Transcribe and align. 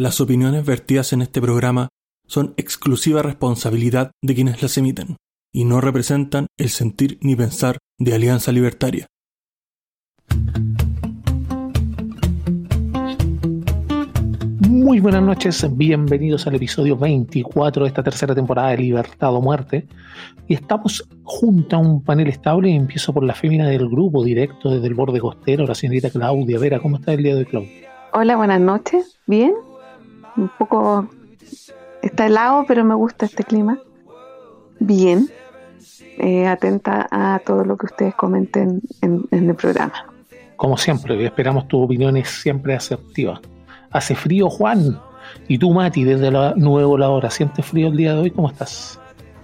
Las 0.00 0.18
opiniones 0.22 0.64
vertidas 0.64 1.12
en 1.12 1.20
este 1.20 1.42
programa 1.42 1.90
son 2.26 2.54
exclusiva 2.56 3.20
responsabilidad 3.20 4.12
de 4.22 4.34
quienes 4.34 4.62
las 4.62 4.78
emiten 4.78 5.18
y 5.52 5.66
no 5.66 5.82
representan 5.82 6.46
el 6.56 6.70
sentir 6.70 7.18
ni 7.20 7.36
pensar 7.36 7.76
de 7.98 8.14
Alianza 8.14 8.50
Libertaria. 8.50 9.04
Muy 14.70 15.00
buenas 15.00 15.22
noches, 15.22 15.66
bienvenidos 15.76 16.46
al 16.46 16.54
episodio 16.54 16.96
24 16.96 17.82
de 17.82 17.88
esta 17.88 18.02
tercera 18.02 18.34
temporada 18.34 18.70
de 18.70 18.78
Libertad 18.78 19.34
o 19.34 19.42
Muerte. 19.42 19.86
Y 20.48 20.54
estamos 20.54 21.06
junto 21.24 21.76
a 21.76 21.78
un 21.78 22.02
panel 22.02 22.28
estable 22.28 22.70
y 22.70 22.74
empiezo 22.74 23.12
por 23.12 23.22
la 23.22 23.34
fémina 23.34 23.68
del 23.68 23.86
grupo, 23.86 24.24
directo 24.24 24.70
desde 24.70 24.86
el 24.86 24.94
borde 24.94 25.20
costero, 25.20 25.66
la 25.66 25.74
señorita 25.74 26.08
Claudia 26.08 26.58
Vera. 26.58 26.80
¿Cómo 26.80 26.96
está 26.96 27.12
el 27.12 27.22
día 27.22 27.34
de 27.34 27.40
hoy, 27.40 27.46
Claudia? 27.46 27.90
Hola, 28.14 28.36
buenas 28.36 28.62
noches. 28.62 29.18
¿Bien? 29.26 29.52
Un 30.40 30.50
poco... 30.58 31.08
Está 32.02 32.26
helado, 32.26 32.64
pero 32.66 32.82
me 32.84 32.94
gusta 32.94 33.26
este 33.26 33.44
clima. 33.44 33.78
Bien. 34.78 35.28
Eh, 36.18 36.46
atenta 36.46 37.06
a 37.10 37.38
todo 37.44 37.64
lo 37.64 37.76
que 37.76 37.86
ustedes 37.86 38.14
comenten 38.14 38.80
en, 39.02 39.24
en 39.30 39.48
el 39.50 39.54
programa. 39.54 40.06
Como 40.56 40.76
siempre, 40.76 41.22
esperamos 41.24 41.68
tus 41.68 41.84
opiniones 41.84 42.28
siempre 42.28 42.74
asertivas. 42.74 43.40
Hace 43.90 44.14
frío, 44.14 44.48
Juan. 44.48 44.98
Y 45.48 45.58
tú, 45.58 45.72
Mati, 45.72 46.04
desde 46.04 46.30
la 46.30 46.54
Nuevo 46.56 46.96
La 46.98 47.08
Hora, 47.10 47.30
¿sientes 47.30 47.64
frío 47.66 47.88
el 47.88 47.96
día 47.96 48.14
de 48.14 48.20
hoy? 48.20 48.30
¿Cómo 48.30 48.48
estás? 48.50 48.98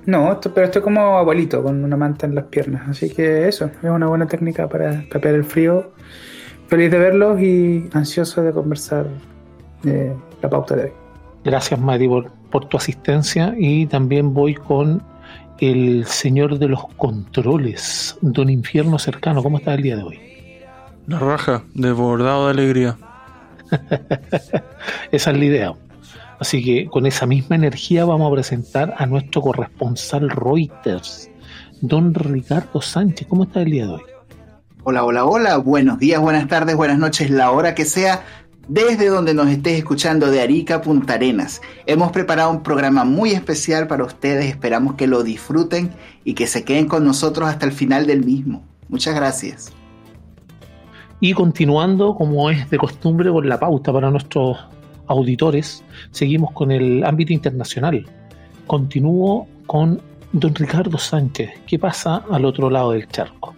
No, 0.06 0.32
esto- 0.32 0.52
pero 0.54 0.66
estoy 0.66 0.82
como 0.82 1.01
abuelito, 1.18 1.62
con 1.62 1.82
una 1.84 1.96
manta 1.96 2.26
en 2.26 2.34
las 2.34 2.45
piernas. 2.45 2.88
Así 2.88 3.10
que 3.10 3.48
eso, 3.48 3.66
es 3.66 3.84
una 3.90 4.06
buena 4.06 4.26
técnica 4.26 4.68
para 4.68 5.06
tapear 5.09 5.34
el 5.34 5.45
frío. 5.45 5.92
Feliz 6.68 6.90
de 6.90 6.98
verlos 6.98 7.40
y 7.40 7.88
ansioso 7.92 8.42
de 8.42 8.52
conversar 8.52 9.06
eh, 9.86 10.14
la 10.42 10.50
pauta 10.50 10.76
de 10.76 10.84
hoy. 10.84 10.92
Gracias, 11.45 11.78
Mati, 11.78 12.08
por, 12.08 12.30
por 12.50 12.66
tu 12.66 12.76
asistencia. 12.76 13.54
Y 13.56 13.87
también 13.87 14.34
voy 14.34 14.54
con 14.54 15.02
el 15.59 16.04
señor 16.06 16.59
de 16.59 16.68
los 16.68 16.87
controles, 16.96 18.18
Don 18.20 18.51
Infierno 18.51 18.98
Cercano. 18.98 19.42
¿Cómo 19.42 19.59
está 19.59 19.74
el 19.74 19.82
día 19.82 19.96
de 19.96 20.02
hoy? 20.02 20.20
La 21.07 21.18
raja, 21.18 21.62
desbordado 21.74 22.46
de 22.46 22.51
alegría. 22.51 22.96
Esa 25.12 25.30
es 25.30 25.38
la 25.38 25.45
idea. 25.45 25.73
Así 26.38 26.62
que 26.62 26.87
con 26.87 27.07
esa 27.07 27.26
misma 27.26 27.57
energía 27.57 28.04
vamos 28.04 28.30
a 28.30 28.34
presentar 28.34 28.95
a 28.98 29.07
nuestro 29.07 29.40
corresponsal 29.40 30.29
Reuters, 30.29 31.30
don 31.80 32.12
Ricardo 32.12 32.82
Sánchez. 32.82 33.26
¿Cómo 33.29 33.45
está 33.45 33.62
el 33.62 33.70
día 33.70 33.87
de 33.87 33.92
hoy? 33.92 34.02
Hola, 34.82 35.04
hola, 35.04 35.24
hola. 35.24 35.57
Buenos 35.57 35.98
días, 35.98 36.20
buenas 36.20 36.46
tardes, 36.46 36.76
buenas 36.76 36.98
noches, 36.98 37.30
la 37.30 37.51
hora 37.51 37.74
que 37.74 37.84
sea, 37.84 38.23
desde 38.68 39.09
donde 39.09 39.34
nos 39.34 39.48
estés 39.48 39.78
escuchando 39.78 40.30
de 40.30 40.40
Arica 40.40 40.80
Punta 40.80 41.14
Arenas. 41.14 41.60
Hemos 41.86 42.10
preparado 42.10 42.50
un 42.50 42.62
programa 42.62 43.04
muy 43.04 43.30
especial 43.30 43.86
para 43.86 44.04
ustedes. 44.04 44.46
Esperamos 44.46 44.95
que 44.95 45.06
lo 45.06 45.23
disfruten 45.23 45.92
y 46.24 46.34
que 46.34 46.46
se 46.46 46.64
queden 46.64 46.88
con 46.88 47.04
nosotros 47.04 47.48
hasta 47.48 47.66
el 47.66 47.73
final 47.73 48.06
del 48.06 48.24
mismo. 48.24 48.64
Muchas 48.88 49.14
gracias. 49.14 49.73
Y 51.20 51.32
continuando, 51.32 52.14
como 52.14 52.50
es 52.50 52.68
de 52.68 52.78
costumbre, 52.78 53.30
con 53.30 53.48
la 53.48 53.58
pauta 53.58 53.92
para 53.92 54.10
nuestros 54.10 54.58
auditores, 55.06 55.82
seguimos 56.10 56.52
con 56.52 56.70
el 56.70 57.04
ámbito 57.04 57.32
internacional. 57.32 58.04
Continúo 58.66 59.46
con 59.66 60.01
don 60.32 60.54
Ricardo 60.54 60.98
Sánchez. 60.98 61.51
¿Qué 61.66 61.78
pasa 61.78 62.24
al 62.30 62.45
otro 62.45 62.68
lado 62.68 62.90
del 62.90 63.08
charco? 63.08 63.54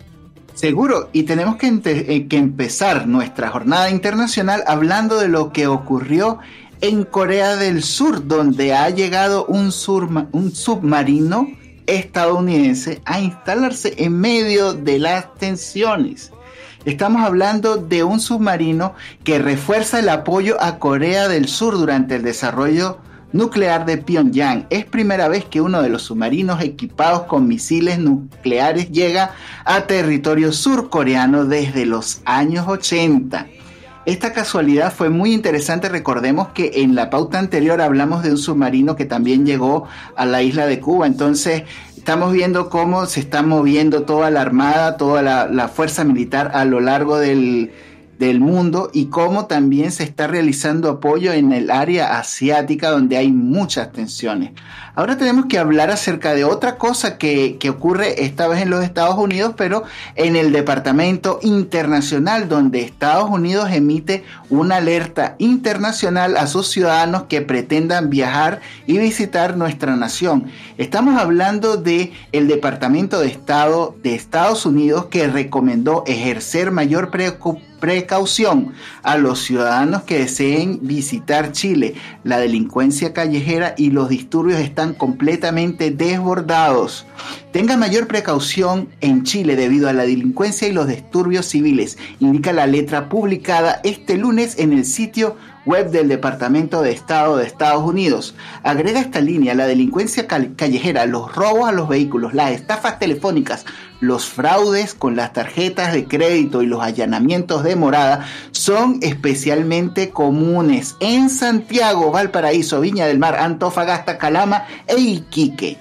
Seguro, 0.58 1.08
y 1.12 1.22
tenemos 1.22 1.56
eh, 1.62 2.26
que 2.26 2.36
empezar 2.36 3.06
nuestra 3.06 3.48
jornada 3.48 3.90
internacional 3.90 4.64
hablando 4.66 5.16
de 5.16 5.28
lo 5.28 5.52
que 5.52 5.68
ocurrió 5.68 6.40
en 6.80 7.04
Corea 7.04 7.54
del 7.54 7.84
Sur, 7.84 8.26
donde 8.26 8.74
ha 8.74 8.90
llegado 8.90 9.46
un 9.46 9.70
submarino 9.70 11.46
estadounidense 11.86 13.00
a 13.04 13.20
instalarse 13.20 13.94
en 13.98 14.18
medio 14.18 14.74
de 14.74 14.98
las 14.98 15.32
tensiones. 15.36 16.32
Estamos 16.84 17.22
hablando 17.22 17.76
de 17.76 18.02
un 18.02 18.18
submarino 18.18 18.94
que 19.22 19.38
refuerza 19.38 20.00
el 20.00 20.08
apoyo 20.08 20.60
a 20.60 20.80
Corea 20.80 21.28
del 21.28 21.46
Sur 21.46 21.78
durante 21.78 22.16
el 22.16 22.24
desarrollo 22.24 22.98
nuclear 23.32 23.86
de 23.86 23.98
Pyongyang. 23.98 24.66
Es 24.70 24.84
primera 24.84 25.28
vez 25.28 25.44
que 25.44 25.60
uno 25.60 25.82
de 25.82 25.88
los 25.88 26.02
submarinos 26.02 26.62
equipados 26.62 27.22
con 27.22 27.46
misiles 27.46 27.98
nucleares 27.98 28.90
llega 28.90 29.32
a 29.64 29.82
territorio 29.82 30.52
surcoreano 30.52 31.44
desde 31.44 31.86
los 31.86 32.20
años 32.24 32.66
80. 32.66 33.46
Esta 34.06 34.32
casualidad 34.32 34.90
fue 34.90 35.10
muy 35.10 35.34
interesante. 35.34 35.90
Recordemos 35.90 36.48
que 36.54 36.70
en 36.76 36.94
la 36.94 37.10
pauta 37.10 37.38
anterior 37.38 37.82
hablamos 37.82 38.22
de 38.22 38.30
un 38.30 38.38
submarino 38.38 38.96
que 38.96 39.04
también 39.04 39.44
llegó 39.44 39.86
a 40.16 40.24
la 40.24 40.42
isla 40.42 40.66
de 40.66 40.80
Cuba. 40.80 41.06
Entonces, 41.06 41.64
estamos 41.94 42.32
viendo 42.32 42.70
cómo 42.70 43.04
se 43.04 43.20
está 43.20 43.42
moviendo 43.42 44.04
toda 44.04 44.30
la 44.30 44.40
armada, 44.40 44.96
toda 44.96 45.20
la, 45.20 45.68
fuerza 45.68 46.04
militar 46.04 46.52
a 46.54 46.64
lo 46.64 46.80
largo 46.80 47.18
del, 47.18 47.70
del 48.18 48.40
mundo 48.40 48.90
y 48.92 49.06
cómo 49.06 49.46
también 49.46 49.92
se 49.92 50.02
está 50.02 50.26
realizando 50.26 50.90
apoyo 50.90 51.32
en 51.32 51.52
el 51.52 51.70
área 51.70 52.18
asiática 52.18 52.90
donde 52.90 53.16
hay 53.16 53.30
muchas 53.30 53.92
tensiones. 53.92 54.52
Ahora 54.96 55.16
tenemos 55.16 55.46
que 55.46 55.58
hablar 55.58 55.92
acerca 55.92 56.34
de 56.34 56.42
otra 56.42 56.76
cosa 56.76 57.18
que, 57.18 57.56
que 57.58 57.70
ocurre 57.70 58.24
esta 58.24 58.48
vez 58.48 58.60
en 58.62 58.70
los 58.70 58.82
Estados 58.82 59.16
Unidos, 59.16 59.54
pero 59.56 59.84
en 60.16 60.34
el 60.34 60.52
Departamento 60.52 61.38
Internacional, 61.42 62.48
donde 62.48 62.80
Estados 62.80 63.30
Unidos 63.30 63.70
emite 63.70 64.24
una 64.50 64.76
alerta 64.76 65.36
internacional 65.38 66.36
a 66.36 66.48
sus 66.48 66.66
ciudadanos 66.68 67.24
que 67.28 67.42
pretendan 67.42 68.10
viajar 68.10 68.60
y 68.88 68.98
visitar 68.98 69.56
nuestra 69.56 69.94
nación. 69.94 70.46
Estamos 70.78 71.20
hablando 71.20 71.76
de 71.76 72.12
el 72.32 72.48
Departamento 72.48 73.20
de 73.20 73.28
Estado 73.28 73.94
de 74.02 74.16
Estados 74.16 74.66
Unidos 74.66 75.06
que 75.06 75.28
recomendó 75.28 76.02
ejercer 76.08 76.72
mayor 76.72 77.10
preocupación 77.10 77.67
precaución 77.78 78.72
a 79.02 79.16
los 79.16 79.40
ciudadanos 79.40 80.02
que 80.02 80.18
deseen 80.18 80.80
visitar 80.82 81.52
Chile. 81.52 81.94
La 82.24 82.38
delincuencia 82.38 83.12
callejera 83.12 83.74
y 83.76 83.90
los 83.90 84.08
disturbios 84.08 84.60
están 84.60 84.94
completamente 84.94 85.90
desbordados. 85.90 87.06
Tenga 87.52 87.76
mayor 87.76 88.06
precaución 88.06 88.88
en 89.00 89.24
Chile 89.24 89.56
debido 89.56 89.88
a 89.88 89.92
la 89.92 90.04
delincuencia 90.04 90.68
y 90.68 90.72
los 90.72 90.86
disturbios 90.86 91.46
civiles, 91.46 91.98
indica 92.20 92.52
la 92.52 92.66
letra 92.66 93.08
publicada 93.08 93.80
este 93.84 94.16
lunes 94.16 94.58
en 94.58 94.72
el 94.72 94.84
sitio 94.84 95.36
web 95.68 95.90
del 95.90 96.08
Departamento 96.08 96.80
de 96.80 96.92
Estado 96.92 97.36
de 97.36 97.44
Estados 97.46 97.84
Unidos. 97.84 98.34
Agrega 98.62 99.00
esta 99.00 99.20
línea 99.20 99.54
la 99.54 99.66
delincuencia 99.66 100.26
cal- 100.26 100.54
callejera, 100.56 101.04
los 101.04 101.34
robos 101.34 101.68
a 101.68 101.72
los 101.72 101.88
vehículos, 101.88 102.32
las 102.32 102.52
estafas 102.52 102.98
telefónicas, 102.98 103.66
los 104.00 104.24
fraudes 104.26 104.94
con 104.94 105.14
las 105.14 105.32
tarjetas 105.34 105.92
de 105.92 106.06
crédito 106.06 106.62
y 106.62 106.66
los 106.66 106.82
allanamientos 106.82 107.64
de 107.64 107.76
morada 107.76 108.26
son 108.50 108.98
especialmente 109.02 110.10
comunes 110.10 110.96
en 111.00 111.28
Santiago, 111.28 112.10
Valparaíso, 112.10 112.80
Viña 112.80 113.06
del 113.06 113.18
Mar, 113.18 113.36
Antofagasta, 113.36 114.16
Calama 114.16 114.64
e 114.86 114.96
Iquique. 114.98 115.76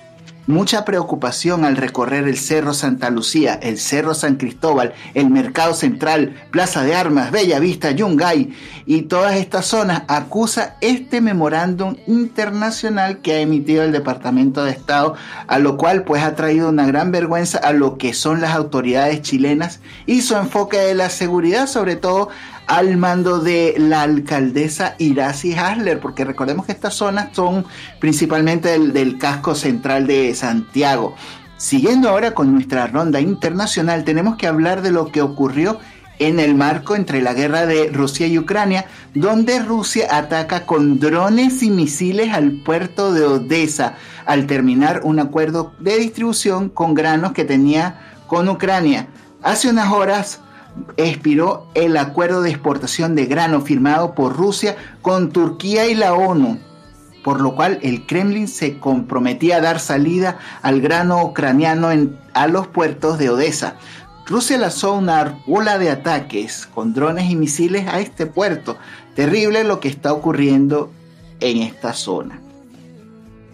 Mucha 0.48 0.86
preocupación 0.86 1.66
al 1.66 1.76
recorrer 1.76 2.26
el 2.26 2.38
Cerro 2.38 2.74
Santa 2.74 3.10
Lucía, 3.10 3.56
el 3.56 3.78
Cerro 3.78 4.14
San 4.14 4.38
Cristóbal, 4.38 4.94
el 5.14 5.30
Mercado 5.30 5.74
Central, 5.74 6.42
Plaza 6.52 6.86
de 6.86 6.96
Armas, 6.96 7.32
Bella 7.32 7.60
Vista, 7.60 7.92
Yungay 7.92 8.54
y 8.86 9.02
todas 9.02 9.36
estas 9.36 9.66
zonas 9.66 10.04
acusa 10.08 10.78
este 10.80 11.20
memorándum 11.20 11.98
internacional 12.08 13.18
que 13.18 13.34
ha 13.34 13.40
emitido 13.42 13.84
el 13.84 13.92
Departamento 13.92 14.64
de 14.64 14.72
Estado, 14.72 15.16
a 15.48 15.60
lo 15.60 15.76
cual 15.76 16.06
pues 16.06 16.24
ha 16.24 16.36
traído 16.36 16.70
una 16.70 16.88
gran 16.88 17.12
vergüenza 17.12 17.58
a 17.58 17.74
lo 17.74 17.98
que 17.98 18.14
son 18.14 18.40
las 18.40 18.56
autoridades 18.56 19.22
chilenas 19.24 19.82
y 20.06 20.22
su 20.22 20.38
enfoque 20.38 20.78
de 20.78 20.96
la 20.96 21.10
seguridad, 21.10 21.68
sobre 21.68 21.98
todo 21.98 22.30
al 22.68 22.98
mando 22.98 23.40
de 23.40 23.76
la 23.78 24.02
alcaldesa 24.02 24.96
Iracy 25.00 25.56
Hasler, 25.56 26.00
porque 26.00 26.26
recordemos 26.26 26.66
que 26.66 26.74
estas 26.74 26.94
zonas 26.94 27.30
son 27.32 27.66
principalmente 28.00 28.70
del, 28.70 28.94
del 28.94 29.18
casco 29.18 29.56
central 29.56 30.06
de 30.06 30.36
Santiago. 30.36 31.16
Siguiendo 31.58 32.10
ahora 32.10 32.36
con 32.36 32.54
nuestra 32.54 32.88
ronda 32.88 33.20
internacional, 33.20 34.04
tenemos 34.04 34.36
que 34.36 34.48
hablar 34.48 34.82
de 34.82 34.92
lo 34.92 35.12
que 35.12 35.22
ocurrió 35.22 35.80
en 36.20 36.40
el 36.40 36.56
marco 36.56 36.96
entre 36.96 37.22
la 37.22 37.34
guerra 37.34 37.66
de 37.66 37.90
Rusia 37.92 38.28
y 38.28 38.38
Ucrania, 38.38 38.86
donde 39.14 39.60
Rusia 39.60 40.08
ataca 40.12 40.66
con 40.66 41.00
drones 41.00 41.64
y 41.64 41.70
misiles 41.70 42.34
al 42.34 42.52
puerto 42.64 43.14
de 43.14 43.24
Odessa, 43.24 43.96
al 44.26 44.46
terminar 44.48 45.02
un 45.04 45.20
acuerdo 45.20 45.74
de 45.80 45.98
distribución 45.98 46.70
con 46.70 46.94
granos 46.94 47.32
que 47.32 47.46
tenía 47.46 48.00
con 48.28 48.50
Ucrania. 48.50 49.08
Hace 49.44 49.70
unas 49.70 49.92
horas 49.92 50.42
expiró 50.98 51.68
el 51.74 51.98
acuerdo 51.98 52.42
de 52.42 52.50
exportación 52.50 53.16
de 53.16 53.26
grano 53.26 53.62
firmado 53.62 54.14
por 54.16 54.36
Rusia 54.36 54.76
con 55.02 55.32
Turquía 55.32 55.88
y 55.88 55.96
la 55.96 56.14
ONU, 56.14 56.60
por 57.24 57.42
lo 57.42 57.56
cual 57.56 57.80
el 57.82 58.06
Kremlin 58.06 58.48
se 58.48 58.80
comprometía 58.80 59.58
a 59.58 59.62
dar 59.62 59.80
salida 59.80 60.40
al 60.62 60.82
grano 60.82 61.24
ucraniano 61.24 61.92
en, 61.92 62.18
a 62.34 62.48
los 62.48 62.68
puertos 62.68 63.18
de 63.18 63.30
Odessa. 63.30 63.76
Rusia 64.26 64.58
lanzó 64.58 64.94
una 64.94 65.40
ola 65.48 65.78
de 65.78 65.90
ataques 65.90 66.66
con 66.66 66.94
drones 66.94 67.30
y 67.30 67.36
misiles 67.36 67.88
a 67.88 68.00
este 68.00 68.26
puerto. 68.26 68.78
Terrible 69.16 69.64
lo 69.64 69.80
que 69.80 69.88
está 69.88 70.12
ocurriendo 70.12 70.92
en 71.40 71.62
esta 71.62 71.94
zona. 71.94 72.42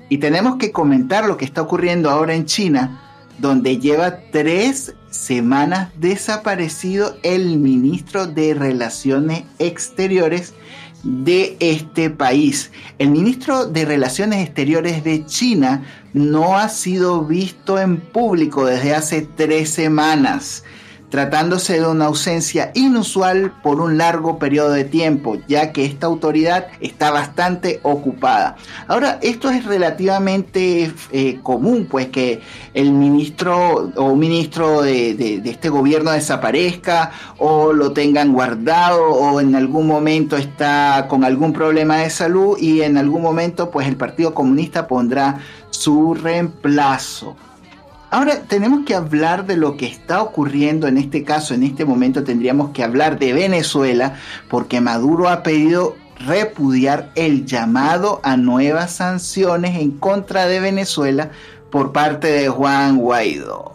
Y 0.10 0.18
tenemos 0.18 0.58
que 0.58 0.72
comentar 0.72 1.26
lo 1.26 1.38
que 1.38 1.46
está 1.46 1.62
ocurriendo 1.62 2.10
ahora 2.10 2.34
en 2.34 2.46
China, 2.46 3.02
donde 3.40 3.80
lleva 3.80 4.20
tres 4.32 4.96
semanas 5.14 5.90
desaparecido 5.98 7.18
el 7.24 7.58
ministro 7.60 8.28
de 8.28 8.54
Relaciones 8.54 9.44
Exteriores 9.60 10.54
de 11.04 11.58
este 11.60 12.10
país. 12.10 12.72
El 12.98 13.12
ministro 13.12 13.66
de 13.66 13.86
Relaciones 13.86 14.46
Exteriores 14.46 15.04
de 15.04 15.26
China 15.26 15.84
no 16.14 16.58
ha 16.58 16.70
sido 16.70 17.24
visto 17.26 17.80
en 17.80 17.98
público 17.98 18.66
desde 18.66 18.96
hace 18.96 19.22
tres 19.22 19.70
semanas 19.70 20.64
tratándose 21.14 21.80
de 21.80 21.86
una 21.86 22.06
ausencia 22.06 22.72
inusual 22.74 23.54
por 23.62 23.80
un 23.82 24.00
largo 24.00 24.40
periodo 24.40 24.72
de 24.72 24.84
tiempo, 24.84 25.38
ya 25.48 25.72
que 25.72 25.86
esta 25.86 26.08
autoridad 26.08 26.70
está 26.80 27.12
bastante 27.12 27.80
ocupada. 27.84 28.56
Ahora, 28.88 29.20
esto 29.22 29.52
es 29.52 29.64
relativamente 29.64 30.92
eh, 31.12 31.40
común, 31.44 31.88
pues 31.88 32.08
que 32.08 32.42
el 32.74 32.94
ministro 32.94 33.92
o 33.96 34.16
ministro 34.16 34.82
de, 34.82 35.40
este 35.46 35.70
gobierno 35.70 36.10
desaparezca 36.10 37.12
o 37.38 37.74
lo 37.74 37.92
tengan 37.92 38.34
guardado 38.34 39.04
o 39.12 39.40
en 39.40 39.54
algún 39.54 39.86
momento 39.86 40.36
está 40.36 41.06
con 41.08 41.24
algún 41.24 41.54
problema 41.54 41.98
de 41.98 42.10
salud 42.10 42.58
y 42.60 42.82
en 42.82 42.98
algún 42.98 43.22
momento 43.22 43.70
pues 43.70 43.88
el 43.88 43.98
Partido 43.98 44.34
Comunista 44.34 44.88
pondrá 44.88 45.38
su 45.70 46.16
reemplazo. 46.16 47.36
Ahora 48.14 48.44
tenemos 48.44 48.86
que 48.86 48.94
hablar 48.94 49.48
de 49.48 49.58
lo 49.58 49.76
que 49.76 49.88
está 49.88 50.22
ocurriendo 50.22 50.88
en 50.88 51.00
este 51.00 51.24
caso, 51.24 51.56
en 51.56 51.64
este 51.64 51.84
momento 51.84 52.24
tendríamos 52.24 52.70
que 52.70 52.84
hablar 52.84 53.18
de 53.18 53.34
Venezuela, 53.34 54.14
porque 54.50 54.82
Maduro 54.82 55.30
ha 55.30 55.42
pedido 55.42 55.96
repudiar 56.20 57.12
el 57.16 57.48
llamado 57.48 58.22
a 58.22 58.38
nuevas 58.38 58.92
sanciones 58.92 59.82
en 59.82 59.98
contra 59.98 60.46
de 60.46 60.60
Venezuela 60.60 61.32
por 61.72 61.92
parte 61.92 62.28
de 62.28 62.50
Juan 62.50 62.98
Guaidó. 62.98 63.74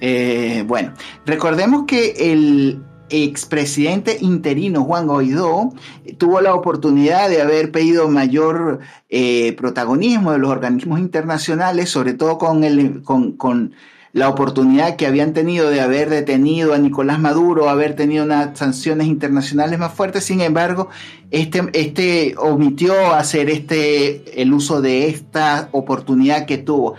Eh, 0.00 0.62
bueno, 0.68 0.92
recordemos 1.26 1.86
que 1.88 2.32
el 2.32 2.84
expresidente 3.10 4.18
interino 4.20 4.84
Juan 4.84 5.06
Guaidó 5.06 5.72
tuvo 6.18 6.40
la 6.40 6.54
oportunidad 6.54 7.28
de 7.28 7.42
haber 7.42 7.70
pedido 7.70 8.08
mayor 8.08 8.80
eh, 9.08 9.54
protagonismo 9.54 10.32
de 10.32 10.38
los 10.38 10.50
organismos 10.50 10.98
internacionales, 10.98 11.90
sobre 11.90 12.14
todo 12.14 12.38
con, 12.38 12.64
el, 12.64 13.02
con, 13.02 13.74
la 14.12 14.28
oportunidad 14.28 14.96
que 14.96 15.06
habían 15.06 15.34
tenido 15.34 15.70
de 15.70 15.80
haber 15.80 16.08
detenido 16.08 16.72
a 16.72 16.78
Nicolás 16.78 17.20
Maduro, 17.20 17.68
haber 17.68 17.94
tenido 17.94 18.24
unas 18.24 18.58
sanciones 18.58 19.06
internacionales 19.06 19.78
más 19.78 19.92
fuertes. 19.92 20.24
Sin 20.24 20.40
embargo, 20.40 20.88
este, 21.30 21.62
este 21.74 22.34
omitió 22.38 23.14
hacer 23.14 23.50
este, 23.50 24.40
el 24.40 24.52
uso 24.54 24.80
de 24.80 25.08
esta 25.08 25.68
oportunidad 25.72 26.46
que 26.46 26.58
tuvo 26.58 26.94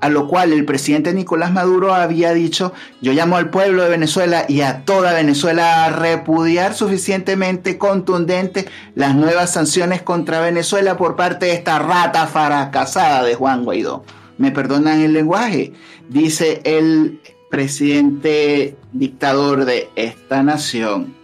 a 0.00 0.08
lo 0.08 0.28
cual 0.28 0.52
el 0.52 0.64
presidente 0.64 1.14
Nicolás 1.14 1.52
Maduro 1.52 1.94
había 1.94 2.32
dicho, 2.32 2.72
yo 3.00 3.12
llamo 3.12 3.36
al 3.36 3.50
pueblo 3.50 3.82
de 3.82 3.88
Venezuela 3.88 4.44
y 4.48 4.60
a 4.60 4.84
toda 4.84 5.14
Venezuela 5.14 5.84
a 5.84 5.90
repudiar 5.90 6.74
suficientemente 6.74 7.78
contundente 7.78 8.66
las 8.94 9.14
nuevas 9.14 9.52
sanciones 9.52 10.02
contra 10.02 10.40
Venezuela 10.40 10.96
por 10.96 11.16
parte 11.16 11.46
de 11.46 11.54
esta 11.54 11.78
rata 11.78 12.26
fracasada 12.26 13.24
de 13.24 13.34
Juan 13.34 13.64
Guaidó. 13.64 14.04
Me 14.38 14.50
perdonan 14.50 15.00
el 15.00 15.14
lenguaje, 15.14 15.72
dice 16.08 16.60
el 16.64 17.20
presidente 17.50 18.76
dictador 18.92 19.64
de 19.64 19.88
esta 19.96 20.42
nación. 20.42 21.15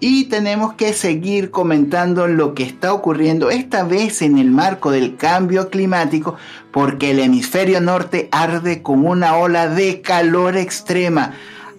Y 0.00 0.26
tenemos 0.26 0.74
que 0.74 0.92
seguir 0.92 1.50
comentando 1.50 2.28
lo 2.28 2.54
que 2.54 2.62
está 2.62 2.92
ocurriendo, 2.92 3.50
esta 3.50 3.82
vez 3.82 4.22
en 4.22 4.38
el 4.38 4.48
marco 4.52 4.92
del 4.92 5.16
cambio 5.16 5.70
climático, 5.70 6.36
porque 6.70 7.10
el 7.10 7.18
hemisferio 7.18 7.80
norte 7.80 8.28
arde 8.30 8.80
con 8.80 9.04
una 9.04 9.36
ola 9.36 9.68
de 9.68 10.00
calor 10.00 10.56
extrema. 10.56 11.34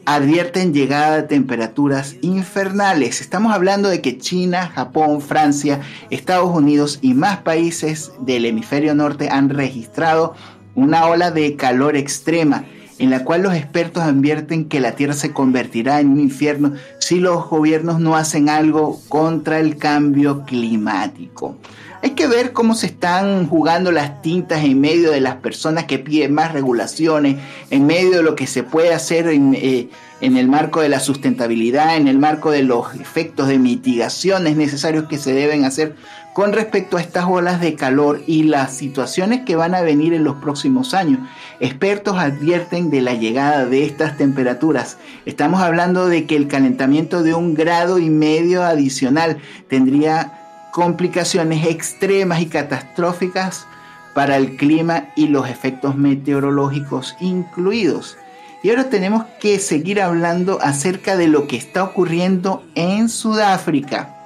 Advierten 0.06 0.74
llegada 0.74 1.18
de 1.18 1.24
temperaturas 1.24 2.18
infernales. 2.22 3.22
Estamos 3.22 3.54
hablando 3.54 3.88
de 3.88 4.02
que 4.02 4.18
China, 4.18 4.70
Japón, 4.76 5.22
Francia, 5.22 5.80
Estados 6.10 6.54
Unidos 6.54 7.00
y 7.02 7.14
más 7.14 7.38
países 7.38 8.12
del 8.20 8.46
hemisferio 8.46 8.96
norte 8.96 9.30
han 9.30 9.50
registrado 9.50 10.34
una 10.76 11.06
ola 11.06 11.32
de 11.32 11.56
calor 11.56 11.96
extrema 11.96 12.66
en 13.00 13.10
la 13.10 13.24
cual 13.24 13.42
los 13.42 13.56
expertos 13.56 14.04
advierten 14.04 14.66
que 14.66 14.80
la 14.80 14.92
Tierra 14.92 15.14
se 15.14 15.32
convertirá 15.32 16.00
en 16.00 16.10
un 16.10 16.20
infierno 16.20 16.74
si 17.00 17.20
los 17.20 17.50
gobiernos 17.50 18.00
no 18.00 18.16
hacen 18.16 18.50
algo 18.50 19.00
contra 19.08 19.60
el 19.60 19.78
cambio 19.78 20.44
climático. 20.44 21.58
Hay 22.02 22.12
que 22.12 22.28
ver 22.28 22.54
cómo 22.54 22.76
se 22.76 22.86
están 22.86 23.48
jugando 23.48 23.92
las 23.92 24.22
tintas 24.22 24.64
en 24.64 24.80
medio 24.80 25.12
de 25.12 25.20
las 25.20 25.36
personas 25.38 25.86
que 25.86 26.00
piden 26.00 26.34
más 26.34 26.54
regulaciones, 26.54 27.38
en 27.72 27.86
medio 27.86 28.12
de 28.12 28.24
lo 28.24 28.36
que 28.36 28.48
se 28.48 28.64
puede 28.64 28.94
hacer 28.94 29.28
en, 29.28 29.54
eh, 29.54 29.90
el 30.22 30.48
marco 30.48 30.80
de 30.80 30.88
la 30.88 31.02
sustentabilidad, 31.02 31.98
en 31.98 32.08
el 32.08 32.18
marco 32.18 32.52
de 32.52 32.64
los 32.64 32.96
efectos 32.96 33.50
de 33.50 33.60
mitigaciones 33.60 34.56
necesarios 34.56 35.06
que 35.10 35.18
se 35.18 35.34
deben 35.34 35.66
hacer 35.66 35.96
con 36.40 36.54
respecto 36.54 36.96
a 36.96 37.02
estas 37.02 37.26
olas 37.26 37.60
de 37.60 37.76
calor 37.76 38.22
y 38.26 38.44
las 38.44 38.74
situaciones 38.74 39.42
que 39.42 39.58
van 39.58 39.76
a 39.76 39.82
venir 39.82 40.14
en 40.14 40.24
los 40.24 40.38
próximos 40.38 40.94
años. 40.94 41.20
Expertos 41.60 42.18
advierten 42.18 42.90
de 42.90 43.02
la 43.02 43.14
llegada 43.14 43.66
de 43.66 43.84
estas 43.84 44.16
temperaturas. 44.16 44.96
Estamos 45.26 45.60
hablando 45.60 46.08
de 46.08 46.26
que 46.28 46.38
el 46.38 46.48
calentamiento 46.48 47.24
de 47.24 47.34
un 47.34 47.56
grado 47.56 48.00
y 48.00 48.10
medio 48.10 48.64
adicional 48.64 49.40
tendría 49.68 50.70
complicaciones 50.72 51.68
extremas 51.68 52.40
y 52.40 52.46
catastróficas 52.46 53.68
para 54.14 54.38
el 54.38 54.56
clima 54.56 55.10
y 55.18 55.28
los 55.28 55.50
efectos 55.50 55.98
meteorológicos 55.98 57.18
incluidos. 57.20 58.18
Y 58.64 58.70
ahora 58.70 58.90
tenemos 58.90 59.26
que 59.42 59.60
seguir 59.60 60.02
hablando 60.02 60.60
acerca 60.62 61.18
de 61.18 61.28
lo 61.28 61.48
que 61.48 61.58
está 61.58 61.84
ocurriendo 61.84 62.64
en 62.76 63.10
Sudáfrica. 63.10 64.19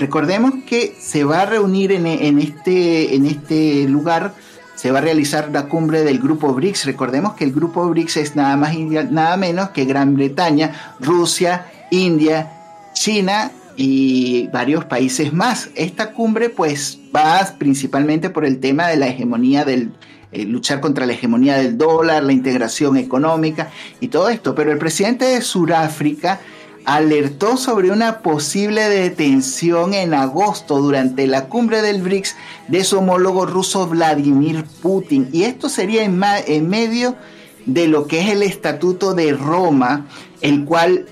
Recordemos 0.00 0.54
que 0.66 0.96
se 0.98 1.24
va 1.24 1.42
a 1.42 1.46
reunir 1.46 1.92
en, 1.92 2.06
este, 2.06 3.14
en 3.14 3.26
este 3.26 3.86
lugar, 3.86 4.32
se 4.74 4.90
va 4.90 4.98
a 4.98 5.02
realizar 5.02 5.50
la 5.52 5.66
cumbre 5.66 6.02
del 6.04 6.18
grupo 6.18 6.54
BRICS. 6.54 6.86
Recordemos 6.86 7.34
que 7.34 7.44
el 7.44 7.52
grupo 7.52 7.86
BRICS 7.86 8.16
es 8.16 8.34
nada 8.34 8.56
más 8.56 8.72
y 8.72 8.84
nada 8.84 9.36
menos 9.36 9.68
que 9.70 9.84
Gran 9.84 10.14
Bretaña, 10.14 10.94
Rusia, 11.00 11.66
India, 11.90 12.50
China 12.94 13.52
y 13.76 14.46
varios 14.46 14.86
países 14.86 15.34
más. 15.34 15.68
Esta 15.74 16.12
cumbre 16.12 16.48
pues 16.48 16.98
va 17.14 17.46
principalmente 17.58 18.30
por 18.30 18.46
el 18.46 18.58
tema 18.58 18.88
de 18.88 18.96
la 18.96 19.08
hegemonía 19.08 19.66
del, 19.66 19.92
eh, 20.32 20.46
luchar 20.46 20.80
contra 20.80 21.04
la 21.04 21.12
hegemonía 21.12 21.58
del 21.58 21.76
dólar, 21.76 22.22
la 22.22 22.32
integración 22.32 22.96
económica 22.96 23.68
y 24.00 24.08
todo 24.08 24.30
esto. 24.30 24.54
Pero 24.54 24.72
el 24.72 24.78
presidente 24.78 25.26
de 25.26 25.42
Sudáfrica 25.42 26.40
alertó 26.84 27.56
sobre 27.56 27.90
una 27.90 28.20
posible 28.20 28.88
detención 28.88 29.94
en 29.94 30.14
agosto 30.14 30.80
durante 30.80 31.26
la 31.26 31.46
cumbre 31.46 31.82
del 31.82 32.02
BRICS 32.02 32.36
de 32.68 32.84
su 32.84 32.98
homólogo 32.98 33.46
ruso 33.46 33.86
Vladimir 33.86 34.64
Putin. 34.82 35.28
Y 35.32 35.44
esto 35.44 35.68
sería 35.68 36.04
en, 36.04 36.20
en 36.46 36.68
medio 36.68 37.16
de 37.66 37.88
lo 37.88 38.06
que 38.06 38.20
es 38.20 38.30
el 38.30 38.42
Estatuto 38.42 39.14
de 39.14 39.32
Roma, 39.32 40.06
el 40.40 40.64
cual 40.64 41.06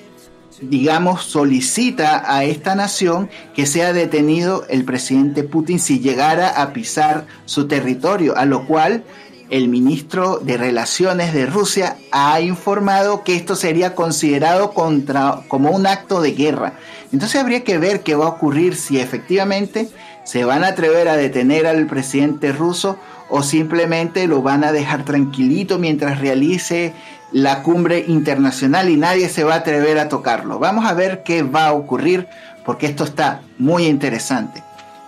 digamos, 0.61 1.23
solicita 1.23 2.35
a 2.35 2.45
esta 2.45 2.75
nación 2.75 3.31
que 3.55 3.67
sea 3.67 3.93
detenido 3.93 4.67
el 4.69 4.85
presidente 4.85 5.45
Putin 5.45 5.79
si 5.79 6.01
llegara 6.01 6.49
a 6.49 6.73
pisar 6.73 7.27
su 7.45 7.69
territorio, 7.69 8.37
a 8.37 8.45
lo 8.45 8.67
cual 8.67 9.05
el 9.51 9.69
ministro 9.69 10.39
de 10.39 10.57
Relaciones 10.57 11.33
de 11.33 11.47
Rusia 11.47 11.97
ha 12.13 12.41
informado 12.41 13.25
que 13.25 13.35
esto 13.35 13.57
sería 13.57 13.95
considerado 13.95 14.73
como 14.73 15.71
un 15.71 15.87
acto 15.87 16.21
de 16.21 16.33
guerra. 16.33 16.75
Entonces 17.13 17.41
habría 17.41 17.65
que 17.65 17.79
ver 17.79 18.03
qué 18.03 18.15
va 18.15 18.27
a 18.27 18.31
ocurrir 18.31 18.77
si 18.77 19.01
efectivamente 19.01 19.89
se 20.25 20.45
van 20.45 20.65
a 20.65 20.69
atrever 20.69 21.09
a 21.09 21.17
detener 21.17 21.67
al 21.67 21.87
presidente 21.87 22.53
ruso 22.53 22.99
o 23.31 23.43
simplemente 23.43 24.27
lo 24.27 24.43
van 24.43 24.65
a 24.65 24.73
dejar 24.73 25.05
tranquilito 25.05 25.79
mientras 25.79 26.21
realice 26.21 26.93
la 27.33 27.63
cumbre 27.63 28.05
internacional 28.07 28.89
y 28.89 28.97
nadie 28.97 29.29
se 29.29 29.45
va 29.45 29.55
a 29.55 29.59
atrever 29.59 29.99
a 29.99 30.09
tocarlo. 30.09 30.59
Vamos 30.59 30.87
a 30.87 30.95
ver 30.95 31.23
qué 31.23 31.43
va 31.43 31.69
a 31.69 31.73
ocurrir 31.73 32.27
porque 32.65 32.87
esto 32.87 33.05
está 33.05 33.41
muy 33.59 33.87
interesante. 33.87 34.63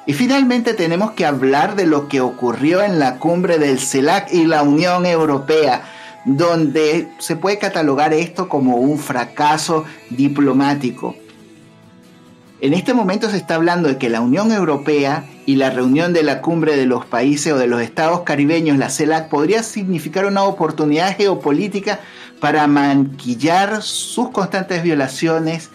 Y 0.06 0.14
finalmente 0.14 0.74
tenemos 0.74 1.12
que 1.12 1.26
hablar 1.26 1.76
de 1.76 1.86
lo 1.86 2.08
que 2.08 2.20
ocurrió 2.20 2.82
en 2.82 2.98
la 2.98 3.18
cumbre 3.18 3.58
del 3.58 3.78
CELAC 3.78 4.32
y 4.32 4.46
la 4.46 4.62
Unión 4.62 5.06
Europea, 5.06 5.82
donde 6.24 7.08
se 7.18 7.36
puede 7.36 7.58
catalogar 7.58 8.12
esto 8.14 8.48
como 8.48 8.76
un 8.76 8.98
fracaso 8.98 9.84
diplomático. 10.10 11.14
En 12.62 12.74
este 12.74 12.92
momento 12.92 13.30
se 13.30 13.38
está 13.38 13.54
hablando 13.54 13.88
de 13.88 13.96
que 13.96 14.10
la 14.10 14.20
Unión 14.20 14.52
Europea 14.52 15.24
y 15.46 15.56
la 15.56 15.70
reunión 15.70 16.12
de 16.12 16.22
la 16.22 16.42
cumbre 16.42 16.76
de 16.76 16.84
los 16.86 17.06
países 17.06 17.52
o 17.52 17.58
de 17.58 17.66
los 17.66 17.80
estados 17.80 18.20
caribeños, 18.20 18.76
la 18.76 18.90
CELAC, 18.90 19.28
podría 19.28 19.62
significar 19.62 20.26
una 20.26 20.42
oportunidad 20.42 21.16
geopolítica 21.16 22.00
para 22.38 22.66
manquillar 22.66 23.82
sus 23.82 24.30
constantes 24.30 24.82
violaciones 24.82 25.70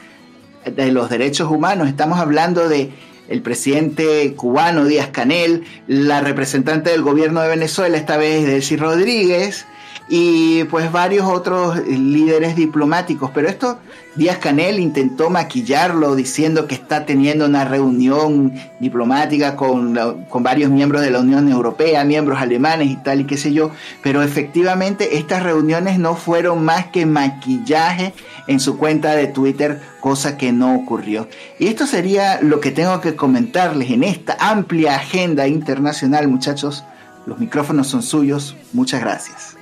de 0.65 0.91
los 0.91 1.09
derechos 1.09 1.49
humanos. 1.49 1.87
Estamos 1.87 2.19
hablando 2.19 2.69
de 2.69 2.91
el 3.27 3.41
presidente 3.41 4.33
cubano 4.35 4.85
Díaz 4.85 5.09
Canel, 5.09 5.63
la 5.87 6.21
representante 6.21 6.91
del 6.91 7.01
gobierno 7.01 7.41
de 7.41 7.49
Venezuela, 7.49 7.97
esta 7.97 8.17
vez 8.17 8.45
Delcy 8.45 8.77
Rodríguez, 8.77 9.65
y 10.07 10.63
pues 10.65 10.91
varios 10.91 11.27
otros 11.27 11.77
líderes 11.87 12.55
diplomáticos. 12.55 13.31
Pero 13.33 13.47
esto 13.47 13.79
Díaz 14.15 14.37
Canel 14.37 14.79
intentó 14.79 15.29
maquillarlo 15.29 16.15
diciendo 16.15 16.67
que 16.67 16.75
está 16.75 17.05
teniendo 17.05 17.45
una 17.45 17.65
reunión 17.65 18.53
diplomática 18.79 19.55
con, 19.55 19.97
con 20.29 20.43
varios 20.43 20.71
miembros 20.71 21.01
de 21.01 21.11
la 21.11 21.19
Unión 21.19 21.49
Europea, 21.51 22.05
miembros 22.05 22.39
alemanes 22.39 22.89
y 22.89 22.95
tal 22.95 23.21
y 23.21 23.25
qué 23.25 23.37
sé 23.37 23.51
yo. 23.51 23.71
Pero 24.03 24.21
efectivamente 24.21 25.17
estas 25.17 25.43
reuniones 25.43 25.99
no 25.99 26.15
fueron 26.15 26.63
más 26.63 26.87
que 26.87 27.05
maquillaje 27.05 28.13
en 28.47 28.59
su 28.59 28.77
cuenta 28.77 29.15
de 29.15 29.27
Twitter, 29.27 29.81
cosa 29.99 30.37
que 30.37 30.51
no 30.53 30.75
ocurrió. 30.75 31.27
Y 31.59 31.67
esto 31.67 31.87
sería 31.87 32.39
lo 32.41 32.59
que 32.59 32.71
tengo 32.71 33.01
que 33.01 33.15
comentarles 33.15 33.89
en 33.91 34.03
esta 34.03 34.37
amplia 34.39 34.95
agenda 34.95 35.47
internacional, 35.47 36.27
muchachos. 36.27 36.83
Los 37.25 37.39
micrófonos 37.39 37.87
son 37.87 38.03
suyos. 38.03 38.55
Muchas 38.71 39.01
gracias. 39.01 39.54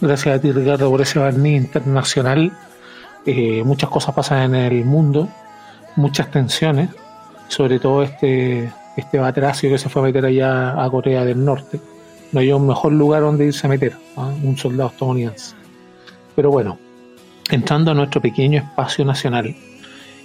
Gracias 0.00 0.34
a 0.34 0.40
ti, 0.40 0.50
Ricardo, 0.50 0.88
por 0.88 1.02
ese 1.02 1.18
barniz 1.18 1.60
internacional. 1.60 2.50
Eh, 3.26 3.62
muchas 3.64 3.90
cosas 3.90 4.14
pasan 4.14 4.54
en 4.54 4.72
el 4.72 4.84
mundo, 4.86 5.28
muchas 5.96 6.30
tensiones, 6.30 6.88
sobre 7.48 7.78
todo 7.78 8.02
este, 8.02 8.72
este 8.96 9.18
batracio 9.18 9.68
que 9.68 9.76
se 9.76 9.90
fue 9.90 10.00
a 10.00 10.04
meter 10.06 10.24
allá 10.24 10.82
a 10.82 10.88
Corea 10.88 11.22
del 11.26 11.44
Norte. 11.44 11.78
No 12.32 12.40
hay 12.40 12.50
un 12.50 12.66
mejor 12.66 12.92
lugar 12.92 13.20
donde 13.20 13.44
irse 13.44 13.66
a 13.66 13.70
meter, 13.70 13.94
¿ah? 14.16 14.32
un 14.42 14.56
soldado 14.56 14.88
estadounidense. 14.88 15.54
Pero 16.34 16.50
bueno, 16.50 16.78
entrando 17.50 17.90
a 17.90 17.94
nuestro 17.94 18.22
pequeño 18.22 18.58
espacio 18.58 19.04
nacional, 19.04 19.54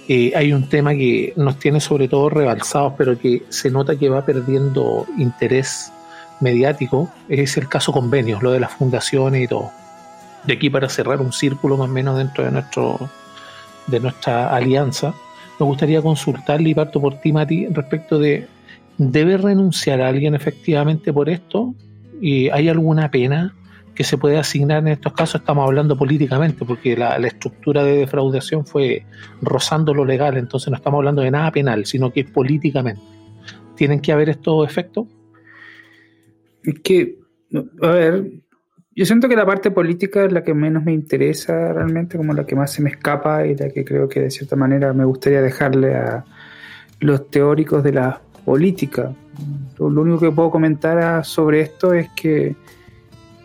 eh, 0.08 0.32
hay 0.34 0.54
un 0.54 0.70
tema 0.70 0.92
que 0.92 1.34
nos 1.36 1.58
tiene 1.58 1.80
sobre 1.80 2.08
todo 2.08 2.30
rebalsados, 2.30 2.94
pero 2.96 3.18
que 3.18 3.42
se 3.50 3.70
nota 3.70 3.94
que 3.96 4.08
va 4.08 4.24
perdiendo 4.24 5.04
interés 5.18 5.92
mediático 6.40 7.10
es 7.28 7.56
el 7.56 7.68
caso 7.68 7.92
convenios, 7.92 8.42
lo 8.42 8.52
de 8.52 8.60
las 8.60 8.72
fundaciones 8.72 9.44
y 9.44 9.48
todo. 9.48 9.70
De 10.44 10.54
aquí 10.54 10.70
para 10.70 10.88
cerrar 10.88 11.20
un 11.20 11.32
círculo 11.32 11.76
más 11.76 11.88
o 11.88 11.92
menos 11.92 12.16
dentro 12.16 12.44
de 12.44 12.50
nuestro 12.50 13.10
de 13.86 14.00
nuestra 14.00 14.48
alianza, 14.54 15.14
me 15.60 15.66
gustaría 15.66 16.02
consultarle 16.02 16.70
y 16.70 16.74
parto 16.74 17.00
por 17.00 17.20
ti, 17.20 17.32
Mati, 17.32 17.66
respecto 17.68 18.18
de 18.18 18.48
¿debe 18.98 19.36
renunciar 19.36 20.00
a 20.00 20.08
alguien 20.08 20.34
efectivamente 20.34 21.12
por 21.12 21.28
esto? 21.28 21.74
¿Y 22.20 22.48
hay 22.50 22.68
alguna 22.68 23.10
pena 23.10 23.54
que 23.94 24.04
se 24.04 24.18
puede 24.18 24.38
asignar 24.38 24.78
en 24.78 24.88
estos 24.88 25.12
casos? 25.12 25.40
Estamos 25.40 25.64
hablando 25.64 25.96
políticamente, 25.96 26.64
porque 26.64 26.96
la, 26.96 27.18
la 27.18 27.28
estructura 27.28 27.84
de 27.84 27.98
defraudación 27.98 28.66
fue 28.66 29.06
rozando 29.40 29.94
lo 29.94 30.04
legal, 30.04 30.36
entonces 30.36 30.68
no 30.68 30.76
estamos 30.76 30.98
hablando 30.98 31.22
de 31.22 31.30
nada 31.30 31.50
penal, 31.50 31.86
sino 31.86 32.12
que 32.12 32.24
políticamente. 32.24 33.02
¿Tienen 33.76 34.00
que 34.00 34.12
haber 34.12 34.30
estos 34.30 34.66
efectos? 34.66 35.06
Es 36.66 36.80
que, 36.80 37.18
a 37.80 37.88
ver, 37.88 38.32
yo 38.94 39.04
siento 39.04 39.28
que 39.28 39.36
la 39.36 39.46
parte 39.46 39.70
política 39.70 40.24
es 40.24 40.32
la 40.32 40.42
que 40.42 40.52
menos 40.52 40.82
me 40.82 40.92
interesa 40.92 41.72
realmente, 41.72 42.16
como 42.16 42.32
la 42.32 42.44
que 42.44 42.56
más 42.56 42.72
se 42.72 42.82
me 42.82 42.90
escapa 42.90 43.46
y 43.46 43.54
la 43.54 43.68
que 43.68 43.84
creo 43.84 44.08
que 44.08 44.20
de 44.20 44.30
cierta 44.30 44.56
manera 44.56 44.92
me 44.92 45.04
gustaría 45.04 45.40
dejarle 45.42 45.94
a 45.94 46.24
los 47.00 47.30
teóricos 47.30 47.84
de 47.84 47.92
la 47.92 48.20
política. 48.44 49.14
Lo, 49.78 49.86
único 49.86 50.18
que 50.18 50.32
puedo 50.32 50.50
comentar 50.50 51.24
sobre 51.24 51.60
esto 51.60 51.92
es 51.92 52.08
que, 52.16 52.56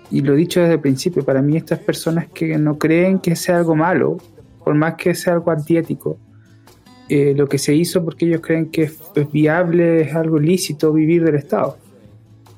y 0.09 0.21
lo 0.21 0.33
he 0.33 0.37
dicho 0.37 0.61
desde 0.61 0.75
el 0.75 0.79
principio, 0.79 1.23
para 1.23 1.41
mí 1.41 1.57
estas 1.57 1.79
personas 1.79 2.27
que 2.29 2.57
no 2.57 2.77
creen 2.77 3.19
que 3.19 3.35
sea 3.35 3.57
algo 3.57 3.75
malo, 3.75 4.17
por 4.63 4.73
más 4.73 4.95
que 4.95 5.13
sea 5.13 5.33
algo 5.33 5.51
antiético, 5.51 6.17
eh, 7.09 7.33
lo 7.35 7.49
que 7.49 7.57
se 7.57 7.75
hizo 7.75 8.05
porque 8.05 8.25
ellos 8.25 8.41
creen 8.41 8.71
que 8.71 8.83
es 8.83 9.31
viable, 9.33 10.01
es 10.01 10.15
algo 10.15 10.39
lícito 10.39 10.93
vivir 10.93 11.25
del 11.25 11.35
Estado. 11.35 11.77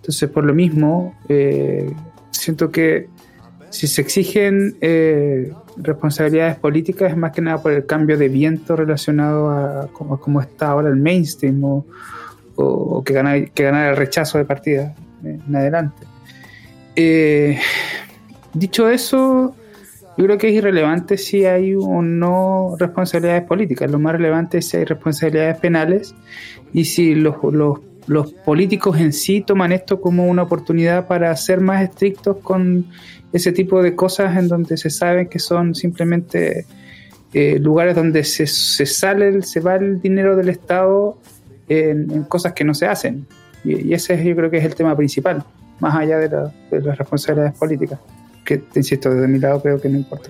Entonces, 0.04 0.30
por 0.30 0.44
lo 0.44 0.54
mismo, 0.54 1.16
eh, 1.30 1.90
siento 2.30 2.70
que 2.72 3.08
si 3.70 3.88
se 3.88 4.02
exigen 4.02 4.76
eh, 4.82 5.54
responsabilidades 5.78 6.58
políticas 6.58 7.12
es 7.12 7.18
más 7.18 7.32
que 7.32 7.42
nada 7.42 7.62
por 7.62 7.72
el 7.72 7.86
cambio 7.86 8.18
de 8.18 8.28
viento 8.28 8.76
relacionado 8.76 9.50
a 9.50 9.88
cómo, 9.94 10.42
está 10.42 10.72
ahora 10.72 10.90
el 10.90 10.98
mainstream 10.98 11.64
o, 11.64 13.04
que, 13.06 13.14
ganar, 13.14 13.38
el 13.38 13.96
rechazo 13.96 14.38
de 14.40 14.44
partida 14.44 14.94
en 15.24 15.56
adelante. 15.56 16.06
Eh, 16.98 17.58
dicho 18.54 18.90
eso, 18.90 19.56
yo 20.18 20.26
creo 20.26 20.38
que 20.38 20.50
es 20.50 20.54
irrelevante 20.56 21.18
si 21.18 21.46
hay 21.46 21.76
o 21.76 22.02
no 22.02 22.76
responsabilidades 22.78 23.44
políticas. 23.44 23.90
Lo 23.90 24.00
más 24.00 24.12
relevante 24.12 24.58
es 24.58 24.68
si 24.68 24.76
hay 24.76 24.84
responsabilidades 24.84 25.58
penales 25.60 26.14
y 26.74 26.84
si 26.84 27.16
los, 27.16 27.38
los 27.54 27.80
los 28.08 28.34
políticos 28.34 29.00
en 29.00 29.14
sí 29.14 29.42
toman 29.42 29.72
esto 29.72 30.02
como 30.02 30.28
una 30.28 30.44
oportunidad 30.44 31.08
para 31.08 31.36
ser 31.36 31.62
más 31.62 31.84
estrictos 31.84 32.38
con 32.38 32.88
ese 33.32 33.52
tipo 33.52 33.82
de 33.82 33.96
cosas 33.96 34.38
en 34.38 34.48
donde 34.48 34.78
se 34.78 34.90
sabe 34.90 35.28
que 35.28 35.40
son 35.40 35.74
simplemente 35.74 36.66
eh, 37.34 37.58
lugares 37.60 37.96
donde 37.96 38.24
se, 38.24 38.46
se, 38.46 38.86
sale, 38.86 39.42
se 39.42 39.60
va 39.60 39.76
el 39.76 40.02
dinero 40.02 40.36
del 40.36 40.50
Estado 40.50 41.18
en, 41.68 42.24
cosas 42.26 42.54
que 42.54 42.64
no 42.64 42.74
se 42.74 42.86
hacen. 42.86 43.26
Y, 43.64 43.94
ese 43.94 44.24
yo 44.24 44.36
creo 44.36 44.52
que 44.52 44.58
es 44.58 44.66
el 44.66 44.76
tema 44.76 44.96
principal, 44.96 45.44
más 45.80 45.96
allá 45.96 46.20
de, 46.20 46.30
de 46.30 46.82
las 46.82 46.98
responsabilidades 46.98 47.58
políticas, 47.58 48.00
que, 48.46 48.58
te 48.58 48.80
insisto, 48.80 49.10
desde 49.10 49.28
mi 49.28 49.40
lado 49.40 49.62
creo 49.62 49.82
que 49.82 49.90
no 49.90 49.98
importa. 49.98 50.30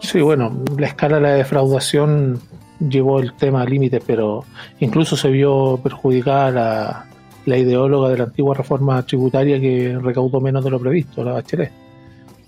Sí, 0.00 0.20
bueno, 0.20 0.64
la 0.78 0.86
escala 0.86 1.16
de 1.16 1.22
la 1.22 1.34
defraudación 1.34 2.40
llevó 2.80 3.20
el 3.20 3.34
tema 3.34 3.62
al 3.62 3.70
límite, 3.70 4.00
pero 4.04 4.44
incluso 4.80 5.16
se 5.16 5.30
vio 5.30 5.78
perjudicada 5.82 6.50
la, 6.50 7.06
la, 7.46 7.58
ideóloga 7.58 8.08
de 8.08 8.18
la 8.18 8.24
antigua 8.24 8.54
reforma 8.54 9.02
tributaria 9.04 9.60
que 9.60 9.98
recaudó 10.00 10.40
menos 10.40 10.64
de 10.64 10.70
lo 10.70 10.80
previsto, 10.80 11.22
la 11.22 11.32
Bachelet. 11.32 11.72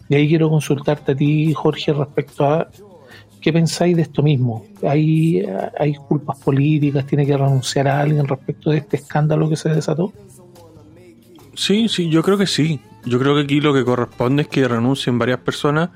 Y 0.08 0.14
ahí 0.14 0.28
quiero 0.28 0.50
consultarte 0.50 1.12
a 1.12 1.14
ti, 1.14 1.52
Jorge, 1.54 1.92
respecto 1.92 2.44
a 2.44 2.68
qué 3.40 3.52
pensáis 3.52 3.96
de 3.96 4.02
esto 4.02 4.22
mismo. 4.22 4.64
¿Hay, 4.86 5.44
hay 5.78 5.94
culpas 5.94 6.38
políticas? 6.38 7.06
¿Tiene 7.06 7.26
que 7.26 7.36
renunciar 7.36 7.88
a 7.88 8.00
alguien 8.00 8.26
respecto 8.26 8.70
de 8.70 8.78
este 8.78 8.96
escándalo 8.96 9.48
que 9.48 9.56
se 9.56 9.68
desató? 9.68 10.12
Sí, 11.54 11.88
sí, 11.88 12.08
yo 12.08 12.22
creo 12.22 12.38
que 12.38 12.46
sí. 12.46 12.80
Yo 13.04 13.18
creo 13.18 13.34
que 13.34 13.42
aquí 13.42 13.60
lo 13.60 13.74
que 13.74 13.84
corresponde 13.84 14.42
es 14.42 14.48
que 14.48 14.66
renuncien 14.66 15.18
varias 15.18 15.40
personas 15.40 15.90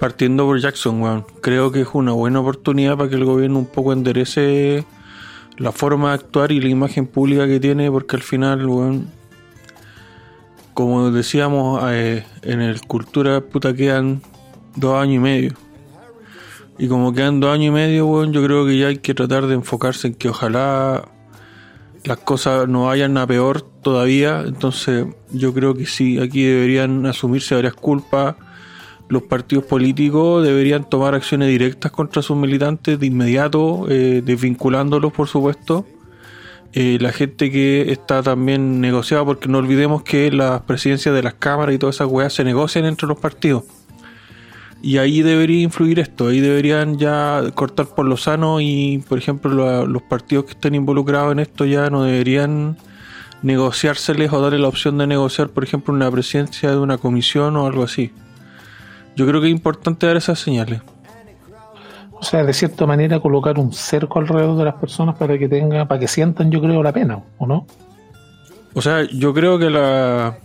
partiendo 0.00 0.46
por 0.46 0.58
Jackson, 0.58 1.00
weón. 1.02 1.24
Creo 1.42 1.70
que 1.70 1.82
es 1.82 1.88
una 1.92 2.12
buena 2.12 2.40
oportunidad 2.40 2.96
para 2.96 3.10
que 3.10 3.16
el 3.16 3.24
gobierno 3.24 3.58
un 3.58 3.66
poco 3.66 3.92
enderece 3.92 4.84
la 5.58 5.72
forma 5.72 6.08
de 6.08 6.14
actuar 6.14 6.50
y 6.50 6.60
la 6.60 6.70
imagen 6.70 7.06
pública 7.06 7.46
que 7.46 7.60
tiene, 7.60 7.90
porque 7.90 8.16
al 8.16 8.22
final, 8.22 8.66
weón, 8.66 9.08
como 10.72 11.10
decíamos, 11.10 11.82
eh, 11.92 12.24
en 12.42 12.62
el 12.62 12.80
Cultura 12.80 13.42
puta 13.42 13.74
quedan 13.74 14.22
dos 14.74 14.96
años 15.00 15.16
y 15.16 15.18
medio. 15.18 15.52
Y 16.78 16.88
como 16.88 17.12
quedan 17.12 17.40
dos 17.40 17.52
años 17.52 17.66
y 17.66 17.70
medio, 17.70 18.06
weón, 18.06 18.32
yo 18.32 18.42
creo 18.42 18.64
que 18.64 18.78
ya 18.78 18.86
hay 18.86 18.98
que 18.98 19.12
tratar 19.12 19.46
de 19.48 19.54
enfocarse 19.54 20.08
en 20.08 20.14
que 20.14 20.30
ojalá 20.30 21.08
las 22.04 22.16
cosas 22.16 22.66
no 22.68 22.86
vayan 22.86 23.18
a 23.18 23.26
peor 23.26 23.60
todavía. 23.60 24.44
Entonces, 24.46 25.04
yo 25.30 25.52
creo 25.52 25.74
que 25.74 25.84
sí, 25.84 26.18
aquí 26.18 26.42
deberían 26.42 27.04
asumirse 27.04 27.54
varias 27.54 27.74
culpas 27.74 28.36
los 29.10 29.24
partidos 29.24 29.64
políticos 29.64 30.44
deberían 30.46 30.88
tomar 30.88 31.16
acciones 31.16 31.48
directas 31.48 31.90
contra 31.90 32.22
sus 32.22 32.36
militantes 32.36 32.98
de 32.98 33.06
inmediato, 33.06 33.86
eh, 33.90 34.22
desvinculándolos, 34.24 35.12
por 35.12 35.26
supuesto. 35.26 35.84
Eh, 36.72 36.96
la 37.00 37.10
gente 37.10 37.50
que 37.50 37.90
está 37.90 38.22
también 38.22 38.80
negociada, 38.80 39.24
porque 39.24 39.48
no 39.48 39.58
olvidemos 39.58 40.04
que 40.04 40.30
las 40.30 40.60
presidencias 40.62 41.12
de 41.12 41.24
las 41.24 41.34
cámaras 41.34 41.74
y 41.74 41.78
todas 41.78 41.96
esas 41.96 42.06
weas 42.06 42.32
se 42.32 42.44
negocian 42.44 42.84
entre 42.84 43.08
los 43.08 43.18
partidos. 43.18 43.64
Y 44.80 44.98
ahí 44.98 45.22
debería 45.22 45.60
influir 45.60 45.98
esto, 45.98 46.28
ahí 46.28 46.38
deberían 46.38 46.96
ya 46.96 47.42
cortar 47.54 47.86
por 47.86 48.06
lo 48.06 48.16
sano 48.16 48.60
y, 48.60 49.02
por 49.08 49.18
ejemplo, 49.18 49.86
los 49.86 50.02
partidos 50.02 50.44
que 50.44 50.52
estén 50.52 50.76
involucrados 50.76 51.32
en 51.32 51.40
esto 51.40 51.66
ya 51.66 51.90
no 51.90 52.04
deberían 52.04 52.78
negociárseles 53.42 54.32
o 54.32 54.40
darle 54.40 54.60
la 54.60 54.68
opción 54.68 54.98
de 54.98 55.08
negociar, 55.08 55.48
por 55.48 55.64
ejemplo, 55.64 55.92
una 55.92 56.08
presidencia 56.12 56.70
de 56.70 56.78
una 56.78 56.96
comisión 56.96 57.56
o 57.56 57.66
algo 57.66 57.82
así. 57.82 58.12
Yo 59.20 59.26
creo 59.26 59.42
que 59.42 59.48
es 59.48 59.52
importante 59.52 60.06
dar 60.06 60.16
esas 60.16 60.38
señales. 60.38 60.80
O 62.14 62.22
sea, 62.22 62.42
de 62.42 62.54
cierta 62.54 62.86
manera 62.86 63.20
colocar 63.20 63.58
un 63.58 63.70
cerco 63.70 64.18
alrededor 64.18 64.56
de 64.56 64.64
las 64.64 64.76
personas 64.76 65.14
para 65.16 65.36
que 65.36 65.46
tenga, 65.46 65.86
para 65.86 66.00
que 66.00 66.08
sientan, 66.08 66.50
yo 66.50 66.62
creo, 66.62 66.82
la 66.82 66.90
pena, 66.90 67.20
¿o 67.36 67.46
no? 67.46 67.66
O 68.72 68.80
sea, 68.80 69.02
yo 69.02 69.34
creo 69.34 69.58
que 69.58 69.68
la 69.68 70.38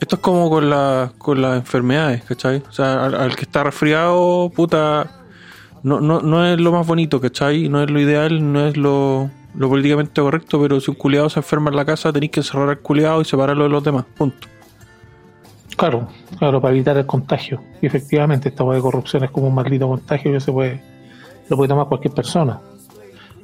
esto 0.00 0.16
es 0.16 0.22
como 0.22 0.48
con 0.48 0.70
la, 0.70 1.12
con 1.18 1.42
las 1.42 1.58
enfermedades, 1.58 2.24
¿cachai? 2.24 2.62
O 2.66 2.72
sea, 2.72 3.04
al, 3.04 3.36
que 3.36 3.42
está 3.42 3.62
resfriado, 3.62 4.50
puta, 4.56 5.20
no, 5.82 6.00
no, 6.00 6.20
no 6.20 6.46
es 6.46 6.58
lo 6.58 6.72
más 6.72 6.86
bonito, 6.86 7.20
¿cachai? 7.20 7.68
No 7.68 7.82
es 7.82 7.90
lo 7.90 8.00
ideal, 8.00 8.54
no 8.54 8.66
es 8.66 8.78
lo, 8.78 9.30
lo 9.54 9.68
políticamente 9.68 10.22
correcto, 10.22 10.62
pero 10.62 10.80
si 10.80 10.90
un 10.90 10.96
culiado 10.96 11.28
se 11.28 11.40
enferma 11.40 11.68
en 11.68 11.76
la 11.76 11.84
casa, 11.84 12.10
tenéis 12.10 12.32
que 12.32 12.42
cerrar 12.42 12.70
al 12.70 12.78
culiado 12.78 13.20
y 13.20 13.26
separarlo 13.26 13.64
de 13.64 13.68
los 13.68 13.84
demás, 13.84 14.06
punto. 14.16 14.48
Claro, 15.82 16.06
claro, 16.38 16.60
para 16.60 16.74
evitar 16.74 16.96
el 16.96 17.06
contagio. 17.06 17.60
Y 17.80 17.86
efectivamente, 17.86 18.50
esta 18.50 18.62
de 18.62 18.80
corrupción 18.80 19.24
es 19.24 19.32
como 19.32 19.48
un 19.48 19.54
maldito 19.56 19.88
contagio 19.88 20.30
que 20.30 20.38
se 20.38 20.52
puede, 20.52 20.80
lo 21.48 21.56
puede 21.56 21.70
tomar 21.70 21.88
cualquier 21.88 22.14
persona. 22.14 22.60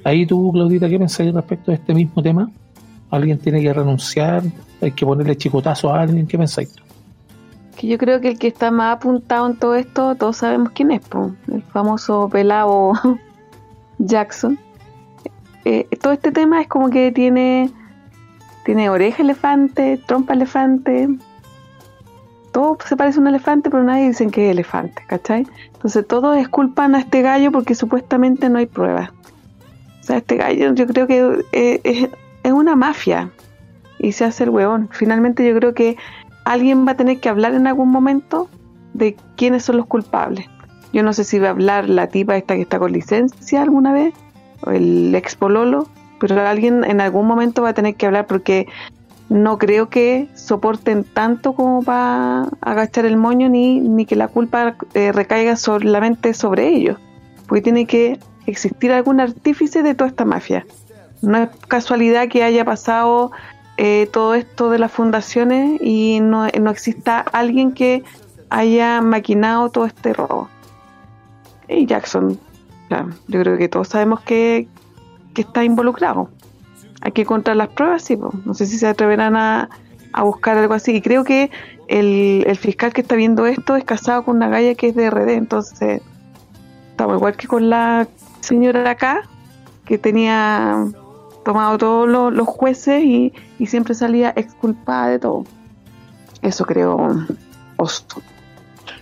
Ahí 0.05 0.25
tú, 0.25 0.53
Claudita, 0.53 0.89
¿qué 0.89 1.01
pensáis 1.01 1.35
respecto 1.35 1.73
a 1.73 1.75
este 1.75 1.93
mismo 1.93 2.23
tema? 2.23 2.49
¿Alguien 3.11 3.41
tiene 3.41 3.61
que 3.61 3.73
renunciar? 3.73 4.45
¿Hay 4.81 4.93
que 4.93 5.05
ponerle 5.05 5.37
chicotazo 5.37 5.93
a 5.93 6.03
alguien? 6.03 6.29
¿Qué 6.29 6.39
pensáis? 6.39 6.77
Que 7.77 7.89
yo 7.89 7.99
creo 7.99 8.21
que 8.21 8.29
el 8.29 8.39
que 8.39 8.47
está 8.47 8.71
más 8.71 8.99
apuntado 8.99 9.49
en 9.49 9.57
todo 9.57 9.75
esto, 9.75 10.15
todos 10.15 10.37
sabemos 10.37 10.71
quién 10.71 10.93
es, 10.93 11.01
po, 11.01 11.33
el 11.53 11.63
famoso 11.63 12.29
pelado 12.31 12.93
Jackson. 13.99 14.57
Eh, 15.65 15.89
todo 16.01 16.13
este 16.13 16.31
tema 16.31 16.61
es 16.61 16.69
como 16.69 16.89
que 16.89 17.11
tiene, 17.11 17.69
tiene 18.65 18.91
oreja 18.91 19.25
elefante, 19.25 20.01
trompa 20.07 20.35
elefante, 20.35 21.09
todo 22.53 22.79
se 22.85 22.97
parece 22.97 23.19
a 23.19 23.23
un 23.23 23.29
elefante, 23.29 23.71
pero 23.71 23.83
nadie 23.83 24.09
dice 24.09 24.27
que 24.29 24.47
es 24.47 24.53
elefante, 24.53 25.03
¿cachai? 25.07 25.47
Entonces 25.75 26.07
todos 26.07 26.37
esculpan 26.37 26.95
a 26.95 27.01
este 27.01 27.23
gallo 27.23 27.53
porque 27.53 27.75
supuestamente 27.75 28.49
no 28.49 28.59
hay 28.59 28.67
pruebas. 28.67 29.11
O 30.01 30.05
sea, 30.05 30.19
este 30.19 30.37
gallo 30.37 30.75
yo 30.75 30.87
creo 30.87 31.07
que 31.07 31.45
eh, 31.53 31.81
es, 31.85 32.09
es 32.43 32.53
una 32.53 32.77
mafia 32.77 33.31
y 33.99 34.13
se 34.13 34.25
hace 34.25 34.45
el 34.45 34.51
huevón. 34.51 34.89
Finalmente 34.93 35.47
yo 35.47 35.55
creo 35.57 35.75
que 35.75 35.97
alguien 36.45 36.87
va 36.87 36.93
a 36.93 36.97
tener 36.97 37.21
que 37.21 37.29
hablar 37.29 37.55
en 37.55 37.67
algún 37.67 37.91
momento 37.91 38.49
de 38.95 39.17
quiénes 39.37 39.65
son 39.65 39.77
los 39.77 39.87
culpables. 39.87 40.47
Yo 40.93 41.03
no 41.03 41.13
sé 41.13 41.25
si 41.25 41.39
va 41.39 41.49
a 41.49 41.51
hablar 41.51 41.89
la 41.89 42.07
tipa 42.07 42.37
esta 42.37 42.55
que 42.55 42.63
está 42.63 42.79
con 42.79 42.93
licencia 42.93 43.63
alguna 43.63 43.93
vez, 43.93 44.15
o 44.63 44.71
el 44.71 45.15
ex 45.15 45.37
pololo, 45.37 45.87
pero 46.19 46.41
alguien 46.47 46.85
en 46.85 47.01
algún 47.01 47.27
momento 47.27 47.63
va 47.63 47.71
a 47.71 47.75
tener 47.75 47.95
que 47.95 48.07
hablar 48.07 48.27
porque 48.27 48.67
no 49.29 49.59
creo 49.59 49.91
que 49.91 50.29
soporten 50.35 51.05
tanto 51.05 51.53
como 51.53 51.83
para 51.83 52.49
agachar 52.61 53.05
el 53.05 53.17
moño 53.17 53.49
ni, 53.49 53.81
ni 53.81 54.07
que 54.07 54.17
la 54.17 54.29
culpa 54.29 54.77
eh, 54.95 55.13
recaiga 55.13 55.57
solamente 55.57 56.33
sobre 56.35 56.69
ellos, 56.69 56.99
porque 57.47 57.63
tiene 57.63 57.87
que 57.87 58.19
existir 58.47 58.93
algún 58.93 59.21
artífice 59.21 59.83
de 59.83 59.95
toda 59.95 60.09
esta 60.09 60.25
mafia. 60.25 60.67
No 61.21 61.39
es 61.39 61.51
casualidad 61.69 62.29
que 62.29 62.43
haya 62.43 62.65
pasado 62.65 63.33
eh, 63.77 64.09
todo 64.13 64.35
esto 64.35 64.71
de 64.71 64.79
las 64.79 64.93
fundaciones 64.93 65.81
y 65.83 66.21
no, 66.21 66.47
no 66.49 66.71
exista 66.71 67.21
alguien 67.21 67.73
que 67.73 68.05
haya 68.49 69.01
maquinado 69.03 69.71
todo 69.71 69.85
este 69.85 70.15
robo. 70.15 70.49
Y 71.69 71.85
Jackson, 71.85 72.39
yo 73.29 73.41
creo 73.41 73.59
que 73.59 73.69
todos 73.69 73.89
sabemos 73.89 74.21
que, 74.23 74.69
que 75.35 75.43
está 75.43 75.65
involucrado. 75.65 76.31
Hay 77.01 77.13
que 77.13 77.23
encontrar 77.23 77.57
las 77.57 77.69
pruebas, 77.69 78.03
sí, 78.03 78.19
no 78.45 78.55
sé 78.55 78.67
si 78.67 78.79
se 78.79 78.87
atreverán 78.87 79.37
a, 79.37 79.69
a 80.13 80.23
buscar 80.23 80.57
algo 80.57 80.75
así. 80.75 80.97
Y 80.97 81.01
creo 81.01 81.25
que 81.25 81.51
el, 81.89 82.57
fiscal 82.59 82.93
que 82.93 83.01
está 83.01 83.17
viendo 83.17 83.47
esto 83.47 83.77
es 83.77 83.85
casado 83.85 84.25
con 84.25 84.37
una 84.37 84.49
galla 84.49 84.75
que 84.75 84.89
es 84.89 84.95
de 84.95 85.11
RD, 85.11 85.31
entonces 85.31 86.03
estamos 86.91 87.17
igual 87.17 87.37
que 87.37 87.47
con 87.47 87.71
la 87.71 88.09
señora 88.41 88.83
de 88.83 88.89
acá, 88.91 89.23
que 89.85 89.99
tenía 89.99 90.87
tomado 91.45 91.79
todos 91.79 92.33
los, 92.33 92.47
jueces 92.47 93.03
y, 93.03 93.33
siempre 93.67 93.95
salía 93.95 94.33
exculpada 94.37 95.09
de 95.09 95.19
todo. 95.19 95.45
Eso 96.43 96.65
creo 96.65 97.27
oso. 97.77 98.05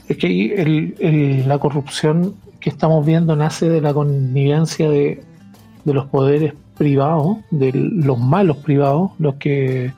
Es 0.09 0.17
que 0.17 0.55
el, 0.55 1.49
la 1.49 1.59
corrupción 1.59 2.35
que 2.61 2.71
estamos 2.71 3.05
viendo 3.05 3.35
nace 3.37 3.69
de 3.69 3.81
la 3.81 3.93
connivencia 3.93 4.89
de, 4.89 5.25
de 5.85 5.95
los 5.95 6.07
poderes 6.07 6.55
privados, 6.77 7.39
de 7.51 7.73
los 7.73 8.19
malos 8.19 8.59
privados, 8.59 9.13
los 9.19 9.35
que 9.37 9.93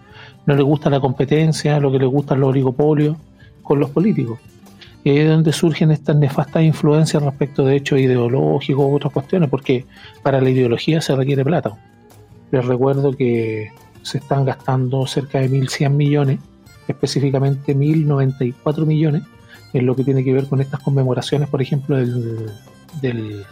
no 0.47 0.55
les 0.55 0.65
gusta 0.65 0.91
la 0.91 1.01
competencia, 1.01 1.79
lo 1.81 1.93
que 1.93 1.99
les 1.99 2.09
gustan 2.09 2.41
los 2.41 2.51
oligopolios, 2.51 3.17
con 3.63 3.81
los 3.81 3.91
políticos. 3.91 4.39
Y 5.05 5.11
ahí 5.11 5.19
es 5.19 5.29
donde 5.29 5.53
surgen 5.53 5.91
estas 5.91 6.17
nefastas 6.17 6.63
influencias 6.63 7.23
respecto 7.23 7.65
de 7.65 7.77
hechos 7.77 8.01
ideológicos 8.01 8.85
u 8.85 8.97
otras 8.97 9.13
cuestiones, 9.13 9.49
porque 9.51 9.85
para 10.23 10.41
la 10.41 10.51
ideología 10.51 11.01
se 11.01 11.15
requiere 11.15 11.45
plata. 11.45 11.77
Les 12.51 12.65
recuerdo 12.65 13.13
que 13.13 13.71
se 14.03 14.19
están 14.19 14.45
gastando 14.45 15.07
cerca 15.07 15.41
de 15.41 15.51
1.100 15.51 15.91
millones, 15.91 16.39
específicamente 16.89 17.77
1.094 17.77 18.87
millones, 18.87 19.23
en 19.75 19.85
lo 19.85 19.95
que 19.95 20.05
tiene 20.05 20.25
que 20.25 20.33
ver 20.33 20.47
con 20.47 20.61
estas 20.61 20.81
conmemoraciones, 20.81 21.49
por 21.49 21.61
ejemplo, 21.61 21.97
del 21.97 23.45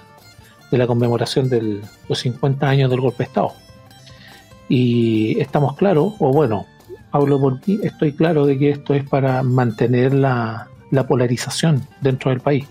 de 0.70 0.78
la 0.78 0.86
conmemoración 0.86 1.48
de 1.48 1.80
los 2.08 2.18
50 2.18 2.68
años 2.68 2.90
del 2.90 3.00
golpe 3.00 3.18
de 3.18 3.24
Estado. 3.24 3.52
Y 4.68 5.40
estamos 5.40 5.76
claros, 5.76 6.14
o 6.18 6.32
bueno, 6.32 6.66
hablo 7.12 7.40
por 7.40 7.54
mí, 7.66 7.78
estoy 7.82 8.12
claro 8.12 8.46
de 8.46 8.58
que 8.58 8.70
esto 8.70 8.94
es 8.94 9.08
para 9.08 9.42
mantener 9.42 10.14
la, 10.14 10.68
la 10.90 11.06
polarización 11.06 11.82
dentro 12.00 12.30
del 12.30 12.40
país. 12.40 12.66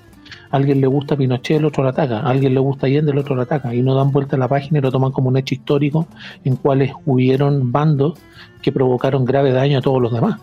Alguien 0.51 0.81
le 0.81 0.87
gusta 0.87 1.15
Pinochet, 1.15 1.57
el 1.57 1.65
otro 1.65 1.83
lo 1.83 1.89
ataca. 1.89 2.19
A 2.19 2.29
alguien 2.29 2.53
le 2.53 2.59
gusta 2.59 2.87
Allende, 2.87 3.11
el 3.11 3.17
otro 3.17 3.35
lo 3.35 3.41
ataca. 3.41 3.73
Y 3.73 3.81
no 3.81 3.95
dan 3.95 4.11
vuelta 4.11 4.35
a 4.35 4.39
la 4.39 4.47
página 4.47 4.79
y 4.79 4.81
lo 4.81 4.91
toman 4.91 5.11
como 5.11 5.29
un 5.29 5.37
hecho 5.37 5.55
histórico 5.55 6.07
en 6.43 6.55
cuales 6.55 6.93
hubieron 7.05 7.71
bandos 7.71 8.17
que 8.61 8.71
provocaron 8.71 9.25
grave 9.25 9.51
daño 9.51 9.79
a 9.79 9.81
todos 9.81 10.01
los 10.01 10.13
demás. 10.13 10.39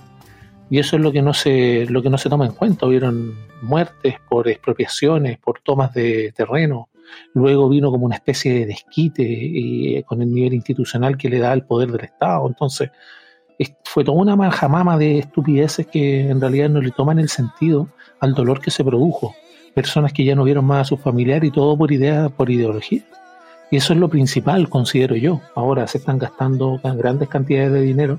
Y 0.70 0.78
eso 0.78 0.96
es 0.96 1.02
lo 1.02 1.12
que 1.12 1.22
no 1.22 1.34
se, 1.34 1.86
lo 1.86 2.02
que 2.02 2.10
no 2.10 2.18
se 2.18 2.28
toma 2.28 2.46
en 2.46 2.52
cuenta. 2.52 2.86
Hubieron 2.86 3.34
muertes 3.62 4.16
por 4.28 4.48
expropiaciones, 4.48 5.38
por 5.38 5.60
tomas 5.60 5.92
de 5.92 6.32
terreno, 6.34 6.88
luego 7.34 7.68
vino 7.68 7.90
como 7.90 8.06
una 8.06 8.16
especie 8.16 8.52
de 8.52 8.66
desquite 8.66 9.22
eh, 9.22 10.02
con 10.04 10.22
el 10.22 10.32
nivel 10.32 10.54
institucional 10.54 11.16
que 11.16 11.28
le 11.28 11.38
da 11.38 11.52
el 11.52 11.64
poder 11.64 11.90
del 11.90 12.04
Estado. 12.04 12.46
Entonces, 12.46 12.90
fue 13.84 14.04
toda 14.04 14.18
una 14.18 14.36
majamama 14.36 14.96
de 14.98 15.18
estupideces 15.18 15.86
que 15.86 16.28
en 16.30 16.40
realidad 16.40 16.70
no 16.70 16.80
le 16.80 16.90
toman 16.90 17.18
el 17.18 17.28
sentido 17.28 17.88
al 18.20 18.34
dolor 18.34 18.60
que 18.60 18.70
se 18.70 18.84
produjo. 18.84 19.34
Personas 19.74 20.12
que 20.12 20.24
ya 20.24 20.34
no 20.34 20.44
vieron 20.44 20.64
más 20.64 20.80
a 20.80 20.84
sus 20.84 21.00
familiares 21.00 21.48
y 21.48 21.52
todo 21.52 21.76
por 21.76 21.92
idea, 21.92 22.28
por 22.28 22.50
ideología. 22.50 23.02
Y 23.70 23.76
eso 23.76 23.94
es 23.94 23.98
lo 23.98 24.08
principal, 24.08 24.68
considero 24.68 25.16
yo. 25.16 25.40
Ahora 25.54 25.86
se 25.86 25.98
están 25.98 26.18
gastando 26.18 26.78
grandes 26.82 27.28
cantidades 27.28 27.72
de 27.72 27.80
dinero 27.80 28.18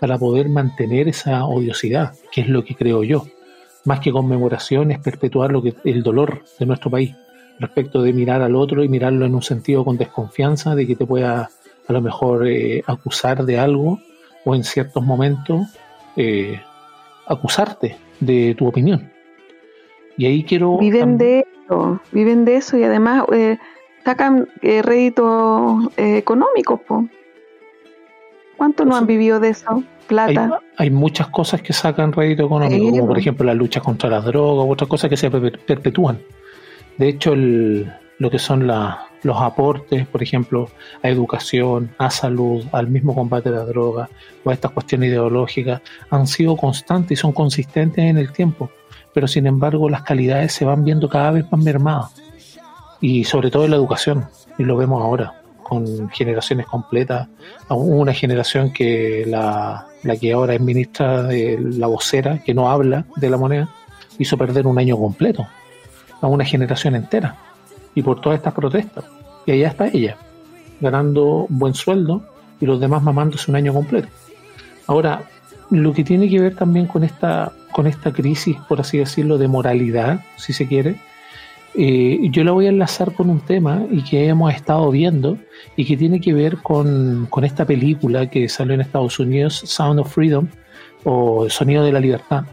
para 0.00 0.18
poder 0.18 0.48
mantener 0.48 1.08
esa 1.08 1.44
odiosidad, 1.44 2.14
que 2.32 2.40
es 2.40 2.48
lo 2.48 2.64
que 2.64 2.74
creo 2.74 3.04
yo. 3.04 3.26
Más 3.84 4.00
que 4.00 4.12
conmemoraciones, 4.12 4.98
perpetuar 4.98 5.52
lo 5.52 5.62
que, 5.62 5.74
el 5.84 6.02
dolor 6.02 6.42
de 6.58 6.66
nuestro 6.66 6.90
país 6.90 7.14
respecto 7.58 8.02
de 8.02 8.12
mirar 8.12 8.42
al 8.42 8.56
otro 8.56 8.82
y 8.82 8.88
mirarlo 8.88 9.24
en 9.26 9.34
un 9.34 9.42
sentido 9.42 9.84
con 9.84 9.96
desconfianza, 9.96 10.74
de 10.74 10.86
que 10.86 10.96
te 10.96 11.06
pueda 11.06 11.50
a 11.86 11.92
lo 11.92 12.00
mejor 12.00 12.46
eh, 12.46 12.82
acusar 12.86 13.44
de 13.44 13.58
algo 13.58 14.00
o 14.44 14.54
en 14.54 14.64
ciertos 14.64 15.04
momentos 15.04 15.66
eh, 16.16 16.60
acusarte 17.26 17.96
de 18.20 18.54
tu 18.56 18.66
opinión. 18.66 19.10
Y 20.16 20.26
ahí 20.26 20.44
quiero... 20.44 20.78
Viven 20.78 21.18
de 21.18 21.46
eso, 21.64 22.00
viven 22.12 22.44
de 22.44 22.56
eso 22.56 22.76
y 22.76 22.84
además 22.84 23.24
eh, 23.32 23.58
sacan 24.04 24.48
eh, 24.62 24.82
réditos 24.82 25.88
eh, 25.96 26.16
económicos. 26.18 26.80
Po. 26.86 27.08
¿Cuánto 28.56 28.84
no 28.84 28.96
han 28.96 29.06
vivido 29.06 29.40
de 29.40 29.48
eso? 29.50 29.82
Plata. 30.06 30.60
Hay, 30.78 30.86
hay 30.86 30.90
muchas 30.90 31.28
cosas 31.28 31.62
que 31.62 31.72
sacan 31.72 32.12
rédito 32.12 32.44
económico, 32.44 32.90
como 32.90 33.06
por 33.08 33.18
ejemplo 33.18 33.44
la 33.46 33.54
lucha 33.54 33.80
contra 33.80 34.10
las 34.10 34.24
drogas 34.24 34.66
u 34.66 34.70
otras 34.70 34.88
cosas 34.88 35.10
que 35.10 35.16
se 35.16 35.30
perpetúan. 35.30 36.18
De 36.98 37.08
hecho, 37.08 37.32
el, 37.32 37.92
lo 38.18 38.30
que 38.30 38.38
son 38.38 38.66
los 38.66 39.36
aportes, 39.40 40.06
por 40.06 40.22
ejemplo, 40.22 40.68
a 41.02 41.08
educación, 41.08 41.94
a 41.98 42.10
salud, 42.10 42.64
al 42.72 42.88
mismo 42.88 43.14
combate 43.14 43.50
de 43.50 43.56
la 43.56 43.64
droga 43.64 44.08
o 44.44 44.50
a 44.50 44.52
estas 44.52 44.70
cuestiones 44.70 45.10
ideológicas, 45.10 45.82
han 46.10 46.26
sido 46.26 46.56
constantes 46.56 47.18
y 47.18 47.20
son 47.20 47.32
consistentes 47.32 48.04
en 48.04 48.18
el 48.18 48.32
tiempo. 48.32 48.70
Pero 49.12 49.28
sin 49.28 49.46
embargo, 49.46 49.88
las 49.88 50.02
calidades 50.02 50.52
se 50.52 50.64
van 50.64 50.84
viendo 50.84 51.08
cada 51.08 51.32
vez 51.32 51.44
más 51.50 51.62
mermadas. 51.62 52.14
Y 53.00 53.24
sobre 53.24 53.50
todo 53.50 53.64
en 53.64 53.72
la 53.72 53.76
educación. 53.76 54.26
Y 54.58 54.64
lo 54.64 54.76
vemos 54.76 55.02
ahora, 55.02 55.42
con 55.62 56.08
generaciones 56.10 56.66
completas. 56.66 57.28
Una 57.68 58.12
generación 58.12 58.72
que 58.72 59.24
la, 59.26 59.86
la 60.02 60.16
que 60.16 60.32
ahora 60.32 60.54
es 60.54 60.60
ministra 60.60 61.24
de 61.24 61.58
la 61.60 61.86
vocera, 61.86 62.42
que 62.42 62.54
no 62.54 62.70
habla 62.70 63.04
de 63.16 63.30
la 63.30 63.36
moneda, 63.36 63.68
hizo 64.18 64.38
perder 64.38 64.66
un 64.66 64.78
año 64.78 64.96
completo 64.96 65.46
a 66.24 66.28
una 66.28 66.44
generación 66.44 66.94
entera 66.94 67.36
y 67.94 68.02
por 68.02 68.20
todas 68.20 68.38
estas 68.38 68.54
protestas. 68.54 69.04
Y 69.46 69.52
allá 69.52 69.68
está 69.68 69.88
ella, 69.88 70.16
ganando 70.80 71.46
buen 71.48 71.74
sueldo 71.74 72.22
y 72.60 72.66
los 72.66 72.80
demás 72.80 73.02
mamándose 73.02 73.50
un 73.50 73.56
año 73.56 73.72
completo. 73.72 74.08
Ahora, 74.86 75.22
lo 75.70 75.92
que 75.92 76.04
tiene 76.04 76.28
que 76.28 76.40
ver 76.40 76.54
también 76.54 76.86
con 76.86 77.04
esta, 77.04 77.52
con 77.72 77.86
esta 77.86 78.12
crisis, 78.12 78.56
por 78.68 78.80
así 78.80 78.98
decirlo, 78.98 79.38
de 79.38 79.48
moralidad, 79.48 80.20
si 80.36 80.52
se 80.52 80.66
quiere, 80.66 80.96
eh, 81.76 82.18
yo 82.30 82.44
la 82.44 82.52
voy 82.52 82.66
a 82.66 82.68
enlazar 82.70 83.12
con 83.12 83.28
un 83.28 83.40
tema 83.40 83.82
y 83.90 84.02
que 84.02 84.28
hemos 84.28 84.54
estado 84.54 84.90
viendo 84.90 85.36
y 85.76 85.84
que 85.84 85.96
tiene 85.96 86.20
que 86.20 86.32
ver 86.32 86.58
con, 86.58 87.26
con 87.28 87.44
esta 87.44 87.64
película 87.64 88.30
que 88.30 88.48
salió 88.48 88.74
en 88.74 88.80
Estados 88.80 89.18
Unidos, 89.18 89.62
Sound 89.66 90.00
of 90.00 90.14
Freedom, 90.14 90.46
o 91.02 91.50
Sonido 91.50 91.84
de 91.84 91.92
la 91.92 92.00
Libertad, 92.00 92.44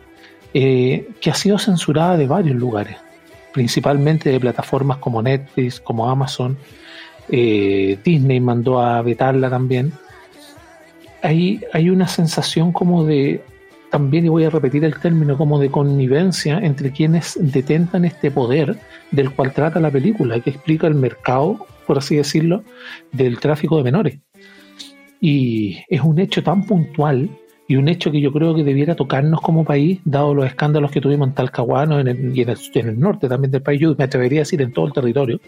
eh, 0.53 1.07
que 1.21 1.29
ha 1.29 1.35
sido 1.35 1.57
censurada 1.57 2.17
de 2.17 2.27
varios 2.27 2.57
lugares 2.57 2.97
principalmente 3.53 4.29
de 4.29 4.39
plataformas 4.39 4.97
como 4.97 5.21
Netflix, 5.21 5.79
como 5.79 6.09
Amazon. 6.09 6.57
Eh, 7.29 7.97
Disney 8.03 8.39
mandó 8.39 8.79
a 8.79 9.01
vetarla 9.01 9.49
también. 9.49 9.91
Hay, 11.21 11.61
hay 11.73 11.89
una 11.89 12.07
sensación 12.07 12.71
como 12.71 13.05
de, 13.05 13.43
también, 13.91 14.25
y 14.25 14.29
voy 14.29 14.45
a 14.45 14.49
repetir 14.49 14.83
el 14.83 14.99
término, 14.99 15.37
como 15.37 15.59
de 15.59 15.69
connivencia 15.69 16.57
entre 16.59 16.91
quienes 16.91 17.37
detentan 17.39 18.05
este 18.05 18.31
poder 18.31 18.77
del 19.11 19.31
cual 19.31 19.53
trata 19.53 19.79
la 19.79 19.91
película, 19.91 20.39
que 20.39 20.49
explica 20.49 20.87
el 20.87 20.95
mercado, 20.95 21.67
por 21.85 21.97
así 21.97 22.15
decirlo, 22.15 22.63
del 23.11 23.39
tráfico 23.39 23.77
de 23.77 23.83
menores. 23.83 24.19
Y 25.19 25.83
es 25.89 26.01
un 26.01 26.17
hecho 26.19 26.41
tan 26.41 26.65
puntual 26.65 27.29
y 27.71 27.77
un 27.77 27.87
hecho 27.87 28.11
que 28.11 28.19
yo 28.19 28.33
creo 28.33 28.53
que 28.53 28.65
debiera 28.65 28.95
tocarnos 28.95 29.39
como 29.39 29.63
país, 29.63 30.01
dado 30.03 30.33
los 30.33 30.45
escándalos 30.45 30.91
que 30.91 30.99
tuvimos 30.99 31.29
en 31.29 31.35
Talcahuano 31.35 32.01
en 32.01 32.09
el, 32.09 32.37
y 32.37 32.41
en 32.41 32.89
el, 32.89 32.99
norte 32.99 33.29
también 33.29 33.49
del 33.49 33.61
país, 33.61 33.79
yo 33.79 33.95
me 33.97 34.03
atrevería 34.03 34.39
a 34.39 34.43
decir 34.43 34.61
en 34.61 34.73
todo 34.73 34.87
el 34.87 34.91
territorio, 34.91 35.39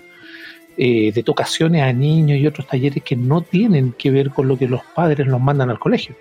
eh, 0.77 1.12
de 1.12 1.21
tocaciones 1.21 1.81
a 1.81 1.91
niños 1.91 2.39
y 2.39 2.47
otros 2.47 2.65
talleres 2.65 3.03
que 3.03 3.17
no 3.17 3.41
tienen 3.41 3.91
que 3.91 4.09
ver 4.09 4.29
con 4.29 4.47
lo 4.47 4.57
que 4.57 4.69
los 4.69 4.79
padres 4.95 5.27
nos 5.27 5.41
mandan 5.41 5.69
al 5.69 5.79
colegio. 5.79 6.15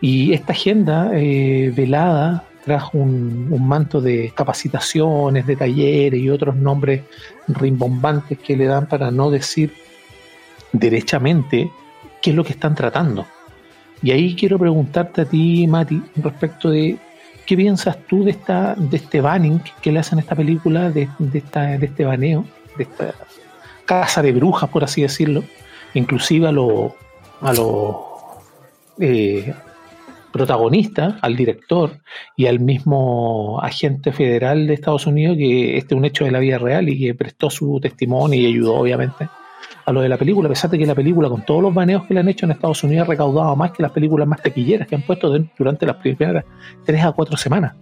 Y 0.00 0.32
esta 0.32 0.52
agenda 0.52 1.12
eh, 1.14 1.72
velada 1.72 2.48
trajo 2.64 2.98
un, 2.98 3.46
un, 3.52 3.68
manto 3.68 4.00
de 4.00 4.32
capacitaciones, 4.34 5.46
de 5.46 5.54
talleres 5.54 6.20
y 6.20 6.28
otros 6.28 6.56
nombres 6.56 7.02
rimbombantes 7.46 8.36
que 8.36 8.56
le 8.56 8.64
dan 8.64 8.88
para 8.88 9.12
no 9.12 9.30
decir 9.30 9.74
derechamente 10.72 11.70
qué 12.20 12.30
es 12.30 12.36
lo 12.36 12.42
que 12.42 12.54
están 12.54 12.74
tratando. 12.74 13.28
Y 14.04 14.10
ahí 14.10 14.36
quiero 14.36 14.58
preguntarte 14.58 15.22
a 15.22 15.24
ti, 15.24 15.66
Mati, 15.66 16.02
respecto 16.16 16.68
de 16.68 16.98
qué 17.46 17.56
piensas 17.56 17.96
tú 18.06 18.22
de 18.22 18.32
esta 18.32 18.74
de 18.74 18.98
este 18.98 19.22
banning 19.22 19.60
que 19.80 19.90
le 19.90 19.98
hacen 19.98 20.18
esta 20.18 20.34
película, 20.36 20.90
de, 20.90 21.08
esta, 21.32 21.62
de 21.78 21.86
este 21.86 22.04
baneo, 22.04 22.44
de 22.76 22.82
esta 22.82 23.14
casa 23.86 24.20
de 24.20 24.32
brujas, 24.32 24.68
por 24.68 24.84
así 24.84 25.00
decirlo, 25.00 25.42
inclusive 25.94 26.46
a 26.46 26.52
los 26.52 26.92
a 27.40 27.52
eh, 28.98 29.54
protagonistas, 30.30 31.14
al 31.22 31.34
director 31.34 31.98
y 32.36 32.44
al 32.44 32.60
mismo 32.60 33.58
agente 33.62 34.12
federal 34.12 34.66
de 34.66 34.74
Estados 34.74 35.06
Unidos, 35.06 35.38
que 35.38 35.78
este 35.78 35.94
es 35.94 35.98
un 35.98 36.04
hecho 36.04 36.26
de 36.26 36.30
la 36.30 36.40
vida 36.40 36.58
real 36.58 36.90
y 36.90 37.00
que 37.00 37.14
prestó 37.14 37.48
su 37.48 37.80
testimonio 37.80 38.38
y 38.38 38.44
ayudó, 38.44 38.74
obviamente, 38.74 39.30
a 39.84 39.92
lo 39.92 40.00
de 40.00 40.08
la 40.08 40.16
película, 40.16 40.48
a 40.48 40.50
pesar 40.50 40.70
de 40.70 40.78
que 40.78 40.86
la 40.86 40.94
película, 40.94 41.28
con 41.28 41.42
todos 41.42 41.62
los 41.62 41.74
baneos 41.74 42.06
que 42.06 42.14
le 42.14 42.20
han 42.20 42.28
hecho 42.28 42.46
en 42.46 42.52
Estados 42.52 42.82
Unidos, 42.84 43.06
ha 43.06 43.10
recaudado 43.10 43.54
más 43.54 43.72
que 43.72 43.82
las 43.82 43.92
películas 43.92 44.26
más 44.26 44.42
taquilleras 44.42 44.88
que 44.88 44.94
han 44.94 45.02
puesto 45.02 45.30
durante 45.58 45.86
las 45.86 45.96
primeras 45.96 46.44
tres 46.84 47.04
a 47.04 47.12
cuatro 47.12 47.36
semanas. 47.36 47.74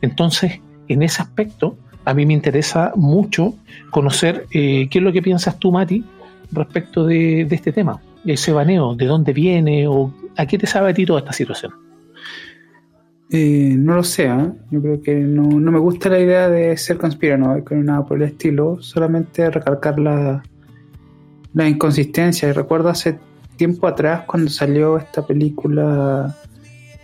Entonces, 0.00 0.60
en 0.88 1.02
ese 1.02 1.22
aspecto, 1.22 1.76
a 2.04 2.14
mí 2.14 2.26
me 2.26 2.34
interesa 2.34 2.92
mucho 2.96 3.54
conocer 3.90 4.46
eh, 4.50 4.88
qué 4.90 4.98
es 4.98 5.04
lo 5.04 5.12
que 5.12 5.22
piensas 5.22 5.58
tú, 5.58 5.70
Mati, 5.70 6.04
respecto 6.50 7.04
de, 7.06 7.42
este 7.42 7.72
tema, 7.72 8.00
ese 8.24 8.52
baneo, 8.52 8.94
de 8.94 9.06
dónde 9.06 9.32
viene 9.32 9.86
o 9.86 10.12
a 10.36 10.46
qué 10.46 10.58
te 10.58 10.66
sabe 10.66 10.90
a 10.90 10.94
ti 10.94 11.06
toda 11.06 11.20
esta 11.20 11.32
situación. 11.32 11.72
Eh, 13.30 13.74
no 13.76 13.94
lo 13.94 14.02
sé, 14.02 14.24
¿eh? 14.24 14.50
yo 14.70 14.80
creo 14.80 15.02
que 15.02 15.14
no, 15.14 15.60
no, 15.60 15.70
me 15.70 15.78
gusta 15.78 16.08
la 16.08 16.18
idea 16.18 16.48
de 16.48 16.74
ser 16.78 16.96
conspiranoico 16.96 17.74
ni 17.74 17.82
nada 17.82 18.06
por 18.06 18.16
el 18.16 18.22
estilo, 18.22 18.80
solamente 18.80 19.50
recalcar 19.50 19.98
la, 19.98 20.42
la 21.58 21.68
inconsistencia. 21.68 22.48
Y 22.48 22.52
recuerdo 22.52 22.88
hace 22.88 23.18
tiempo 23.56 23.86
atrás 23.86 24.22
cuando 24.26 24.50
salió 24.50 24.96
esta 24.96 25.26
película 25.26 26.34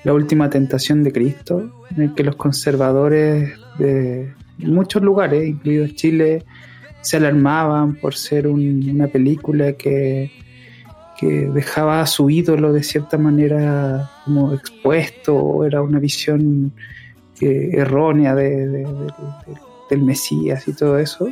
La 0.05 0.13
última 0.13 0.49
tentación 0.49 1.03
de 1.03 1.13
Cristo, 1.13 1.85
en 1.91 2.03
el 2.03 2.15
que 2.15 2.23
los 2.23 2.37
conservadores 2.37 3.53
de 3.79 4.33
muchos 4.59 5.03
lugares, 5.03 5.49
incluidos 5.49 5.95
Chile, 5.95 6.45
se 7.01 7.17
alarmaban 7.17 7.97
por 7.97 8.15
ser 8.15 8.47
un, 8.47 8.89
una 8.89 9.09
película 9.09 9.73
que, 9.73 10.31
que 11.19 11.49
dejaba 11.49 12.01
a 12.03 12.07
su 12.07 12.31
ídolo 12.31 12.73
de 12.73 12.83
cierta 12.83 13.19
manera 13.19 14.11
como 14.25 14.53
expuesto, 14.53 15.65
era 15.65 15.83
una 15.83 15.99
visión 15.99 16.73
eh, 17.41 17.71
errónea 17.73 18.35
de, 18.35 18.87
del 19.91 20.03
Mesías 20.03 20.69
y 20.69 20.75
todo 20.75 20.99
eso 20.99 21.29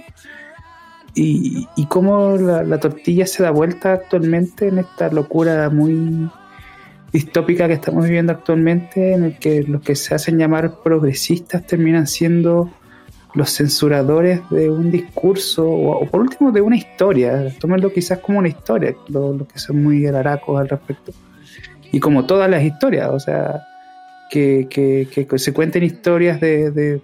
y, 1.15 1.69
y 1.77 1.87
cómo 1.87 2.37
la, 2.37 2.63
la, 2.63 2.81
tortilla 2.81 3.27
se 3.27 3.43
da 3.43 3.51
vuelta 3.51 3.93
actualmente 3.93 4.69
en 4.69 4.79
esta 4.79 5.11
locura 5.11 5.69
muy 5.69 6.31
distópica 7.13 7.69
que 7.69 7.75
estamos 7.75 8.05
viviendo 8.05 8.33
actualmente, 8.33 9.13
en 9.13 9.25
el 9.25 9.39
que 9.39 9.63
los 9.63 9.83
que 9.83 9.95
se 9.95 10.15
hacen 10.15 10.39
llamar 10.39 10.81
progresistas 10.83 11.67
terminan 11.67 12.07
siendo 12.07 12.71
los 13.35 13.51
censuradores 13.51 14.41
de 14.51 14.71
un 14.71 14.91
discurso 14.91 15.69
o, 15.69 16.07
por 16.07 16.23
último 16.23 16.51
de 16.51 16.63
una 16.63 16.77
historia. 16.77 17.53
Tómenlo 17.59 17.93
quizás 17.93 18.19
como 18.21 18.39
una 18.39 18.49
historia, 18.49 18.95
los 19.09 19.37
lo 19.37 19.47
que 19.47 19.59
son 19.59 19.83
muy 19.83 20.07
alaracos 20.07 20.59
al 20.59 20.69
respecto. 20.69 21.13
Y 21.91 22.01
como 22.01 22.25
todas 22.25 22.49
las 22.49 22.63
historias, 22.63 23.11
o 23.11 23.21
sea, 23.21 23.63
que, 24.31 24.67
que, 24.71 25.07
que 25.27 25.39
se 25.39 25.53
cuenten 25.53 25.83
historias 25.83 26.41
de 26.41 27.03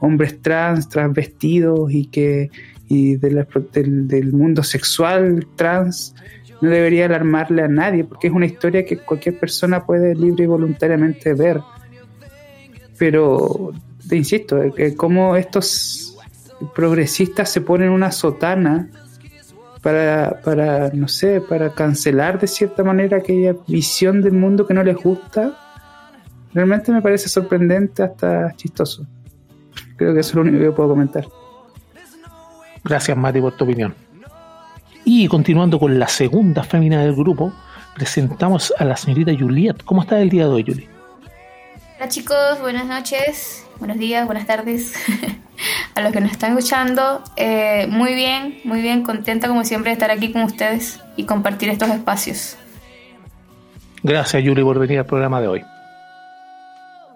hombres 0.00 0.40
trans, 0.42 0.88
transvestidos 0.88 1.92
y 1.92 2.06
que 2.06 2.50
y 2.88 3.16
del, 3.16 3.46
del, 4.08 4.32
mundo 4.32 4.64
sexual 4.64 5.46
trans 5.54 6.12
no 6.60 6.70
debería 6.70 7.04
alarmarle 7.06 7.62
a 7.62 7.68
nadie 7.68 8.02
porque 8.02 8.26
es 8.26 8.32
una 8.32 8.46
historia 8.46 8.84
que 8.84 8.98
cualquier 8.98 9.38
persona 9.38 9.86
puede 9.86 10.14
libre 10.16 10.44
y 10.44 10.46
voluntariamente 10.48 11.32
ver. 11.34 11.60
Pero 12.98 13.72
te 14.08 14.16
insisto 14.16 14.74
que 14.74 14.96
como 14.96 15.36
estos 15.36 16.18
progresistas 16.74 17.48
se 17.50 17.60
ponen 17.60 17.90
una 17.90 18.10
sotana 18.10 18.88
para, 19.82 20.40
para 20.44 20.90
no 20.92 21.08
sé 21.08 21.40
para 21.40 21.72
cancelar 21.72 22.38
de 22.38 22.46
cierta 22.46 22.82
manera 22.84 23.18
aquella 23.18 23.54
visión 23.66 24.20
del 24.20 24.32
mundo 24.32 24.66
que 24.66 24.74
no 24.74 24.82
les 24.82 24.96
gusta 24.96 25.56
realmente 26.52 26.92
me 26.92 27.00
parece 27.00 27.30
sorprendente 27.30 28.02
hasta 28.02 28.54
chistoso 28.56 29.06
creo 30.00 30.14
que 30.14 30.20
eso 30.20 30.30
es 30.30 30.34
lo 30.36 30.40
único 30.40 30.58
que 30.58 30.72
puedo 30.72 30.88
comentar 30.88 31.26
Gracias, 32.82 33.14
Mati, 33.14 33.42
por 33.42 33.54
tu 33.58 33.64
opinión. 33.64 33.94
Y 35.04 35.28
continuando 35.28 35.78
con 35.78 35.98
la 35.98 36.08
segunda 36.08 36.62
fémina 36.62 37.02
del 37.02 37.14
grupo, 37.14 37.52
presentamos 37.94 38.72
a 38.78 38.86
la 38.86 38.96
señorita 38.96 39.32
Juliet. 39.38 39.82
¿Cómo 39.84 40.00
está 40.00 40.18
el 40.18 40.30
día 40.30 40.44
de 40.44 40.50
hoy, 40.50 40.64
Juliet? 40.66 40.88
Hola 41.98 42.08
chicos, 42.08 42.58
buenas 42.62 42.86
noches, 42.86 43.66
buenos 43.78 43.98
días, 43.98 44.24
buenas 44.24 44.46
tardes 44.46 44.94
a 45.94 46.00
los 46.00 46.10
que 46.10 46.22
nos 46.22 46.30
están 46.30 46.56
escuchando. 46.56 47.22
Eh, 47.36 47.86
muy 47.90 48.14
bien, 48.14 48.60
muy 48.64 48.80
bien, 48.80 49.02
contenta 49.02 49.46
como 49.46 49.62
siempre 49.64 49.90
de 49.90 49.92
estar 49.92 50.10
aquí 50.10 50.32
con 50.32 50.44
ustedes 50.44 51.00
y 51.16 51.24
compartir 51.24 51.68
estos 51.68 51.90
espacios. 51.90 52.56
Gracias, 54.02 54.42
Yuli, 54.42 54.62
por 54.62 54.78
venir 54.78 55.00
al 55.00 55.06
programa 55.06 55.42
de 55.42 55.48
hoy. 55.48 55.62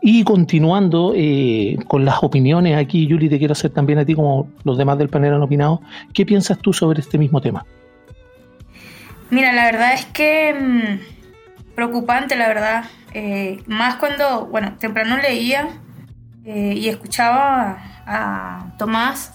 Y 0.06 0.22
continuando 0.22 1.14
eh, 1.16 1.78
con 1.88 2.04
las 2.04 2.22
opiniones 2.22 2.76
aquí, 2.76 3.06
Yuli, 3.06 3.30
te 3.30 3.38
quiero 3.38 3.52
hacer 3.52 3.70
también 3.70 3.98
a 3.98 4.04
ti, 4.04 4.14
como 4.14 4.50
los 4.62 4.76
demás 4.76 4.98
del 4.98 5.08
panel 5.08 5.32
han 5.32 5.40
opinado, 5.40 5.80
¿qué 6.12 6.26
piensas 6.26 6.58
tú 6.58 6.74
sobre 6.74 7.00
este 7.00 7.16
mismo 7.16 7.40
tema? 7.40 7.64
Mira, 9.30 9.54
la 9.54 9.64
verdad 9.64 9.94
es 9.94 10.04
que 10.04 10.52
mmm, 10.52 11.74
preocupante, 11.74 12.36
la 12.36 12.48
verdad. 12.48 12.84
Eh, 13.14 13.62
más 13.64 13.96
cuando, 13.96 14.44
bueno, 14.44 14.74
temprano 14.78 15.16
leía 15.16 15.68
eh, 16.44 16.74
y 16.76 16.90
escuchaba 16.90 17.78
a 18.06 18.74
Tomás 18.76 19.32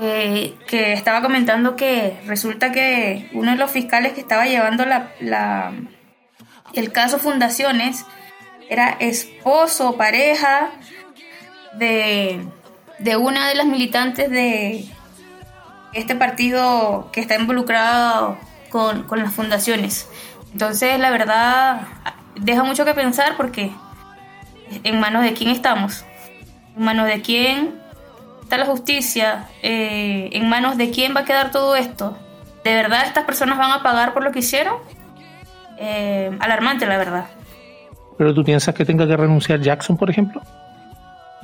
que 0.00 0.92
estaba 0.94 1.22
comentando 1.22 1.76
que 1.76 2.18
resulta 2.26 2.72
que 2.72 3.30
uno 3.34 3.52
de 3.52 3.56
los 3.56 3.70
fiscales 3.70 4.14
que 4.14 4.20
estaba 4.20 4.46
llevando 4.46 4.84
la, 4.84 5.12
la 5.20 5.72
el 6.74 6.90
caso 6.90 7.18
Fundaciones 7.18 8.04
era 8.68 8.96
esposo 9.00 9.96
pareja 9.96 10.70
de, 11.74 12.44
de 12.98 13.16
una 13.16 13.48
de 13.48 13.54
las 13.54 13.66
militantes 13.66 14.30
de 14.30 14.86
este 15.92 16.14
partido 16.14 17.10
que 17.12 17.20
está 17.20 17.36
involucrado 17.36 18.38
con, 18.70 19.04
con 19.04 19.20
las 19.20 19.32
fundaciones. 19.32 20.08
Entonces, 20.52 20.98
la 20.98 21.10
verdad, 21.10 21.82
deja 22.34 22.64
mucho 22.64 22.84
que 22.84 22.94
pensar 22.94 23.36
porque 23.36 23.70
en 24.84 25.00
manos 25.00 25.22
de 25.22 25.32
quién 25.32 25.50
estamos, 25.50 26.04
en 26.76 26.82
manos 26.82 27.06
de 27.06 27.22
quién 27.22 27.80
está 28.42 28.58
la 28.58 28.66
justicia, 28.66 29.48
eh, 29.62 30.30
en 30.32 30.48
manos 30.48 30.76
de 30.76 30.90
quién 30.90 31.14
va 31.14 31.20
a 31.20 31.24
quedar 31.24 31.50
todo 31.50 31.76
esto. 31.76 32.16
¿De 32.64 32.74
verdad 32.74 33.04
estas 33.06 33.24
personas 33.24 33.58
van 33.58 33.70
a 33.70 33.82
pagar 33.82 34.12
por 34.12 34.24
lo 34.24 34.32
que 34.32 34.40
hicieron? 34.40 34.76
Eh, 35.78 36.36
alarmante, 36.40 36.86
la 36.86 36.96
verdad. 36.96 37.26
¿Pero 38.16 38.34
tú 38.34 38.44
piensas 38.44 38.74
que 38.74 38.84
tenga 38.84 39.06
que 39.06 39.16
renunciar 39.16 39.60
Jackson, 39.60 39.96
por 39.96 40.10
ejemplo? 40.10 40.42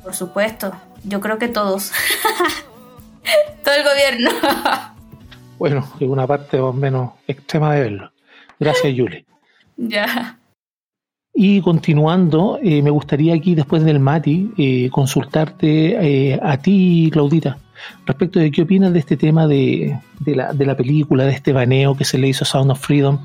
Por 0.03 0.15
supuesto, 0.15 0.73
yo 1.05 1.21
creo 1.21 1.39
que 1.39 1.49
todos. 1.49 1.93
Todo 3.65 3.75
el 3.75 3.85
gobierno. 3.85 4.31
bueno, 5.59 5.89
es 6.01 6.09
una 6.09 6.27
parte 6.27 6.57
más 6.57 6.67
o 6.67 6.73
menos 6.73 7.13
extrema 7.27 7.75
de 7.75 7.81
verlo. 7.83 8.13
Gracias, 8.59 8.95
Yuli. 8.95 9.25
Ya. 9.77 10.39
Y 11.35 11.63
continuando, 11.63 12.59
eh, 12.63 12.83
me 12.83 12.91
gustaría 12.91 13.35
aquí, 13.35 13.55
después 13.55 13.83
del 13.85 13.99
Mati, 13.99 14.53
eh, 14.59 14.91
consultarte 14.91 16.33
eh, 16.35 16.41
a 16.41 16.59
ti, 16.59 17.09
Claudita. 17.11 17.57
Respecto 18.07 18.39
de 18.39 18.51
qué 18.51 18.63
opinas 18.63 18.93
de 18.93 18.99
este 18.99 19.17
tema 19.17 19.47
de, 19.47 19.99
de, 20.21 20.37
la, 20.37 20.53
de 20.53 20.67
la 20.67 20.77
película, 20.77 21.25
de 21.25 21.33
este 21.33 21.53
baneo 21.53 21.97
que 21.97 22.05
se 22.05 22.19
le 22.19 22.29
hizo 22.29 22.45
a 22.45 22.47
Sound 22.47 22.71
of 22.71 22.81
Freedom. 22.81 23.19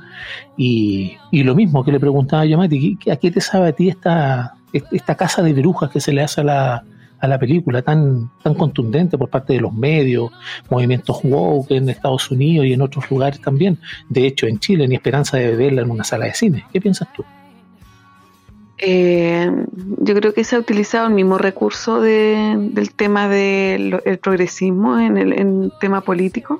Y, 0.57 1.17
y 1.31 1.43
lo 1.43 1.55
mismo 1.55 1.83
que 1.83 1.91
le 1.91 1.99
preguntaba 1.99 2.45
yo 2.45 2.57
a 2.57 2.59
Mati, 2.59 2.97
¿a 3.11 3.15
qué 3.15 3.31
te 3.31 3.41
sabe 3.41 3.69
a 3.69 3.71
ti 3.73 3.89
esta, 3.89 4.55
esta 4.73 5.15
casa 5.15 5.41
de 5.41 5.53
brujas 5.53 5.89
que 5.89 5.99
se 5.99 6.13
le 6.13 6.21
hace 6.21 6.41
a 6.41 6.43
la, 6.43 6.83
a 7.19 7.27
la 7.27 7.39
película 7.39 7.81
tan, 7.81 8.29
tan 8.43 8.53
contundente 8.53 9.17
por 9.17 9.29
parte 9.29 9.53
de 9.53 9.61
los 9.61 9.73
medios, 9.73 10.31
movimientos 10.69 11.19
woke 11.23 11.71
en 11.71 11.89
Estados 11.89 12.29
Unidos 12.31 12.65
y 12.65 12.73
en 12.73 12.81
otros 12.81 13.09
lugares 13.09 13.41
también. 13.41 13.77
De 14.09 14.25
hecho, 14.25 14.47
en 14.47 14.59
Chile, 14.59 14.87
ni 14.87 14.95
esperanza 14.95 15.37
de 15.37 15.55
verla 15.55 15.81
en 15.81 15.91
una 15.91 16.03
sala 16.03 16.25
de 16.25 16.33
cine. 16.33 16.65
¿Qué 16.71 16.81
piensas 16.81 17.07
tú? 17.13 17.23
Eh, 18.79 19.49
yo 19.75 20.13
creo 20.15 20.33
que 20.33 20.43
se 20.43 20.55
ha 20.55 20.59
utilizado 20.59 21.07
el 21.07 21.13
mismo 21.13 21.37
recurso 21.37 21.99
de, 21.99 22.55
del 22.57 22.93
tema 22.93 23.27
del 23.27 24.01
progresismo 24.21 24.99
en 24.99 25.17
el 25.17 25.73
tema 25.79 26.01
político. 26.01 26.59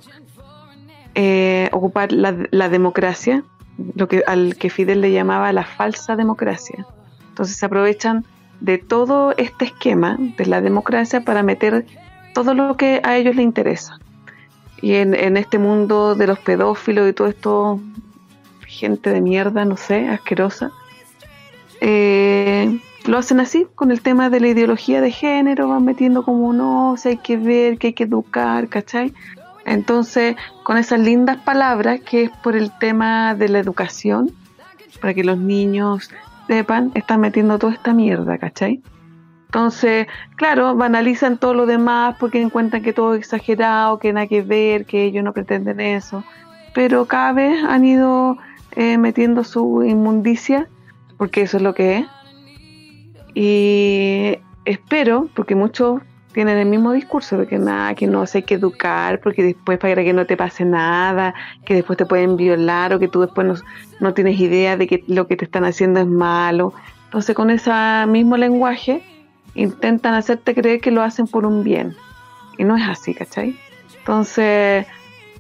Eh, 1.20 1.70
ocupar 1.72 2.12
la, 2.12 2.70
democracia, 2.70 3.44
lo 3.96 4.08
que 4.08 4.24
al 4.28 4.56
que 4.56 4.70
Fidel 4.70 5.02
le 5.02 5.12
llamaba 5.12 5.52
la 5.52 5.64
falsa 5.64 6.16
democracia. 6.16 6.86
Entonces 7.30 7.58
se 7.58 7.66
aprovechan 7.66 8.24
de 8.60 8.78
todo 8.78 9.34
este 9.36 9.66
esquema 9.66 10.18
de 10.20 10.46
la 10.46 10.62
democracia 10.62 11.22
para 11.22 11.42
meter 11.42 11.88
todo 12.36 12.54
lo 12.54 12.78
que 12.78 13.02
a 13.04 13.18
ellos 13.18 13.36
les 13.36 13.46
interesa. 13.46 14.00
Y 14.80 14.94
en, 14.94 15.16
en 15.16 15.38
este 15.38 15.58
mundo 15.58 16.14
de 16.14 16.28
los 16.28 16.38
pedófilos 16.38 17.10
y 17.10 17.14
todo 17.14 17.30
esto, 17.30 17.80
gente 18.68 19.10
de 19.10 19.22
mierda, 19.22 19.66
no 19.66 19.76
sé, 19.76 20.08
asquerosa, 20.10 20.72
eh, 21.82 22.80
lo 23.06 23.18
hacen 23.18 23.40
así, 23.40 23.68
con 23.76 23.92
el 23.92 24.02
tema 24.02 24.30
de 24.30 24.40
la 24.40 24.48
ideología 24.50 25.02
de 25.02 25.12
género, 25.12 25.70
van 25.70 25.86
metiendo 25.86 26.24
como 26.24 26.52
no, 26.54 26.96
si 26.98 27.10
hay 27.10 27.18
que 27.18 27.38
ver, 27.38 27.78
que 27.78 27.88
hay 27.88 27.94
que 27.94 28.04
educar, 28.04 28.68
¿cachai? 28.68 29.14
Entonces, 29.66 30.36
con 30.64 30.78
esas 30.78 31.00
lindas 31.00 31.38
palabras, 31.38 32.02
que 32.02 32.24
es 32.24 32.32
por 32.44 32.56
el 32.56 32.72
tema 32.80 33.36
de 33.36 33.50
la 33.50 33.60
educación, 33.60 34.32
para 35.02 35.14
que 35.14 35.24
los 35.24 35.38
niños 35.38 36.10
sepan, 36.48 36.92
están 36.96 37.22
metiendo 37.22 37.60
toda 37.60 37.74
esta 37.74 37.94
mierda, 37.94 38.38
¿cachai? 38.38 38.82
Entonces, 39.48 40.08
claro, 40.36 40.76
banalizan 40.76 41.38
todo 41.38 41.54
lo 41.54 41.66
demás 41.66 42.16
porque 42.20 42.42
encuentran 42.42 42.84
que 42.84 42.94
todo 42.94 43.14
es 43.14 43.20
exagerado, 43.20 44.00
que 44.00 44.12
nada 44.12 44.28
que 44.28 44.42
ver, 44.42 44.86
que 44.86 45.04
ellos 45.04 45.24
no 45.24 45.32
pretenden 45.32 45.80
eso. 45.80 46.24
Pero 46.74 47.06
cada 47.06 47.32
vez 47.32 47.64
han 47.64 47.86
ido 47.86 48.38
eh, 48.76 48.98
metiendo 48.98 49.44
su 49.46 49.84
inmundicia 49.84 50.68
porque 51.18 51.42
eso 51.42 51.58
es 51.58 51.64
lo 51.64 51.74
que 51.74 51.98
es. 51.98 52.06
Y 53.34 54.40
espero, 54.66 55.30
porque 55.36 55.56
muchos 55.56 56.02
tienen 56.34 56.58
el 56.60 56.68
mismo 56.68 56.92
discurso 56.92 57.38
de 57.38 57.48
que 57.48 57.58
nada, 57.58 57.96
que 57.96 58.06
no 58.06 58.24
hay 58.32 58.44
que 58.44 58.56
educar, 58.56 59.20
porque 59.22 59.42
después 59.42 59.80
para 59.80 60.04
que 60.04 60.14
no 60.14 60.26
te 60.26 60.38
pase 60.38 60.66
nada, 60.66 61.34
que 61.66 61.74
después 61.74 61.98
te 61.98 62.06
pueden 62.06 62.38
violar 62.38 62.94
o 62.94 63.00
que 63.00 63.08
tú 63.08 63.22
después 63.22 63.48
no, 63.48 63.56
no 64.00 64.14
tienes 64.14 64.40
idea 64.40 64.78
de 64.78 64.86
que 64.86 65.04
lo 65.08 65.28
que 65.28 65.36
te 65.36 65.46
están 65.46 65.66
haciendo 65.66 66.00
es 66.00 66.08
malo. 66.08 66.74
Entonces 67.06 67.36
con 67.36 67.50
ese 67.50 67.72
mismo 68.08 68.38
lenguaje 68.38 69.02
intentan 69.56 70.14
hacerte 70.14 70.54
creer 70.54 70.80
que 70.80 70.92
lo 70.92 71.02
hacen 71.02 71.26
por 71.26 71.46
un 71.46 71.64
bien. 71.64 71.96
Y 72.58 72.64
no 72.64 72.78
es 72.78 72.88
así, 72.88 73.14
¿cachai? 73.14 73.58
Entonces 74.00 74.86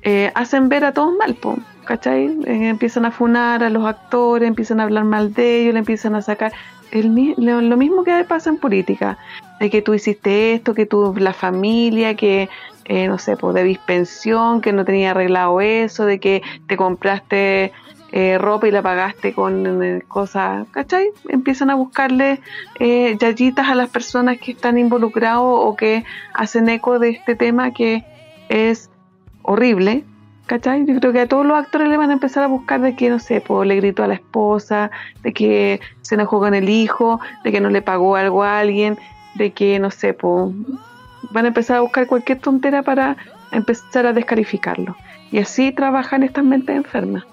eh, 0.02 0.32
hacen 0.34 0.70
ver 0.70 0.86
a 0.86 0.94
todos 0.94 1.14
mal, 1.18 1.36
po. 1.36 1.58
¿Cachai? 1.88 2.26
Eh, 2.46 2.68
empiezan 2.68 3.06
a 3.06 3.12
funar 3.12 3.64
a 3.64 3.70
los 3.70 3.86
actores, 3.86 4.48
empiezan 4.48 4.80
a 4.80 4.84
hablar 4.84 5.06
mal 5.06 5.34
de 5.34 5.62
ellos, 5.62 5.74
le 5.74 5.80
empiezan 5.80 6.16
a 6.16 6.22
sacar 6.22 6.52
lo, 6.92 7.78
mismo 7.78 8.04
que 8.04 8.24
pasa 8.26 8.50
en 8.50 8.58
política, 8.58 9.18
de 9.60 9.70
que 9.70 9.82
tú 9.82 9.94
hiciste 9.94 10.54
esto, 10.54 10.74
que 10.74 10.86
tú, 10.86 11.14
la 11.18 11.34
familia, 11.34 12.16
que, 12.16 12.50
eh, 12.86 13.08
no 13.08 13.18
sé, 13.18 13.36
pues 13.38 13.56
debís 13.56 13.80
pensión, 13.80 14.62
que 14.62 14.74
no 14.74 14.86
tenía 14.86 15.12
arreglado 15.12 15.60
eso, 15.62 16.06
de 16.06 16.20
que 16.20 16.42
te 16.68 16.78
compraste 16.78 17.72
eh, 18.12 18.38
ropa 18.38 18.68
y 18.68 18.72
la 18.72 18.82
pagaste 18.82 19.34
con 19.34 20.02
cosas, 20.08 20.68
¿cachai? 20.72 21.10
Empiezan 21.28 21.70
a 21.70 21.76
buscarle 21.76 22.40
eh, 22.80 23.18
yayitas 23.20 23.68
a 23.68 23.76
las 23.76 23.90
personas 23.90 24.38
que 24.40 24.52
están 24.52 24.78
involucrados 24.78 25.60
o 25.64 25.76
que 25.76 26.06
hacen 26.34 26.70
eco 26.70 27.00
de 27.00 27.10
este 27.10 27.36
tema 27.36 27.72
que 27.72 28.06
es 28.50 28.90
horrible, 29.42 30.06
¿Cachai? 30.48 30.86
Yo 30.86 30.98
creo 31.00 31.12
que 31.12 31.20
a 31.20 31.28
todos 31.28 31.46
los 31.46 31.58
actores 31.58 31.90
le 31.90 31.98
van 31.98 32.10
a 32.10 32.14
empezar 32.14 32.42
a 32.44 32.48
buscar 32.48 32.80
de 32.80 32.96
que, 32.96 33.10
no 33.10 33.20
sé, 33.20 33.42
pues, 33.42 33.68
le 33.68 33.76
gritó 33.76 34.04
a 34.04 34.08
la 34.08 34.14
esposa, 34.14 34.92
de 35.22 35.34
que 35.34 35.82
se 36.02 36.16
enojó 36.16 36.40
con 36.40 36.54
el 36.54 36.70
hijo, 36.70 37.20
de 37.44 37.52
que 37.52 37.60
no 37.60 37.70
le 37.70 37.82
pagó 37.82 38.16
algo 38.16 38.44
a 38.44 38.60
alguien, 38.60 38.98
de 39.36 39.52
que, 39.52 39.78
no 39.78 39.92
sé, 39.92 40.14
pues, 40.14 40.54
van 41.32 41.46
a 41.46 41.50
empezar 41.50 41.78
a 41.78 41.82
buscar 41.82 42.08
cualquier 42.08 42.40
tontera 42.40 42.82
para 42.82 43.18
empezar 43.52 44.06
a 44.06 44.14
descalificarlo. 44.14 44.96
Y 45.32 45.40
así 45.40 45.74
trabajan 45.74 46.24
estas 46.24 46.46
mentes 46.46 46.78
enfermas, 46.78 47.26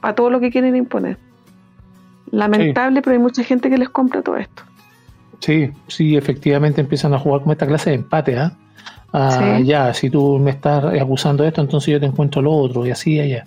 para 0.00 0.14
todo 0.14 0.30
lo 0.30 0.40
que 0.40 0.50
quieren 0.50 0.74
imponer. 0.74 1.18
Lamentable, 2.30 3.02
pero 3.02 3.12
hay 3.12 3.22
mucha 3.22 3.44
gente 3.44 3.68
que 3.68 3.76
les 3.76 3.90
compra 3.90 4.22
todo 4.22 4.38
esto. 4.38 4.62
Sí, 5.40 5.70
sí, 5.88 6.16
efectivamente 6.16 6.80
empiezan 6.80 7.12
a 7.12 7.18
jugar 7.18 7.42
con 7.42 7.52
esta 7.52 7.66
clase 7.66 7.90
de 7.90 7.96
empate, 7.96 8.38
¿ah? 8.38 8.56
Ah, 9.12 9.60
ya, 9.62 9.92
si 9.92 10.08
tú 10.08 10.38
me 10.38 10.52
estás 10.52 10.84
acusando 11.00 11.42
de 11.42 11.50
esto, 11.50 11.60
entonces 11.60 11.92
yo 11.92 12.00
te 12.00 12.06
encuentro 12.06 12.40
lo 12.40 12.52
otro, 12.52 12.86
y 12.86 12.90
así 12.90 13.20
allá. 13.20 13.44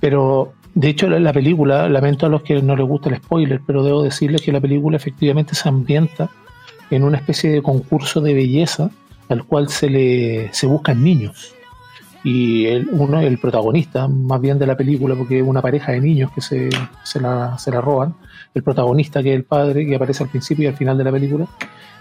Pero, 0.00 0.52
de 0.74 0.88
hecho, 0.88 1.08
la, 1.08 1.32
película, 1.32 1.88
lamento 1.88 2.26
a 2.26 2.28
los 2.28 2.42
que 2.42 2.60
no 2.60 2.76
les 2.76 2.86
gusta 2.86 3.08
el 3.08 3.16
spoiler, 3.16 3.60
pero 3.66 3.82
debo 3.82 4.02
decirles 4.02 4.42
que 4.42 4.52
la 4.52 4.60
película 4.60 4.96
efectivamente 4.96 5.54
se 5.54 5.68
ambienta 5.68 6.28
en 6.90 7.04
una 7.04 7.16
especie 7.16 7.50
de 7.50 7.62
concurso 7.62 8.20
de 8.20 8.34
belleza 8.34 8.90
al 9.28 9.44
cual 9.44 9.70
se 9.70 9.88
le 9.88 10.52
se 10.52 10.66
buscan 10.66 11.02
niños. 11.02 11.54
Y 12.24 12.66
el, 12.66 12.88
uno, 12.92 13.20
el 13.20 13.38
protagonista, 13.38 14.06
más 14.06 14.40
bien 14.40 14.58
de 14.58 14.66
la 14.66 14.76
película, 14.76 15.14
porque 15.14 15.38
es 15.38 15.44
una 15.44 15.62
pareja 15.62 15.92
de 15.92 16.00
niños 16.00 16.30
que 16.32 16.40
se, 16.40 16.68
se, 17.02 17.20
la, 17.20 17.58
se 17.58 17.70
la 17.70 17.80
roban, 17.80 18.14
el 18.54 18.62
protagonista, 18.62 19.22
que 19.22 19.30
es 19.30 19.36
el 19.36 19.44
padre, 19.44 19.86
que 19.86 19.96
aparece 19.96 20.22
al 20.22 20.28
principio 20.28 20.64
y 20.64 20.66
al 20.68 20.76
final 20.76 20.98
de 20.98 21.04
la 21.04 21.10
película, 21.10 21.46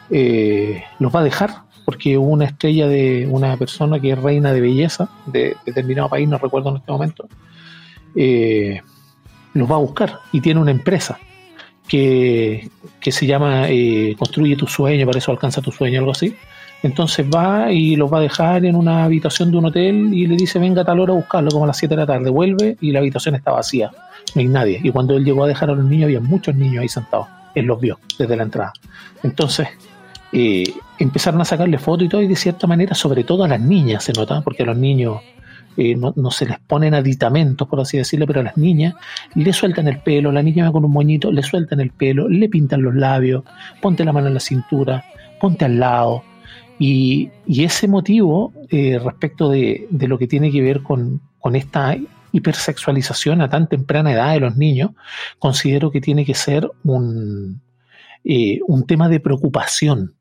eh, 0.10 0.84
los 1.00 1.16
va 1.16 1.22
a 1.22 1.24
dejar 1.24 1.71
porque 1.86 2.18
una 2.18 2.46
estrella 2.46 2.88
de 2.88 3.28
una 3.30 3.58
persona 3.58 4.00
que 4.00 4.12
es 4.12 4.20
reina 4.20 4.54
de 4.54 4.62
belleza 4.62 5.10
de 5.26 5.56
determinado 5.66 6.10
país, 6.10 6.28
no 6.28 6.38
recuerdo 6.38 6.70
en 6.70 6.78
este 6.78 6.92
momento, 6.92 7.28
eh, 8.16 8.82
los 9.54 9.70
va 9.70 9.76
a 9.76 9.80
buscar 9.80 10.20
y 10.32 10.42
tiene 10.42 10.60
una 10.60 10.72
empresa 10.72 11.20
que, 11.88 12.70
se 13.02 13.26
llama 13.26 13.66
eh, 13.68 14.16
Construye 14.18 14.56
tu 14.56 14.68
sueño, 14.68 15.06
para 15.06 15.18
eso 15.18 15.32
alcanza 15.32 15.62
tu 15.62 15.72
sueño, 15.72 16.00
algo 16.00 16.12
así. 16.12 16.36
Entonces 16.84 17.28
va 17.28 17.72
y 17.72 17.96
los 17.96 18.12
va 18.12 18.18
a 18.18 18.22
dejar 18.22 18.66
en 18.66 18.76
una 18.76 19.04
habitación 19.04 19.52
de 19.52 19.58
un 19.58 19.66
hotel 19.66 20.14
y 20.14 20.26
le 20.26 20.36
dice 20.36 20.58
venga 20.58 20.82
a 20.82 20.86
tal 20.86 21.00
hora 21.00 21.14
a 21.14 21.16
buscarlo, 21.16 21.52
como 21.52 21.66
a 21.66 21.68
las 21.68 21.78
7 21.78 21.94
de 21.94 22.02
la 22.02 22.08
tarde. 22.08 22.30
Vuelve 22.30 22.78
y 22.82 22.92
la 22.92 23.00
habitación 23.00 23.36
está 23.36 23.52
vacía, 23.52 23.92
no 24.36 24.42
hay 24.42 24.48
nadie. 24.48 24.80
Y 24.82 24.90
cuando 24.92 25.16
él 25.16 25.26
llegó 25.26 25.44
a 25.44 25.48
dejar 25.48 25.70
a 25.70 25.76
los 25.76 25.86
niños, 25.86 26.06
había 26.06 26.22
muchos 26.22 26.56
niños 26.56 26.82
ahí 26.82 26.90
sentados. 26.90 27.28
Él 27.54 27.66
los 27.66 27.80
vio 27.80 28.00
desde 28.18 28.36
la 28.36 28.44
entrada. 28.44 28.74
Entonces, 29.22 29.68
eh, 30.34 30.64
empezaron 30.98 31.42
a 31.42 31.46
sacarle 31.46 31.78
fotos 31.78 32.06
y 32.06 32.10
todo, 32.10 32.22
y 32.22 32.28
de 32.28 32.36
cierta 32.36 32.68
manera, 32.68 32.96
sobre 32.96 33.24
todo 33.24 33.44
a 33.44 33.48
las 33.48 33.60
niñas 33.60 34.04
se 34.04 34.14
nota, 34.14 34.42
porque 34.42 34.64
a 34.64 34.66
los 34.66 34.78
niños 34.78 35.22
eh, 35.78 35.96
no, 35.96 36.32
se 36.32 36.46
les 36.46 36.60
ponen 36.60 36.94
aditamentos, 36.94 37.68
por 37.68 37.82
así 37.82 37.98
decirlo, 37.98 38.28
pero 38.28 38.40
a 38.40 38.44
las 38.44 38.58
niñas 38.58 38.94
le 39.36 39.52
sueltan 39.52 39.88
el 39.88 40.00
pelo, 40.00 40.32
la 40.32 40.42
niña 40.42 40.66
va 40.66 40.72
con 40.72 40.86
un 40.86 40.92
moñito, 40.92 41.32
le 41.32 41.44
sueltan 41.44 41.82
el 41.82 41.92
pelo, 41.92 42.30
le 42.30 42.48
pintan 42.50 42.82
los 42.82 42.96
labios, 42.96 43.44
ponte 43.82 44.06
la 44.06 44.14
mano 44.14 44.28
en 44.28 44.34
la 44.34 44.40
cintura, 44.40 45.04
ponte 45.40 45.66
al 45.66 45.80
lado. 45.80 46.24
Y, 46.80 47.30
ese 47.48 47.88
motivo 47.88 48.54
eh, 48.70 49.00
respecto 49.04 49.50
de, 49.50 49.88
lo 49.92 50.18
que 50.18 50.28
tiene 50.28 50.52
que 50.52 50.62
ver 50.62 50.82
con, 50.82 51.22
con 51.40 51.56
esta 51.56 51.96
hipersexualización 52.32 53.42
a 53.42 53.50
tan 53.50 53.68
temprana 53.68 54.14
edad 54.14 54.34
de 54.34 54.40
los 54.40 54.58
niños, 54.58 54.92
considero 55.40 55.92
que 55.92 56.02
tiene 56.02 56.26
que 56.26 56.34
ser 56.34 56.70
un, 56.84 57.62
un 58.24 58.86
tema 58.88 59.10
de 59.10 59.20
preocupación 59.20 60.16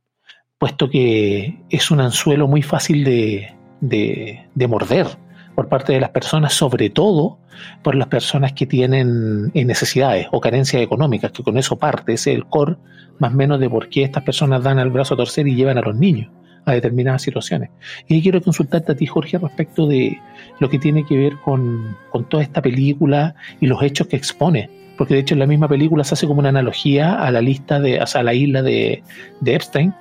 puesto 0.61 0.91
que 0.91 1.59
es 1.71 1.91
un 1.91 2.03
anzuelo 2.03 2.47
muy 2.47 2.61
fácil 2.61 3.03
de, 3.03 3.55
de, 3.81 4.69
morder 4.69 5.07
por 5.55 5.69
parte 5.69 5.95
de 5.95 6.01
las 6.01 6.11
personas, 6.11 6.53
sobre 6.53 6.91
todo 6.91 7.39
por 7.83 7.95
las 7.95 8.09
personas 8.09 8.53
que 8.53 8.67
tienen 8.67 9.51
eh, 9.55 9.65
necesidades 9.65 10.27
o 10.31 10.39
carencias 10.39 10.83
económicas, 10.83 11.33
que 11.33 11.43
con 11.43 11.57
eso 11.57 11.79
parte, 11.79 12.13
ese 12.13 12.33
es 12.33 12.37
el 12.37 12.45
core 12.45 12.77
más 13.19 13.33
o 13.33 13.37
menos 13.37 13.59
de 13.59 13.71
por 13.71 13.89
qué 13.89 14.03
estas 14.03 14.23
personas 14.23 14.63
dan 14.63 14.79
al 14.79 14.91
brazo 14.91 15.15
a 15.15 15.17
torcer 15.17 15.49
y 15.49 15.55
llevan 15.55 15.79
a 15.79 15.81
los 15.81 15.97
niños 15.97 16.31
a 16.67 16.73
determinadas 16.73 17.23
situaciones. 17.23 17.71
Y 18.07 18.21
quiero 18.21 18.43
consultarte 18.43 18.93
a 18.93 18.95
ti, 18.95 19.07
Jorge, 19.07 19.39
respecto 19.39 19.87
de 19.87 20.21
lo 20.59 20.69
que 20.69 20.79
tiene 20.79 21.07
que 21.07 21.17
ver 21.17 21.37
con, 21.43 21.97
con 22.11 22.29
toda 22.29 22.43
esta 22.43 22.61
película 22.61 23.35
y 23.61 23.67
los 23.67 23.83
hechos 23.83 24.09
que 24.09 24.17
expone. 24.17 24.69
Porque 24.99 25.15
de 25.15 25.21
hecho 25.21 25.35
en 25.35 25.39
la 25.39 25.47
misma 25.47 25.69
película 25.69 26.05
se 26.05 26.13
hace 26.13 26.27
como 26.27 26.41
una 26.41 26.51
analogía 26.51 27.15
a 27.15 27.31
la 27.31 27.41
lista 27.41 27.81
de, 27.81 27.99
a 27.99 28.23
la 28.23 28.35
isla 28.35 28.61
de 28.61 29.03
Epstein, 29.47 29.95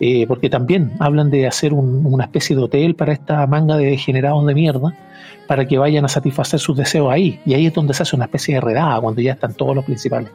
eh, 0.00 0.26
porque 0.26 0.48
también 0.48 0.92
hablan 1.00 1.30
de 1.30 1.46
hacer 1.46 1.72
una 1.72 2.24
especie 2.24 2.54
de 2.54 2.62
hotel 2.62 2.94
para 2.94 3.12
esta 3.12 3.46
manga 3.46 3.76
de 3.76 3.86
degenerados 3.86 4.46
de 4.46 4.54
mierda, 4.54 4.94
para 5.46 5.66
que 5.66 5.78
vayan 5.78 6.04
a 6.04 6.08
satisfacer 6.08 6.60
sus 6.60 6.76
deseos 6.76 7.10
ahí. 7.10 7.40
Y 7.44 7.54
ahí 7.54 7.66
es 7.66 7.74
donde 7.74 7.94
se 7.94 8.02
hace 8.02 8.14
una 8.14 8.26
especie 8.26 8.54
de 8.54 8.60
redada, 8.60 9.00
cuando 9.00 9.20
ya 9.20 9.32
están 9.32 9.54
todos 9.54 9.74
los 9.74 9.84
principales. 9.84 10.30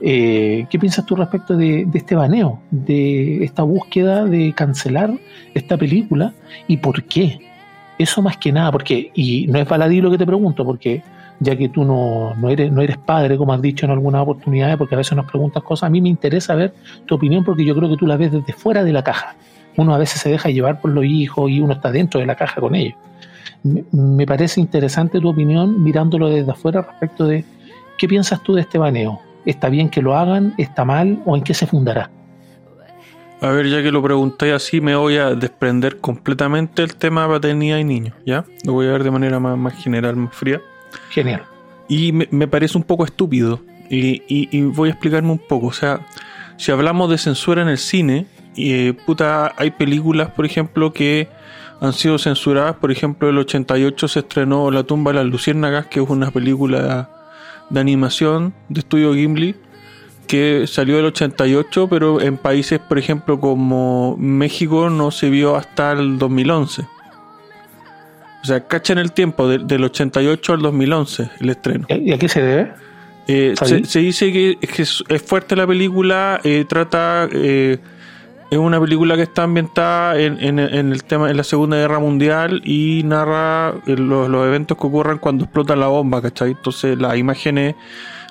Eh, 0.00 0.66
¿Qué 0.70 0.78
piensas 0.78 1.06
tú 1.06 1.14
respecto 1.14 1.56
de, 1.56 1.84
de, 1.84 1.98
este 1.98 2.14
baneo, 2.14 2.60
de 2.70 3.44
esta 3.44 3.62
búsqueda 3.62 4.24
de 4.24 4.52
cancelar 4.52 5.12
esta 5.54 5.76
película 5.76 6.32
y 6.66 6.78
por 6.78 7.04
qué? 7.04 7.38
Eso 7.98 8.22
más 8.22 8.36
que 8.36 8.50
nada, 8.50 8.72
porque, 8.72 9.10
y 9.14 9.46
no 9.46 9.58
es 9.58 9.68
baladí 9.68 10.00
lo 10.00 10.10
que 10.10 10.18
te 10.18 10.26
pregunto, 10.26 10.64
porque 10.64 11.02
ya 11.42 11.56
que 11.56 11.68
tú 11.68 11.84
no, 11.84 12.34
no, 12.36 12.48
eres, 12.48 12.70
no 12.70 12.82
eres 12.82 12.96
padre, 12.98 13.36
como 13.36 13.52
has 13.52 13.60
dicho 13.60 13.84
en 13.84 13.92
algunas 13.92 14.22
oportunidades, 14.22 14.76
porque 14.76 14.94
a 14.94 14.98
veces 14.98 15.16
nos 15.16 15.26
preguntas 15.26 15.62
cosas, 15.62 15.88
a 15.88 15.90
mí 15.90 16.00
me 16.00 16.08
interesa 16.08 16.54
ver 16.54 16.72
tu 17.06 17.16
opinión 17.16 17.44
porque 17.44 17.64
yo 17.64 17.74
creo 17.74 17.88
que 17.88 17.96
tú 17.96 18.06
la 18.06 18.16
ves 18.16 18.32
desde 18.32 18.52
fuera 18.52 18.84
de 18.84 18.92
la 18.92 19.02
caja. 19.02 19.36
Uno 19.76 19.94
a 19.94 19.98
veces 19.98 20.20
se 20.20 20.30
deja 20.30 20.50
llevar 20.50 20.80
por 20.80 20.92
los 20.92 21.04
hijos 21.04 21.50
y 21.50 21.60
uno 21.60 21.72
está 21.72 21.90
dentro 21.90 22.20
de 22.20 22.26
la 22.26 22.36
caja 22.36 22.60
con 22.60 22.74
ellos. 22.74 22.96
Me, 23.64 24.26
parece 24.26 24.60
interesante 24.60 25.20
tu 25.20 25.28
opinión 25.28 25.82
mirándolo 25.82 26.28
desde 26.28 26.50
afuera 26.50 26.82
respecto 26.82 27.26
de 27.26 27.44
qué 27.98 28.06
piensas 28.06 28.42
tú 28.42 28.54
de 28.54 28.62
este 28.62 28.78
baneo. 28.78 29.20
¿Está 29.44 29.68
bien 29.68 29.88
que 29.88 30.02
lo 30.02 30.16
hagan? 30.16 30.54
¿Está 30.58 30.84
mal? 30.84 31.20
¿O 31.24 31.36
en 31.36 31.42
qué 31.42 31.54
se 31.54 31.66
fundará? 31.66 32.10
A 33.40 33.50
ver, 33.50 33.68
ya 33.68 33.82
que 33.82 33.90
lo 33.90 34.02
preguntáis 34.02 34.52
así, 34.52 34.80
me 34.80 34.94
voy 34.94 35.16
a 35.16 35.30
desprender 35.34 35.98
completamente 35.98 36.82
el 36.84 36.94
tema 36.94 37.26
paternidad 37.26 37.78
y 37.78 37.84
niños, 37.84 38.14
¿ya? 38.24 38.44
Lo 38.64 38.74
voy 38.74 38.86
a 38.86 38.92
ver 38.92 39.02
de 39.02 39.10
manera 39.10 39.40
más, 39.40 39.58
más 39.58 39.74
general, 39.74 40.14
más 40.14 40.32
fría. 40.32 40.60
Genial. 41.10 41.42
Y 41.88 42.12
me, 42.12 42.48
parece 42.48 42.78
un 42.78 42.84
poco 42.84 43.04
estúpido. 43.04 43.60
Y, 43.90 44.62
voy 44.62 44.88
a 44.88 44.92
explicarme 44.92 45.30
un 45.30 45.38
poco. 45.38 45.66
O 45.66 45.72
sea, 45.72 46.06
si 46.56 46.72
hablamos 46.72 47.10
de 47.10 47.18
censura 47.18 47.62
en 47.62 47.68
el 47.68 47.78
cine, 47.78 48.26
eh, 48.56 48.94
puta, 49.04 49.52
hay 49.56 49.70
películas, 49.72 50.30
por 50.30 50.46
ejemplo, 50.46 50.92
que 50.92 51.28
han 51.80 51.92
sido 51.92 52.18
censuradas. 52.18 52.76
Por 52.76 52.90
ejemplo, 52.90 53.28
el 53.28 53.38
88 53.38 54.08
se 54.08 54.20
estrenó 54.20 54.70
La 54.70 54.84
tumba 54.84 55.12
de 55.12 55.18
las 55.18 55.26
luciérnagas, 55.26 55.86
que 55.86 56.00
es 56.00 56.08
una 56.08 56.30
película 56.30 57.10
de 57.68 57.80
animación 57.80 58.54
de 58.68 58.80
estudio 58.80 59.14
Gimli 59.14 59.54
que 60.32 60.66
salió 60.66 60.98
el 60.98 61.04
88, 61.04 61.88
pero 61.90 62.18
en 62.22 62.38
países, 62.38 62.78
por 62.80 62.98
ejemplo, 62.98 63.38
como 63.38 64.16
México 64.18 64.88
no 64.88 65.10
se 65.10 65.28
vio 65.28 65.56
hasta 65.56 65.92
el 65.92 66.18
2011. 66.18 66.86
O 68.42 68.46
sea, 68.46 68.66
cachan 68.66 68.98
el 68.98 69.12
tiempo 69.12 69.48
de, 69.48 69.58
del 69.58 69.84
88 69.84 70.52
al 70.52 70.60
2011 70.60 71.30
el 71.40 71.50
estreno. 71.50 71.86
¿Y 71.88 72.12
a 72.12 72.18
qué 72.18 72.28
se 72.28 72.42
debe? 72.42 72.72
Eh, 73.28 73.54
se, 73.62 73.84
se, 73.84 74.00
dice 74.00 74.32
que, 74.32 74.56
que 74.56 74.82
es, 74.82 75.04
fuerte 75.24 75.56
la 75.56 75.66
película, 75.66 76.40
eh, 76.44 76.64
trata... 76.68 77.28
Eh, 77.32 77.78
es 78.52 78.58
una 78.58 78.78
película 78.78 79.16
que 79.16 79.22
está 79.22 79.44
ambientada 79.44 80.20
en, 80.20 80.38
en, 80.44 80.58
en, 80.58 80.92
el 80.92 81.04
tema 81.04 81.30
en 81.30 81.38
la 81.38 81.42
Segunda 81.42 81.78
Guerra 81.78 81.98
Mundial 82.00 82.60
y 82.66 83.02
narra 83.02 83.76
los, 83.86 84.28
los, 84.28 84.46
eventos 84.46 84.76
que 84.76 84.86
ocurren 84.86 85.16
cuando 85.16 85.44
explota 85.44 85.74
la 85.74 85.86
bomba, 85.86 86.20
¿cachai? 86.20 86.50
Entonces 86.50 86.98
las 86.98 87.16
imágenes, 87.16 87.76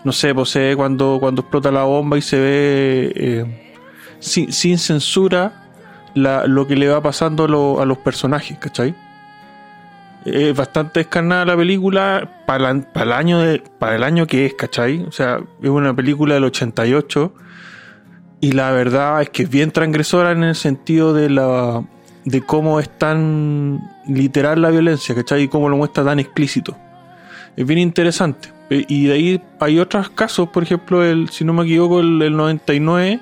no 0.03 0.11
sé, 0.11 0.35
posee 0.35 0.75
cuando, 0.75 1.17
cuando 1.19 1.41
explota 1.41 1.71
la 1.71 1.85
bomba 1.85 2.19
y 2.19 2.21
se 2.21 2.39
ve 2.39 3.13
eh, 3.15 3.73
sin, 4.19 4.51
sin, 4.53 4.77
censura 4.77 5.53
la, 6.13 6.45
lo 6.45 6.67
que 6.67 6.75
le 6.75 6.87
va 6.87 7.01
pasando 7.01 7.45
a, 7.45 7.47
lo, 7.47 7.81
a 7.81 7.85
los 7.87 7.97
personajes, 7.97 8.59
¿cachai? 8.59 8.93
Es 10.25 10.55
bastante 10.55 10.99
descarnada 10.99 11.45
la 11.45 11.57
película 11.57 12.43
para, 12.45 12.79
para, 12.93 13.05
el 13.05 13.11
año 13.11 13.39
de, 13.39 13.63
para 13.79 13.95
el 13.95 14.03
año 14.03 14.27
que 14.27 14.45
es, 14.45 14.53
¿cachai? 14.53 15.03
O 15.03 15.11
sea, 15.11 15.39
es 15.61 15.69
una 15.69 15.95
película 15.95 16.35
del 16.35 16.43
88 16.43 17.33
y 18.39 18.51
la 18.51 18.71
verdad 18.71 19.21
es 19.21 19.29
que 19.29 19.43
es 19.43 19.49
bien 19.49 19.71
transgresora 19.71 20.31
en 20.31 20.43
el 20.43 20.55
sentido 20.55 21.13
de 21.13 21.29
la 21.29 21.83
de 22.25 22.41
cómo 22.41 22.79
es 22.79 22.89
tan 22.97 23.81
literal 24.07 24.61
la 24.61 24.69
violencia, 24.69 25.15
¿cachai? 25.15 25.43
Y 25.43 25.47
cómo 25.47 25.69
lo 25.69 25.77
muestra 25.77 26.03
tan 26.03 26.19
explícito. 26.19 26.77
Es 27.55 27.65
bien 27.65 27.79
interesante. 27.79 28.49
Y 28.69 29.07
de 29.07 29.13
ahí 29.13 29.41
hay 29.59 29.79
otros 29.79 30.09
casos, 30.09 30.49
por 30.49 30.63
ejemplo, 30.63 31.03
el, 31.03 31.29
si 31.29 31.43
no 31.43 31.51
me 31.53 31.63
equivoco, 31.63 31.99
el, 31.99 32.21
el 32.21 32.37
99, 32.37 33.19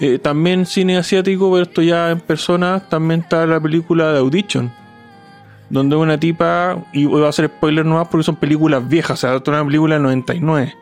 eh, 0.00 0.18
también 0.18 0.66
cine 0.66 0.96
asiático, 0.96 1.50
pero 1.52 1.62
esto 1.62 1.80
ya 1.80 2.10
en 2.10 2.20
persona, 2.20 2.80
también 2.88 3.20
está 3.20 3.46
la 3.46 3.60
película 3.60 4.12
de 4.12 4.18
Audition, 4.18 4.72
donde 5.70 5.96
una 5.96 6.18
tipa, 6.18 6.84
y 6.92 7.06
voy 7.06 7.24
a 7.24 7.28
hacer 7.28 7.46
spoiler 7.46 7.84
nomás 7.84 8.08
porque 8.08 8.24
son 8.24 8.36
películas 8.36 8.88
viejas, 8.88 9.24
o 9.24 9.40
sea, 9.40 9.42
una 9.46 9.64
película 9.64 9.94
del 9.94 10.02
99 10.02 10.74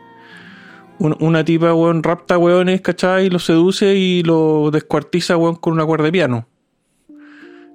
una 0.99 1.43
tipa, 1.43 1.73
weón, 1.73 2.03
rapta 2.03 2.37
weones, 2.37 2.81
¿cachai? 2.81 3.25
Y 3.25 3.29
lo 3.29 3.39
seduce 3.39 3.95
y 3.95 4.23
lo 4.23 4.71
descuartiza, 4.71 5.37
weón, 5.37 5.55
con 5.55 5.73
una 5.73 5.85
cuerda 5.85 6.05
de 6.05 6.11
piano. 6.11 6.47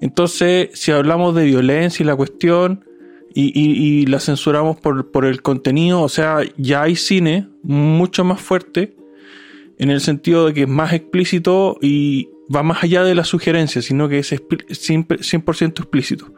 Entonces, 0.00 0.70
si 0.74 0.92
hablamos 0.92 1.34
de 1.34 1.44
violencia 1.44 2.02
y 2.02 2.06
la 2.06 2.16
cuestión, 2.16 2.84
y, 3.34 3.52
y, 3.54 4.00
y 4.02 4.06
la 4.06 4.20
censuramos 4.20 4.78
por, 4.78 5.10
por, 5.10 5.24
el 5.24 5.42
contenido, 5.42 6.02
o 6.02 6.08
sea, 6.08 6.38
ya 6.56 6.82
hay 6.82 6.96
cine 6.96 7.48
mucho 7.62 8.24
más 8.24 8.40
fuerte, 8.40 8.96
en 9.78 9.90
el 9.90 10.00
sentido 10.00 10.46
de 10.46 10.54
que 10.54 10.62
es 10.62 10.68
más 10.68 10.92
explícito 10.92 11.76
y 11.80 12.30
va 12.54 12.62
más 12.62 12.82
allá 12.82 13.04
de 13.04 13.14
la 13.14 13.24
sugerencia, 13.24 13.82
sino 13.82 14.08
que 14.08 14.18
es 14.18 14.32
100% 14.32 15.80
explícito. 15.80 16.32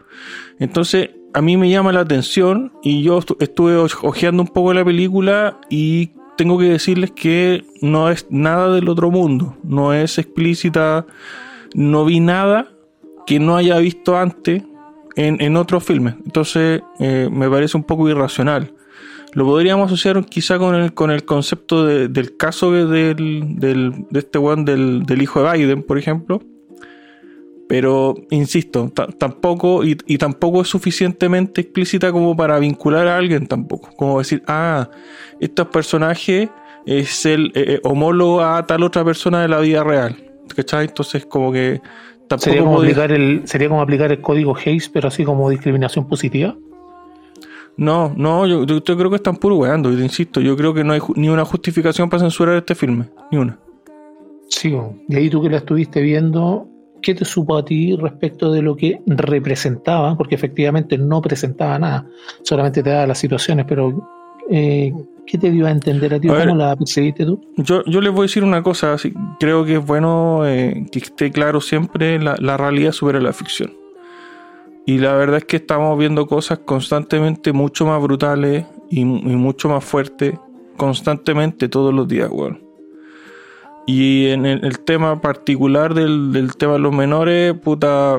Entonces, 0.58 1.10
a 1.32 1.40
mí 1.40 1.56
me 1.56 1.70
llama 1.70 1.92
la 1.92 2.00
atención 2.00 2.72
y 2.82 3.02
yo 3.02 3.20
estuve 3.38 3.76
ojeando 3.76 4.42
un 4.42 4.48
poco 4.48 4.74
la 4.74 4.84
película 4.84 5.60
y 5.68 6.10
tengo 6.36 6.58
que 6.58 6.64
decirles 6.64 7.12
que 7.12 7.64
no 7.80 8.10
es 8.10 8.26
nada 8.30 8.74
del 8.74 8.88
otro 8.88 9.10
mundo, 9.10 9.56
no 9.62 9.92
es 9.92 10.18
explícita, 10.18 11.06
no 11.74 12.04
vi 12.04 12.20
nada 12.20 12.68
que 13.26 13.38
no 13.38 13.56
haya 13.56 13.78
visto 13.78 14.18
antes 14.18 14.62
en, 15.16 15.40
en 15.40 15.56
otros 15.56 15.84
filmes, 15.84 16.14
entonces 16.24 16.82
eh, 16.98 17.28
me 17.30 17.48
parece 17.48 17.76
un 17.76 17.84
poco 17.84 18.08
irracional. 18.08 18.72
Lo 19.32 19.44
podríamos 19.44 19.86
asociar 19.86 20.24
quizá 20.24 20.58
con 20.58 20.74
el, 20.74 20.92
con 20.92 21.10
el 21.10 21.24
concepto 21.24 21.86
de, 21.86 22.08
del 22.08 22.36
caso 22.36 22.72
del, 22.72 23.56
del, 23.56 24.06
de 24.10 24.18
este 24.18 24.38
weón 24.38 24.64
del, 24.64 25.04
del 25.04 25.22
hijo 25.22 25.42
de 25.42 25.52
Biden, 25.52 25.82
por 25.84 25.98
ejemplo, 25.98 26.42
pero 27.68 28.16
insisto, 28.30 28.92
tampoco 29.18 29.84
y, 29.84 29.96
y, 30.06 30.18
tampoco 30.18 30.62
es 30.62 30.68
suficientemente 30.68 31.60
explícita 31.60 32.10
como 32.10 32.36
para 32.36 32.58
vincular 32.58 33.06
a 33.06 33.16
alguien 33.16 33.46
tampoco, 33.46 33.90
como 33.94 34.18
decir, 34.18 34.42
ah, 34.48 34.90
este 35.38 35.64
personaje 35.64 36.50
es 36.84 37.24
el 37.26 37.52
eh, 37.54 37.78
homólogo 37.84 38.42
a 38.42 38.66
tal 38.66 38.82
otra 38.82 39.04
persona 39.04 39.42
de 39.42 39.48
la 39.48 39.60
vida 39.60 39.84
real, 39.84 40.16
¿cachai? 40.56 40.86
Entonces 40.86 41.24
como 41.26 41.52
que 41.52 41.80
tampoco 42.26 42.50
sería 42.50 42.64
como 42.64 42.78
aplicar 42.78 43.12
el 43.12 43.42
sería 43.44 43.68
como 43.68 43.82
aplicar 43.82 44.10
el 44.10 44.20
código 44.20 44.56
Hayes, 44.56 44.88
pero 44.88 45.06
así 45.06 45.22
como 45.24 45.48
discriminación 45.48 46.08
positiva. 46.08 46.56
No, 47.80 48.12
no, 48.14 48.46
yo, 48.46 48.66
yo, 48.66 48.84
yo 48.84 48.96
creo 48.98 49.08
que 49.08 49.16
están 49.16 49.36
puro 49.36 49.56
weando, 49.56 49.90
insisto, 49.90 50.42
yo 50.42 50.54
creo 50.54 50.74
que 50.74 50.84
no 50.84 50.92
hay 50.92 51.00
ni 51.16 51.30
una 51.30 51.46
justificación 51.46 52.10
para 52.10 52.20
censurar 52.20 52.56
este 52.56 52.74
filme, 52.74 53.06
ni 53.32 53.38
una. 53.38 53.58
Sí, 54.50 54.76
y 55.08 55.16
ahí 55.16 55.30
tú 55.30 55.40
que 55.40 55.48
la 55.48 55.56
estuviste 55.56 56.02
viendo, 56.02 56.68
¿qué 57.00 57.14
te 57.14 57.24
supo 57.24 57.56
a 57.56 57.64
ti 57.64 57.96
respecto 57.96 58.52
de 58.52 58.60
lo 58.60 58.76
que 58.76 59.00
representaba? 59.06 60.14
Porque 60.14 60.34
efectivamente 60.34 60.98
no 60.98 61.22
presentaba 61.22 61.78
nada, 61.78 62.06
solamente 62.42 62.82
te 62.82 62.90
daba 62.90 63.06
las 63.06 63.18
situaciones, 63.18 63.64
pero 63.66 64.06
eh, 64.50 64.92
¿qué 65.26 65.38
te 65.38 65.50
dio 65.50 65.66
a 65.66 65.70
entender 65.70 66.12
a 66.12 66.20
ti? 66.20 66.28
A 66.28 66.32
¿Cómo 66.32 66.44
ver, 66.44 66.56
la 66.56 66.76
percibiste 66.76 67.24
tú? 67.24 67.40
Yo, 67.56 67.82
yo 67.86 68.02
les 68.02 68.12
voy 68.12 68.20
a 68.20 68.22
decir 68.24 68.44
una 68.44 68.62
cosa, 68.62 68.94
creo 69.38 69.64
que 69.64 69.76
es 69.76 69.86
bueno 69.86 70.46
eh, 70.46 70.84
que 70.92 70.98
esté 70.98 71.30
claro 71.30 71.62
siempre 71.62 72.20
la, 72.20 72.36
la 72.40 72.58
realidad 72.58 72.92
sobre 72.92 73.22
la 73.22 73.32
ficción. 73.32 73.79
Y 74.86 74.98
la 74.98 75.14
verdad 75.14 75.38
es 75.38 75.44
que 75.44 75.56
estamos 75.56 75.98
viendo 75.98 76.26
cosas 76.26 76.60
constantemente 76.60 77.52
mucho 77.52 77.86
más 77.86 78.02
brutales 78.02 78.66
y, 78.90 79.04
mucho 79.04 79.68
más 79.68 79.84
fuertes 79.84 80.34
constantemente 80.76 81.68
todos 81.68 81.92
los 81.92 82.08
días, 82.08 82.30
weón. 82.30 82.62
Y 83.86 84.28
en 84.28 84.46
el, 84.46 84.64
el 84.64 84.80
tema 84.80 85.20
particular 85.20 85.94
del, 85.94 86.32
del, 86.32 86.56
tema 86.56 86.74
de 86.74 86.78
los 86.78 86.94
menores, 86.94 87.54
puta. 87.54 88.18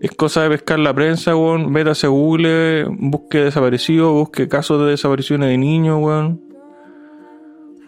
Es 0.00 0.12
cosa 0.12 0.42
de 0.42 0.50
pescar 0.50 0.78
la 0.78 0.94
prensa, 0.94 1.34
weón. 1.34 1.70
Métase 1.72 2.06
a 2.06 2.10
Google, 2.10 2.86
busque 2.90 3.38
desaparecidos, 3.38 4.12
busque 4.12 4.48
casos 4.48 4.80
de 4.80 4.90
desapariciones 4.90 5.48
de 5.48 5.58
niños, 5.58 5.98
weón. 6.00 6.40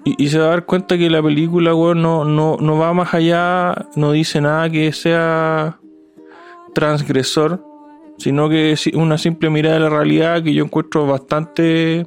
Y, 0.05 0.23
y, 0.23 0.29
se 0.29 0.39
va 0.39 0.47
a 0.47 0.51
dar 0.51 0.67
cuenta 0.67 0.99
que 0.99 1.11
la 1.11 1.23
película, 1.23 1.75
weón, 1.75 2.03
no, 2.03 2.25
no, 2.25 2.57
no 2.61 2.79
va 2.79 2.93
más 2.93 3.15
allá, 3.15 3.87
no 3.95 4.13
dice 4.13 4.41
nada 4.41 4.71
que 4.71 4.93
sea 4.93 5.81
transgresor, 6.77 7.65
sino 8.19 8.51
que 8.51 8.73
es 8.73 8.87
una 8.89 9.17
simple 9.17 9.49
mirada 9.49 9.77
de 9.77 9.81
la 9.81 9.89
realidad 9.89 10.43
que 10.43 10.53
yo 10.53 10.63
encuentro 10.63 11.07
bastante 11.07 12.07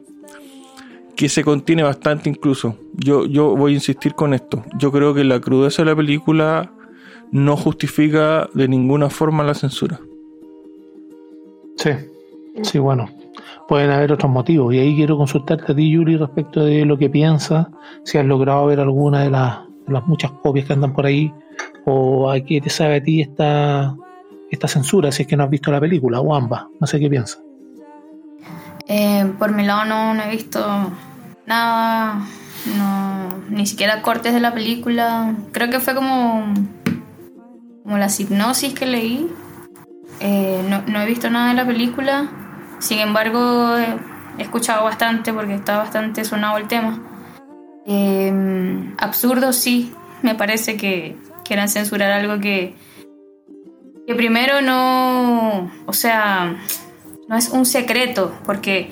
que 1.15 1.27
se 1.27 1.43
contiene 1.43 1.81
bastante 1.81 2.29
incluso. 2.29 2.75
Yo, 2.93 3.25
yo 3.25 3.55
voy 3.55 3.71
a 3.71 3.75
insistir 3.75 4.13
con 4.13 4.35
esto. 4.35 4.63
Yo 4.77 4.91
creo 4.91 5.15
que 5.15 5.23
la 5.23 5.39
crudeza 5.41 5.81
de 5.81 5.89
la 5.89 5.95
película 5.95 6.71
no 7.31 7.57
justifica 7.57 8.47
de 8.53 8.67
ninguna 8.67 9.09
forma 9.09 9.43
la 9.43 9.55
censura. 9.55 9.99
Sí, 11.77 11.89
sí, 12.61 12.77
bueno. 12.77 13.09
Pueden 13.67 13.89
haber 13.89 14.11
otros 14.11 14.31
motivos. 14.31 14.71
Y 14.75 14.77
ahí 14.77 14.95
quiero 14.95 15.17
consultarte 15.17 15.71
a 15.71 15.75
ti, 15.75 15.89
Yuri, 15.89 16.15
respecto 16.15 16.63
de 16.63 16.85
lo 16.85 16.95
que 16.95 17.09
piensas, 17.09 17.67
si 18.03 18.19
has 18.19 18.25
logrado 18.25 18.67
ver 18.67 18.79
alguna 18.79 19.23
de 19.23 19.31
las, 19.31 19.61
de 19.87 19.93
las 19.93 20.07
muchas 20.07 20.31
copias 20.43 20.67
que 20.67 20.73
andan 20.73 20.93
por 20.93 21.07
ahí, 21.07 21.33
o 21.85 22.29
a 22.29 22.39
qué 22.39 22.61
te 22.61 22.69
sabe 22.69 22.97
a 22.97 23.03
ti 23.03 23.21
esta, 23.21 23.95
esta 24.49 24.67
censura, 24.67 25.11
si 25.11 25.23
es 25.23 25.27
que 25.27 25.37
no 25.37 25.43
has 25.43 25.49
visto 25.49 25.71
la 25.71 25.79
película, 25.79 26.19
o 26.19 26.35
ambas. 26.35 26.65
No 26.79 26.87
sé 26.87 26.99
qué 26.99 27.09
piensas. 27.09 27.41
Eh, 28.87 29.31
por 29.37 29.53
mi 29.53 29.63
lado 29.63 29.85
no, 29.85 30.23
he 30.23 30.31
visto 30.31 30.59
nada 31.45 32.25
No, 32.75 33.37
ni 33.49 33.67
siquiera 33.67 34.01
cortes 34.01 34.33
de 34.33 34.39
la 34.39 34.53
película. 34.53 35.35
Creo 35.51 35.69
que 35.69 35.79
fue 35.79 35.93
como, 35.93 36.53
como 37.83 37.97
la 37.97 38.07
hipnosis 38.07 38.73
que 38.73 38.87
leí. 38.87 39.31
Eh, 40.19 40.65
no, 40.67 40.81
no, 40.87 41.01
he 41.01 41.05
visto 41.05 41.29
nada 41.29 41.49
de 41.49 41.53
la 41.53 41.65
película. 41.65 42.29
Sin 42.79 42.99
embargo, 42.99 43.77
he 43.77 44.41
escuchado 44.41 44.83
bastante 44.83 45.33
porque 45.33 45.53
está 45.53 45.77
bastante 45.77 46.25
sonado 46.25 46.57
el 46.57 46.67
tema. 46.67 46.99
Eh, 47.85 48.93
absurdo, 48.97 49.53
sí. 49.53 49.93
Me 50.21 50.35
parece 50.35 50.77
que 50.77 51.15
quieran 51.45 51.69
censurar 51.69 52.11
algo 52.11 52.39
que, 52.39 52.75
que 54.09 54.15
primero 54.15 54.59
no. 54.63 55.71
O 55.85 55.93
sea, 55.93 56.57
no 57.27 57.37
es 57.37 57.49
un 57.49 57.63
secreto, 57.63 58.35
porque 58.43 58.89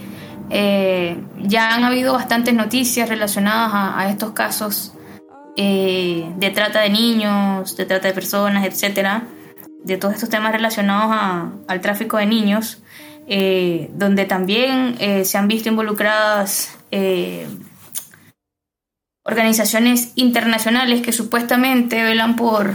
eh, 0.52 1.18
ya 1.40 1.74
han 1.74 1.84
habido 1.84 2.14
bastantes 2.14 2.54
noticias 2.54 3.10
relacionadas 3.10 3.72
a, 3.74 4.12
estos 4.12 4.34
casos 4.34 4.94
eh, 5.56 6.32
de 6.36 6.52
trata 6.52 6.82
de 6.82 6.92
niños, 6.92 7.76
de 7.76 7.86
trata 7.88 8.10
de 8.10 8.14
personas, 8.14 8.64
etcétera, 8.64 9.24
de 9.84 9.98
todos 9.98 10.14
estos 10.14 10.30
temas 10.30 10.52
relacionados 10.52 11.52
al 11.68 11.82
tráfico 11.82 12.18
de 12.18 12.28
niños, 12.28 12.84
eh, 13.26 13.90
donde 13.96 14.26
también 14.26 14.98
se 15.26 15.36
han 15.36 15.48
visto 15.48 15.68
involucradas 15.68 16.78
organizaciones 19.24 20.12
internacionales 20.14 21.02
que 21.02 21.12
supuestamente 21.12 22.04
velan 22.04 22.36
por 22.36 22.72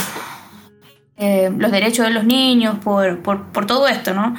los 1.19 1.71
derechos 1.71 2.07
de 2.07 2.13
los 2.13 2.25
niños, 2.25 2.79
por, 2.83 3.21
por, 3.21 3.45
por 3.45 3.67
todo 3.67 3.87
esto, 3.87 4.13
¿no? 4.13 4.35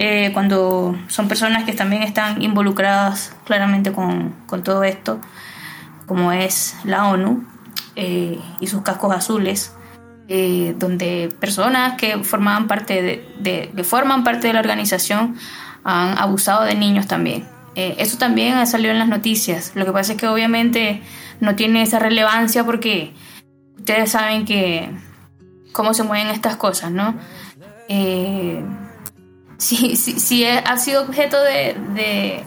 Eh, 0.00 0.30
cuando 0.32 0.96
son 1.08 1.26
personas 1.26 1.64
que 1.64 1.72
también 1.72 2.04
están 2.04 2.40
involucradas 2.40 3.34
claramente 3.44 3.90
con, 3.90 4.32
todo 4.62 4.84
esto, 4.84 5.20
como 6.06 6.30
es 6.30 6.76
la 6.84 7.08
ONU 7.08 7.44
eh, 7.96 8.38
y 8.60 8.66
sus 8.68 8.82
cascos 8.82 9.12
azules, 9.12 9.74
eh, 10.28 10.76
donde 10.78 11.34
personas 11.40 11.94
que 11.94 12.22
formaban 12.22 12.68
parte 12.68 13.02
de, 13.42 13.72
que 13.74 13.82
forman 13.82 14.22
parte 14.22 14.46
de 14.46 14.52
la 14.52 14.60
organización 14.60 15.34
han 15.82 16.16
abusado 16.16 16.62
de 16.62 16.76
niños 16.76 17.08
también. 17.08 17.48
eso 17.74 18.18
también 18.18 18.54
ha 18.54 18.66
salido 18.66 18.92
en 18.92 19.00
las 19.00 19.08
noticias. 19.08 19.72
Lo 19.74 19.84
que 19.84 19.90
pasa 19.90 20.12
es 20.12 20.18
que 20.18 20.28
obviamente 20.28 21.02
no 21.40 21.56
tiene 21.56 21.82
esa 21.82 21.98
relevancia 21.98 22.62
porque 22.62 23.14
ustedes 23.78 24.12
saben 24.12 24.44
que 24.44 24.90
cómo 25.78 25.94
se 25.94 26.02
mueven 26.02 26.26
estas 26.26 26.56
cosas, 26.56 26.90
¿no? 26.90 27.14
si, 29.58 29.94
si, 29.94 30.44
ha 30.44 30.76
sido 30.76 31.02
objeto 31.02 31.40
de, 31.40 32.44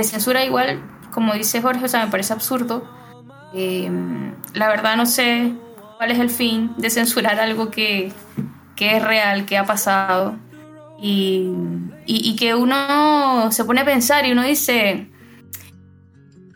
censura 0.00 0.42
igual, 0.42 0.80
como 1.12 1.34
dice 1.34 1.60
Jorge, 1.60 1.84
o 1.84 1.88
sea, 1.88 2.06
me 2.06 2.10
parece 2.10 2.32
absurdo. 2.32 2.82
Eh, 3.52 3.90
la 4.54 4.68
verdad 4.68 4.96
no 4.96 5.04
sé 5.04 5.52
cuál 5.98 6.12
es 6.12 6.18
el 6.18 6.30
fin 6.30 6.72
de 6.78 6.88
censurar 6.88 7.38
algo 7.40 7.70
que, 7.70 8.10
es 8.78 9.02
real, 9.04 9.44
que 9.44 9.58
ha 9.58 9.66
pasado. 9.66 10.36
Y, 10.98 12.36
que 12.38 12.54
uno 12.54 13.52
se 13.52 13.66
pone 13.66 13.82
a 13.82 13.84
pensar 13.84 14.24
y 14.24 14.32
uno 14.32 14.44
dice, 14.44 15.10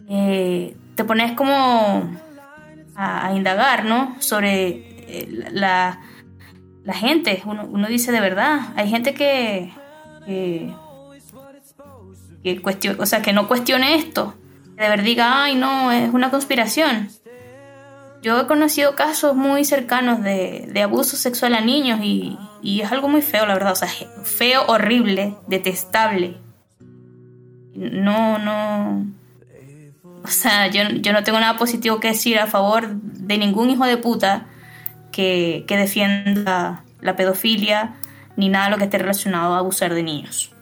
eh, 0.08 0.74
te 0.94 1.04
pones 1.04 1.32
como 1.32 2.10
a, 3.00 3.32
indagar, 3.34 3.84
¿no? 3.84 4.16
Sobre 4.20 4.89
la, 5.52 6.00
la 6.84 6.94
gente, 6.94 7.42
uno, 7.44 7.66
uno 7.70 7.88
dice 7.88 8.12
de 8.12 8.20
verdad, 8.20 8.72
hay 8.76 8.88
gente 8.88 9.14
que, 9.14 9.72
que, 10.26 10.72
o 12.98 13.06
sea, 13.06 13.22
que 13.22 13.32
no 13.32 13.48
cuestione 13.48 13.96
esto, 13.96 14.34
que 14.76 14.82
de 14.82 14.88
verdad 14.88 15.04
diga, 15.04 15.44
ay 15.44 15.54
no, 15.56 15.92
es 15.92 16.12
una 16.12 16.30
conspiración. 16.30 17.08
Yo 18.22 18.38
he 18.38 18.46
conocido 18.46 18.96
casos 18.96 19.34
muy 19.34 19.64
cercanos 19.64 20.22
de, 20.22 20.68
de 20.70 20.82
abuso 20.82 21.16
sexual 21.16 21.54
a 21.54 21.60
niños 21.60 22.00
y, 22.02 22.38
y, 22.60 22.82
es 22.82 22.92
algo 22.92 23.08
muy 23.08 23.22
feo, 23.22 23.46
la 23.46 23.54
verdad, 23.54 23.72
o 23.72 23.76
sea, 23.76 23.88
feo, 24.24 24.64
horrible, 24.66 25.36
detestable. 25.46 26.36
No, 27.74 28.38
no... 28.38 29.06
O 30.22 30.28
sea, 30.28 30.66
yo, 30.66 30.82
yo 31.00 31.14
no 31.14 31.24
tengo 31.24 31.40
nada 31.40 31.56
positivo 31.56 31.98
que 31.98 32.08
decir 32.08 32.38
a 32.38 32.46
favor 32.46 32.88
de 32.90 33.38
ningún 33.38 33.70
hijo 33.70 33.86
de 33.86 33.96
puta 33.96 34.49
que, 35.12 35.64
defienda 35.68 36.84
la 37.00 37.16
pedofilia 37.16 37.94
ni 38.36 38.48
nada 38.48 38.66
de 38.66 38.70
lo 38.72 38.78
que 38.78 38.84
esté 38.84 38.98
relacionado 38.98 39.54
a 39.54 39.58
abusar 39.58 39.94
de 39.94 40.02
niños. 40.02 40.52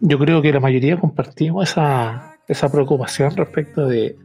Yo 0.00 0.18
creo 0.18 0.40
que 0.40 0.52
la 0.52 0.60
mayoría 0.60 0.96
compartimos 0.96 1.70
esa, 1.70 2.36
esa 2.48 2.70
preocupación 2.70 3.36
respecto 3.36 3.86
de, 3.86 4.16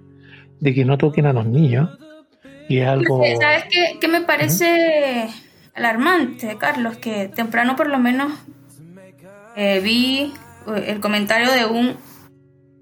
que 0.63 0.85
no 0.85 0.97
toquen 0.97 1.25
a 1.25 1.33
los 1.33 1.45
niños. 1.45 1.89
Y 2.69 2.79
es 2.79 2.87
algo. 2.87 3.21
¿Sabes 3.39 3.65
qué, 3.99 4.07
me 4.07 4.21
parece 4.21 5.27
alarmante, 5.75 6.57
Carlos? 6.57 6.97
Que 6.97 7.27
temprano, 7.27 7.75
por 7.75 7.87
lo 7.87 7.99
menos, 7.99 8.31
eh, 9.55 9.81
vi 9.81 10.33
eh, 10.67 10.85
el 10.87 10.99
comentario 11.01 11.51
de 11.51 11.65
un 11.65 11.97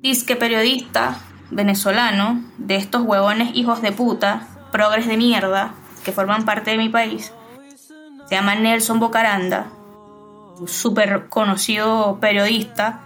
disque 0.02 0.36
periodista 0.36 1.20
venezolano 1.52 2.44
de 2.58 2.76
estos 2.76 3.02
huevones 3.02 3.56
hijos 3.56 3.82
de 3.82 3.92
puta 3.92 4.48
progres 4.74 5.08
de 5.08 5.16
mierda 5.16 5.76
que 6.04 6.12
forman 6.12 6.44
parte 6.44 6.72
de 6.72 6.78
mi 6.78 6.90
país. 6.90 7.32
Se 8.28 8.36
llama 8.36 8.56
Nelson 8.56 9.00
Bocaranda, 9.00 9.68
un 10.60 10.68
súper 10.68 11.30
conocido 11.30 12.18
periodista, 12.20 13.00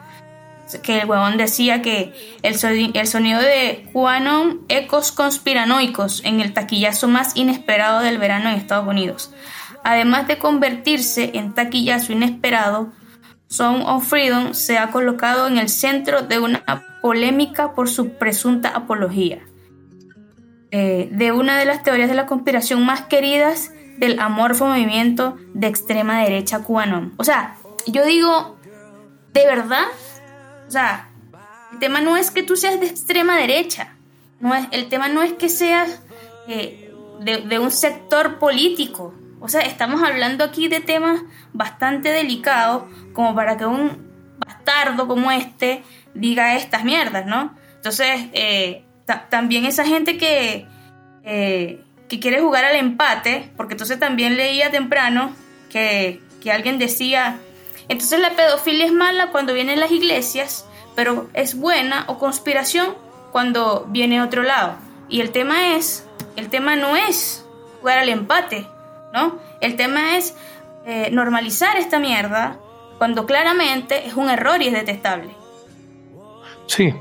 que 0.81 1.01
el 1.01 1.09
huevón 1.09 1.37
decía 1.37 1.81
que 1.81 2.13
el, 2.41 2.55
el 2.93 3.07
sonido 3.07 3.39
de 3.39 3.89
Quanon 3.93 4.61
ecos 4.69 5.11
conspiranoicos 5.11 6.23
en 6.25 6.41
el 6.41 6.53
taquillazo 6.53 7.07
más 7.07 7.35
inesperado 7.35 7.99
del 7.99 8.17
verano 8.17 8.49
en 8.49 8.55
Estados 8.55 8.87
Unidos. 8.87 9.31
Además 9.83 10.27
de 10.27 10.37
convertirse 10.37 11.31
en 11.35 11.53
taquillazo 11.53 12.13
inesperado, 12.13 12.91
Song 13.47 13.83
of 13.85 14.07
Freedom 14.07 14.53
se 14.53 14.77
ha 14.77 14.91
colocado 14.91 15.47
en 15.47 15.57
el 15.57 15.69
centro 15.69 16.21
de 16.21 16.39
una 16.39 16.63
polémica 17.01 17.73
por 17.73 17.89
su 17.89 18.13
presunta 18.17 18.69
apología. 18.69 19.39
Eh, 20.71 21.07
de 21.11 21.31
una 21.31 21.57
de 21.57 21.65
las 21.65 21.83
teorías 21.83 22.09
de 22.09 22.15
la 22.15 22.25
conspiración 22.25 22.85
más 22.85 23.01
queridas 23.03 23.71
del 23.97 24.19
amorfo 24.19 24.65
movimiento 24.65 25.37
de 25.53 25.67
extrema 25.67 26.21
derecha 26.21 26.59
cubano. 26.59 27.11
O 27.17 27.23
sea, 27.23 27.55
yo 27.85 28.05
digo, 28.05 28.57
¿de 29.31 29.45
verdad? 29.45 29.85
O 30.67 30.71
sea, 30.71 31.09
el 31.71 31.79
tema 31.79 32.01
no 32.01 32.17
es 32.17 32.31
que 32.31 32.43
tú 32.43 32.57
seas 32.57 32.79
de 32.79 32.87
extrema 32.87 33.37
derecha. 33.37 33.95
No 34.41 34.53
es, 34.53 34.67
el 34.71 34.89
tema 34.89 35.07
no 35.07 35.23
es 35.23 35.33
que 35.33 35.47
seas 35.47 36.01
eh, 36.49 36.93
de, 37.21 37.37
de 37.37 37.59
un 37.59 37.71
sector 37.71 38.37
político. 38.37 39.13
O 39.39 39.47
sea, 39.47 39.61
estamos 39.61 40.03
hablando 40.03 40.43
aquí 40.43 40.67
de 40.67 40.81
temas 40.81 41.21
bastante 41.53 42.11
delicados 42.11 42.83
como 43.13 43.33
para 43.33 43.57
que 43.57 43.65
un 43.65 44.05
bastardo 44.37 45.07
como 45.07 45.31
este 45.31 45.83
diga 46.13 46.55
estas 46.55 46.83
mierdas, 46.83 47.25
¿no? 47.25 47.55
Entonces, 47.75 48.27
eh, 48.33 48.83
también 49.29 49.65
esa 49.65 49.85
gente 49.85 50.17
que, 50.17 50.65
eh, 51.23 51.81
que 52.09 52.19
quiere 52.19 52.41
jugar 52.41 52.65
al 52.65 52.75
empate, 52.75 53.49
porque 53.57 53.73
entonces 53.73 53.99
también 53.99 54.37
leía 54.37 54.69
temprano 54.69 55.33
que, 55.71 56.21
que 56.41 56.51
alguien 56.51 56.77
decía, 56.77 57.39
entonces 57.87 58.19
la 58.19 58.31
pedofilia 58.31 58.85
es 58.85 58.91
mala 58.91 59.31
cuando 59.31 59.53
viene 59.53 59.73
en 59.73 59.79
las 59.79 59.91
iglesias, 59.91 60.65
pero 60.95 61.29
es 61.33 61.55
buena 61.55 62.05
o 62.07 62.17
conspiración 62.17 62.95
cuando 63.31 63.85
viene 63.89 64.21
otro 64.21 64.43
lado. 64.43 64.75
Y 65.09 65.21
el 65.21 65.31
tema 65.31 65.75
es, 65.75 66.05
el 66.35 66.49
tema 66.49 66.75
no 66.75 66.95
es 66.95 67.45
jugar 67.79 67.99
al 67.99 68.09
empate, 68.09 68.67
¿no? 69.13 69.39
El 69.61 69.75
tema 69.75 70.17
es 70.17 70.35
eh, 70.85 71.09
normalizar 71.11 71.77
esta 71.77 71.99
mierda 71.99 72.57
cuando 72.97 73.25
claramente 73.25 74.07
es 74.07 74.15
un 74.15 74.29
error 74.29 74.61
y 74.61 74.67
es 74.67 74.73
detestable. 74.73 75.29
Sí, 76.65 76.93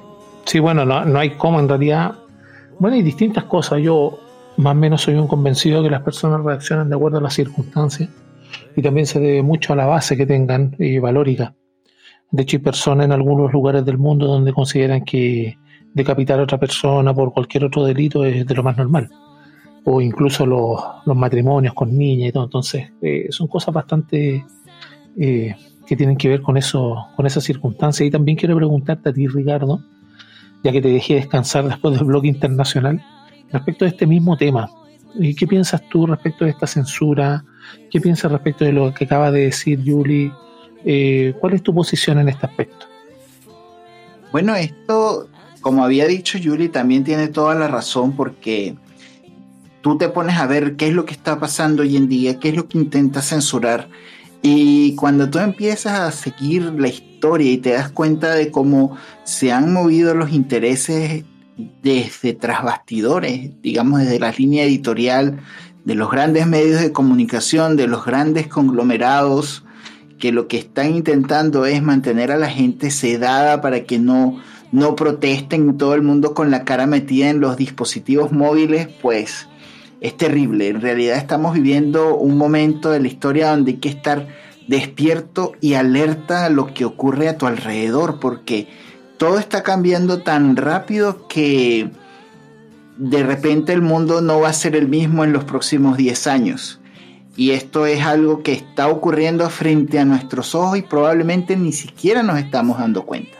Sí, 0.47 0.61
bueno, 0.61 0.85
no, 0.85 1.05
no 1.05 1.19
hay 1.19 1.31
cómo 1.31 1.59
en 1.59 1.69
realidad. 1.69 2.15
Bueno, 2.79 2.97
hay 2.97 3.03
distintas 3.03 3.45
cosas. 3.45 3.83
Yo 3.83 4.21
más 4.57 4.73
o 4.73 4.79
menos 4.79 5.03
soy 5.03 5.15
un 5.15 5.27
convencido 5.27 5.83
que 5.83 5.91
las 5.91 6.03
personas 6.03 6.43
reaccionan 6.43 6.89
de 6.89 6.95
acuerdo 6.95 7.19
a 7.19 7.21
las 7.21 7.35
circunstancias 7.35 8.09
y 8.77 8.81
también 8.81 9.07
se 9.07 9.19
debe 9.19 9.43
mucho 9.43 9.73
a 9.73 9.77
la 9.77 9.87
base 9.87 10.17
que 10.17 10.25
tengan 10.25 10.75
y 10.79 10.99
valórica. 10.99 11.55
De 12.31 12.43
hecho, 12.43 12.57
hay 12.59 12.63
personas 12.63 13.07
en 13.07 13.13
algunos 13.13 13.53
lugares 13.53 13.85
del 13.85 13.99
mundo 13.99 14.27
donde 14.27 14.53
consideran 14.53 15.05
que 15.05 15.59
decapitar 15.93 16.39
a 16.39 16.45
otra 16.45 16.59
persona 16.59 17.13
por 17.13 17.33
cualquier 17.33 17.65
otro 17.65 17.85
delito 17.85 18.25
es 18.25 18.47
de 18.47 18.55
lo 18.55 18.63
más 18.63 18.77
normal. 18.77 19.11
O 19.85 20.01
incluso 20.01 20.47
los, 20.47 20.81
los 21.07 21.17
matrimonios 21.17 21.75
con 21.75 21.97
niñas 21.97 22.29
y 22.29 22.33
todo. 22.33 22.45
Entonces, 22.45 22.93
eh, 23.03 23.27
son 23.31 23.49
cosas 23.49 23.75
bastante 23.75 24.45
eh, 25.19 25.57
que 25.87 25.97
tienen 25.97 26.17
que 26.17 26.29
ver 26.29 26.43
con 26.43 26.57
eso, 26.57 27.07
con 27.17 27.27
esas 27.27 27.43
circunstancias. 27.43 28.07
Y 28.07 28.11
también 28.11 28.37
quiero 28.37 28.55
preguntarte 28.57 29.09
a 29.09 29.13
ti, 29.13 29.27
Ricardo, 29.27 29.81
ya 30.67 30.73
que 30.73 30.83
te 30.83 30.89
dejé 30.89 31.15
descansar 31.15 31.69
después 31.69 31.97
del 31.97 32.05
blog 32.05 32.25
internacional, 32.25 33.01
respecto 33.53 33.85
de 33.85 33.91
este 33.91 34.07
mismo 34.07 34.37
tema. 34.37 34.69
¿Y 35.15 35.35
qué 35.35 35.47
piensas 35.47 35.81
tú 35.89 36.07
respecto 36.07 36.45
de 36.45 36.51
esta 36.51 36.67
censura? 36.67 37.45
¿Qué 37.91 38.01
piensas 38.01 38.33
respecto 38.33 38.65
de 38.65 38.73
lo 38.73 38.93
que 38.93 39.05
acaba 39.05 39.31
de 39.31 39.45
decir 39.45 39.81
Julie? 39.85 40.33
Eh, 40.85 41.35
¿Cuál 41.41 41.55
es 41.55 41.63
tu 41.63 41.73
posición 41.73 42.19
en 42.19 42.29
este 42.29 42.47
aspecto? 42.47 42.87
Bueno, 44.33 44.57
esto 44.57 45.29
como 45.67 45.85
había 45.85 46.07
dicho 46.07 46.39
Yuli, 46.39 46.69
también 46.69 47.03
tiene 47.03 47.27
toda 47.27 47.57
la 47.57 47.67
razón 47.67 48.13
porque 48.13 48.77
tú 49.81 49.99
te 49.99 50.09
pones 50.09 50.37
a 50.37 50.47
ver 50.47 50.77
qué 50.77 50.87
es 50.87 50.95
lo 50.95 51.05
que 51.05 51.13
está 51.13 51.41
pasando 51.41 51.83
hoy 51.83 51.97
en 51.97 52.09
día, 52.09 52.39
qué 52.39 52.51
es 52.51 52.55
lo 52.55 52.69
que 52.69 52.79
intenta 52.79 53.21
censurar. 53.21 53.89
Y 54.43 54.95
cuando 54.95 55.29
tú 55.29 55.41
empiezas 55.41 55.99
a 55.99 56.13
seguir 56.13 56.73
la 56.79 56.87
historia 56.87 57.06
y 57.41 57.57
te 57.59 57.71
das 57.71 57.91
cuenta 57.91 58.35
de 58.35 58.51
cómo 58.51 58.97
se 59.25 59.51
han 59.53 59.73
movido 59.73 60.15
los 60.15 60.33
intereses 60.33 61.25
desde 61.83 62.35
tras 62.35 62.63
bastidores, 62.63 63.51
digamos 63.63 64.01
desde 64.01 64.21
la 64.21 64.31
línea 64.31 64.65
editorial 64.65 65.41
de 65.85 65.95
los 65.95 66.11
grandes 66.11 66.47
medios 66.47 66.81
de 66.81 66.93
comunicación, 66.93 67.77
de 67.77 67.87
los 67.87 68.05
grandes 68.05 68.47
conglomerados, 68.47 69.65
que 70.19 70.33
lo 70.33 70.47
que 70.47 70.59
están 70.59 70.95
intentando 70.95 71.67
es 71.67 71.83
mantener 71.83 72.31
a 72.31 72.37
la 72.37 72.49
gente 72.49 72.91
sedada 72.91 73.61
para 73.61 73.85
que 73.85 73.99
no, 73.99 74.41
no 74.73 74.95
protesten 74.95 75.77
todo 75.79 75.95
el 75.95 76.03
mundo 76.03 76.35
con 76.35 76.51
la 76.51 76.65
cara 76.65 76.87
metida 76.87 77.29
en 77.29 77.41
los 77.41 77.57
dispositivos 77.57 78.33
móviles, 78.33 78.89
pues 79.03 79.49
es 80.01 80.17
terrible. 80.17 80.69
En 80.69 80.81
realidad 80.81 81.17
estamos 81.17 81.55
viviendo 81.55 82.17
un 82.17 82.37
momento 82.37 82.91
de 82.91 83.01
la 83.01 83.09
historia 83.09 83.51
donde 83.51 83.73
hay 83.73 83.79
que 83.79 83.89
estar 83.89 84.29
despierto 84.69 85.53
y 85.61 85.75
alerta 85.75 86.45
a 86.47 86.51
lo 86.51 86.73
que 86.75 86.85
ocurre 86.85 87.29
a 87.29 87.39
tu 87.39 87.47
alrededor, 87.47 88.21
porque 88.21 88.69
todo 89.19 89.39
está 89.39 89.63
cambiando 89.63 90.23
tan 90.23 90.57
rápido 90.57 91.27
que 91.29 91.91
de 92.99 93.23
repente 93.23 93.73
el 93.73 93.83
mundo 93.83 94.21
no 94.21 94.41
va 94.41 94.49
a 94.49 94.55
ser 94.55 94.77
el 94.77 94.89
mismo 94.89 95.25
en 95.25 95.33
los 95.33 95.45
próximos 95.45 95.97
10 95.97 96.27
años. 96.27 96.81
Y 97.37 97.51
esto 97.51 97.85
es 97.85 98.03
algo 98.03 98.43
que 98.43 98.53
está 98.53 98.89
ocurriendo 98.89 99.49
frente 99.51 99.99
a 99.99 100.07
nuestros 100.07 100.55
ojos 100.55 100.79
y 100.79 100.83
probablemente 100.83 101.57
ni 101.57 101.73
siquiera 101.73 102.23
nos 102.23 102.39
estamos 102.39 102.79
dando 102.79 103.05
cuenta. 103.05 103.37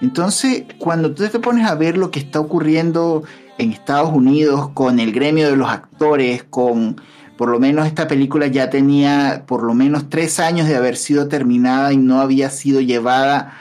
Entonces, 0.00 0.64
cuando 0.78 1.12
tú 1.12 1.26
te 1.26 1.40
pones 1.40 1.66
a 1.66 1.74
ver 1.74 1.98
lo 1.98 2.10
que 2.10 2.20
está 2.20 2.38
ocurriendo 2.38 3.24
en 3.58 3.72
Estados 3.72 4.12
Unidos 4.12 4.68
con 4.74 5.00
el 5.00 5.12
gremio 5.12 5.50
de 5.50 5.56
los 5.56 5.68
actores, 5.68 6.44
con 6.44 7.00
por 7.36 7.48
lo 7.48 7.58
menos 7.58 7.86
esta 7.86 8.08
película 8.08 8.46
ya 8.46 8.70
tenía 8.70 9.44
por 9.46 9.62
lo 9.62 9.74
menos 9.74 10.08
tres 10.08 10.40
años 10.40 10.68
de 10.68 10.76
haber 10.76 10.96
sido 10.96 11.28
terminada 11.28 11.92
y 11.92 11.96
no 11.96 12.20
había 12.20 12.50
sido 12.50 12.80
llevada 12.80 13.54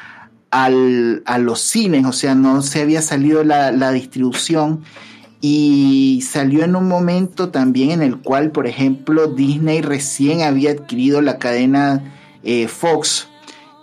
al, 0.51 1.23
a 1.25 1.37
los 1.37 1.61
cines, 1.61 2.05
o 2.05 2.13
sea, 2.13 2.35
no 2.35 2.61
se 2.61 2.81
había 2.81 3.01
salido 3.01 3.43
la, 3.43 3.91
distribución. 3.91 4.83
Y 5.41 6.23
salió 6.27 6.63
en 6.63 6.75
un 6.75 6.87
momento 6.87 7.49
también 7.49 7.91
en 7.91 8.01
el 8.01 8.17
cual, 8.17 8.51
por 8.51 8.65
ejemplo, 8.65 9.27
Disney 9.27 9.81
recién 9.81 10.41
había 10.41 10.71
adquirido 10.71 11.21
la 11.21 11.37
cadena 11.37 12.01
eh, 12.43 12.67
Fox, 12.67 13.27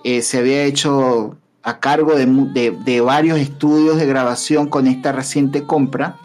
eh, 0.03 0.23
se 0.23 0.39
había 0.39 0.65
hecho 0.65 1.37
a 1.63 1.79
cargo 1.79 2.15
de, 2.17 3.01
varios 3.01 3.39
estudios 3.39 3.97
de 3.97 4.07
grabación 4.07 4.67
con 4.69 4.87
esta 4.87 5.13
reciente 5.13 5.63
compra, 5.63 6.17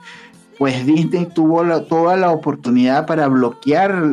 pues 0.58 0.86
Disney 0.86 1.28
tuvo 1.28 1.64
toda 1.84 2.18
la 2.18 2.32
oportunidad 2.32 3.06
para 3.06 3.28
bloquear 3.28 4.04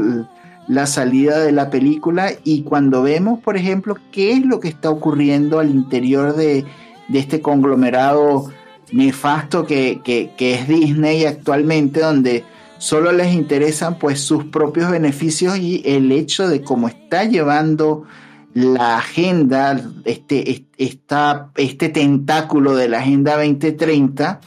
la 0.67 0.87
salida 0.87 1.39
de 1.41 1.53
la 1.53 1.71
película 1.71 2.33
y 2.43 2.63
cuando 2.63 3.03
vemos, 3.03 3.41
por 3.41 3.57
ejemplo, 3.57 3.97
qué 4.13 4.33
es 4.33 4.45
lo 4.45 4.61
que 4.61 4.69
está 4.69 4.91
ocurriendo 4.91 5.59
al 5.59 5.71
interior 5.71 6.35
de, 6.35 6.65
este 7.13 7.41
conglomerado 7.41 8.51
nefasto 8.93 9.67
que, 9.67 10.01
es 10.39 10.69
Disney 10.69 11.25
actualmente, 11.27 12.01
donde 12.01 12.45
solo 12.79 13.13
les 13.13 13.33
interesan 13.35 13.99
pues 13.99 14.21
sus 14.21 14.45
propios 14.45 14.91
beneficios 14.91 15.59
y 15.59 15.83
el 15.85 16.13
hecho 16.13 16.49
de 16.49 16.63
cómo 16.63 16.89
está 16.89 17.25
llevando 17.25 18.05
la 18.55 18.99
agenda, 18.99 19.81
este, 20.05 20.67
este 20.79 21.89
tentáculo 21.89 22.77
de 22.77 22.89
la 22.89 22.99
Agenda 22.99 23.37
2030, 23.37 24.41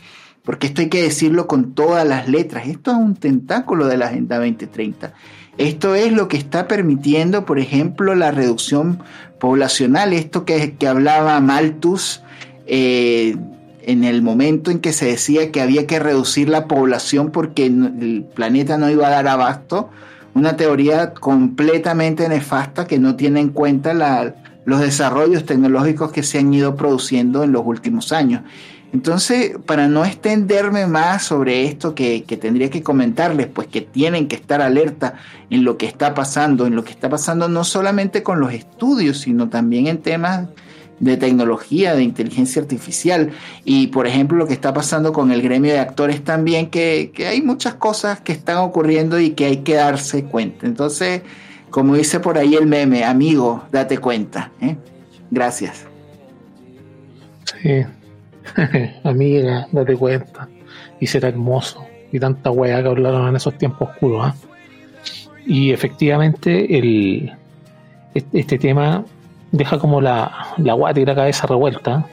porque 0.47 0.67
esto 0.67 0.79
hay 0.79 0.87
que 0.87 1.01
decirlo 1.01 1.45
con 1.45 1.73
todas 1.73 2.07
las 2.07 2.29
letras, 2.29 2.69
esto 2.69 2.91
es 2.91 2.97
un 2.97 3.15
tentáculo 3.15 3.85
de 3.85 3.97
la 3.97 4.05
Agenda 4.05 4.37
2030. 4.37 5.13
Esto 5.57 5.93
es 5.93 6.13
lo 6.13 6.29
que 6.29 6.37
está 6.37 6.69
permitiendo, 6.69 7.45
por 7.45 7.59
ejemplo, 7.59 8.15
la 8.15 8.31
reducción 8.31 9.03
poblacional, 9.41 10.13
esto 10.13 10.45
que, 10.45 10.75
que 10.75 10.87
hablaba 10.87 11.37
Malthus, 11.41 12.21
eh, 12.65 13.35
en 13.81 14.05
el 14.05 14.21
momento 14.21 14.71
en 14.71 14.79
que 14.79 14.93
se 14.93 15.07
decía 15.07 15.51
que 15.51 15.59
había 15.59 15.85
que 15.85 15.99
reducir 15.99 16.47
la 16.47 16.65
población 16.67 17.31
porque 17.31 17.65
el 17.65 18.25
planeta 18.33 18.77
no 18.77 18.89
iba 18.89 19.07
a 19.07 19.09
dar 19.09 19.27
abasto, 19.27 19.89
una 20.33 20.55
teoría 20.55 21.13
completamente 21.13 22.29
nefasta 22.29 22.87
que 22.87 22.99
no 22.99 23.17
tiene 23.17 23.41
en 23.41 23.49
cuenta 23.49 23.93
los 24.63 24.79
desarrollos 24.79 25.45
tecnológicos 25.45 26.13
que 26.13 26.23
se 26.23 26.39
han 26.39 26.53
ido 26.53 26.77
produciendo 26.77 27.43
en 27.43 27.51
los 27.51 27.63
últimos 27.65 28.13
años. 28.13 28.43
Entonces, 28.93 29.57
para 29.65 29.87
no 29.87 30.05
extenderme 30.05 30.87
más 30.87 31.23
sobre 31.23 31.65
esto 31.65 31.93
que, 31.93 32.23
que, 32.23 32.37
tendría 32.37 32.69
que 32.69 32.83
comentarles, 32.83 33.47
pues 33.47 33.67
que 33.67 33.81
tienen 33.81 34.27
que 34.27 34.35
estar 34.35 34.61
alerta 34.61 35.15
en 35.49 35.63
lo 35.65 35.77
que 35.77 35.85
está 35.85 36.13
pasando, 36.13 36.65
en 36.65 36.75
lo 36.75 36.83
que 36.83 36.91
está 36.91 37.09
pasando 37.09 37.49
no 37.49 37.63
solamente 37.63 38.23
con 38.23 38.39
los 38.39 38.53
estudios, 38.53 39.19
sino 39.19 39.49
también 39.49 39.87
en 39.87 39.97
temas 39.97 40.47
de 40.99 41.17
tecnología, 41.17 41.95
de 41.95 42.03
inteligencia 42.03 42.61
artificial. 42.61 43.31
Y 43.65 43.87
por 43.87 44.07
ejemplo, 44.07 44.37
lo 44.37 44.47
que 44.47 44.53
está 44.53 44.73
pasando 44.73 45.13
con 45.13 45.31
el 45.31 45.41
gremio 45.41 45.73
de 45.73 45.79
actores 45.79 46.23
también, 46.23 46.69
que, 46.69 47.11
hay 47.27 47.41
muchas 47.41 47.75
cosas 47.75 48.21
que 48.21 48.31
están 48.31 48.57
ocurriendo 48.57 49.19
y 49.19 49.31
que 49.31 49.45
hay 49.45 49.57
que 49.57 49.75
darse 49.75 50.23
cuenta. 50.23 50.65
Entonces, 50.65 51.21
como 51.69 51.95
dice 51.95 52.19
por 52.19 52.37
ahí 52.37 52.55
el 52.55 52.67
meme, 52.67 53.03
amigo, 53.03 53.63
date 53.71 53.97
cuenta. 53.97 54.51
¿eh? 54.61 54.75
Gracias. 55.29 55.85
Sí, 57.61 57.85
amiga, 59.03 59.67
date 59.71 59.95
cuenta. 59.95 60.47
Y 60.99 61.07
será 61.07 61.29
hermoso. 61.29 61.85
Y 62.11 62.19
tanta 62.19 62.51
weá 62.51 62.81
que 62.81 62.89
hablaron 62.89 63.27
en 63.27 63.35
esos 63.35 63.57
tiempos 63.57 63.89
oscuros. 63.89 64.25
¿ah? 64.25 64.35
Y 65.45 65.71
efectivamente, 65.71 66.77
el, 66.77 67.33
este 68.13 68.57
tema 68.57 69.05
deja 69.51 69.79
como 69.79 70.01
la, 70.01 70.53
la 70.57 70.73
guata 70.73 70.99
y 70.99 71.05
la 71.05 71.15
cabeza 71.15 71.47
revuelta 71.47 72.05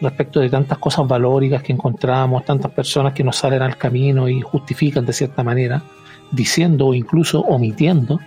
respecto 0.00 0.40
de 0.40 0.48
tantas 0.48 0.78
cosas 0.78 1.06
valóricas 1.06 1.62
que 1.62 1.72
encontramos, 1.72 2.44
tantas 2.44 2.70
personas 2.72 3.12
que 3.12 3.22
nos 3.22 3.36
salen 3.36 3.62
al 3.62 3.76
camino 3.76 4.28
y 4.28 4.40
justifican 4.40 5.04
de 5.04 5.12
cierta 5.12 5.42
manera, 5.42 5.82
diciendo 6.30 6.88
o 6.88 6.94
incluso 6.94 7.40
omitiendo 7.40 8.18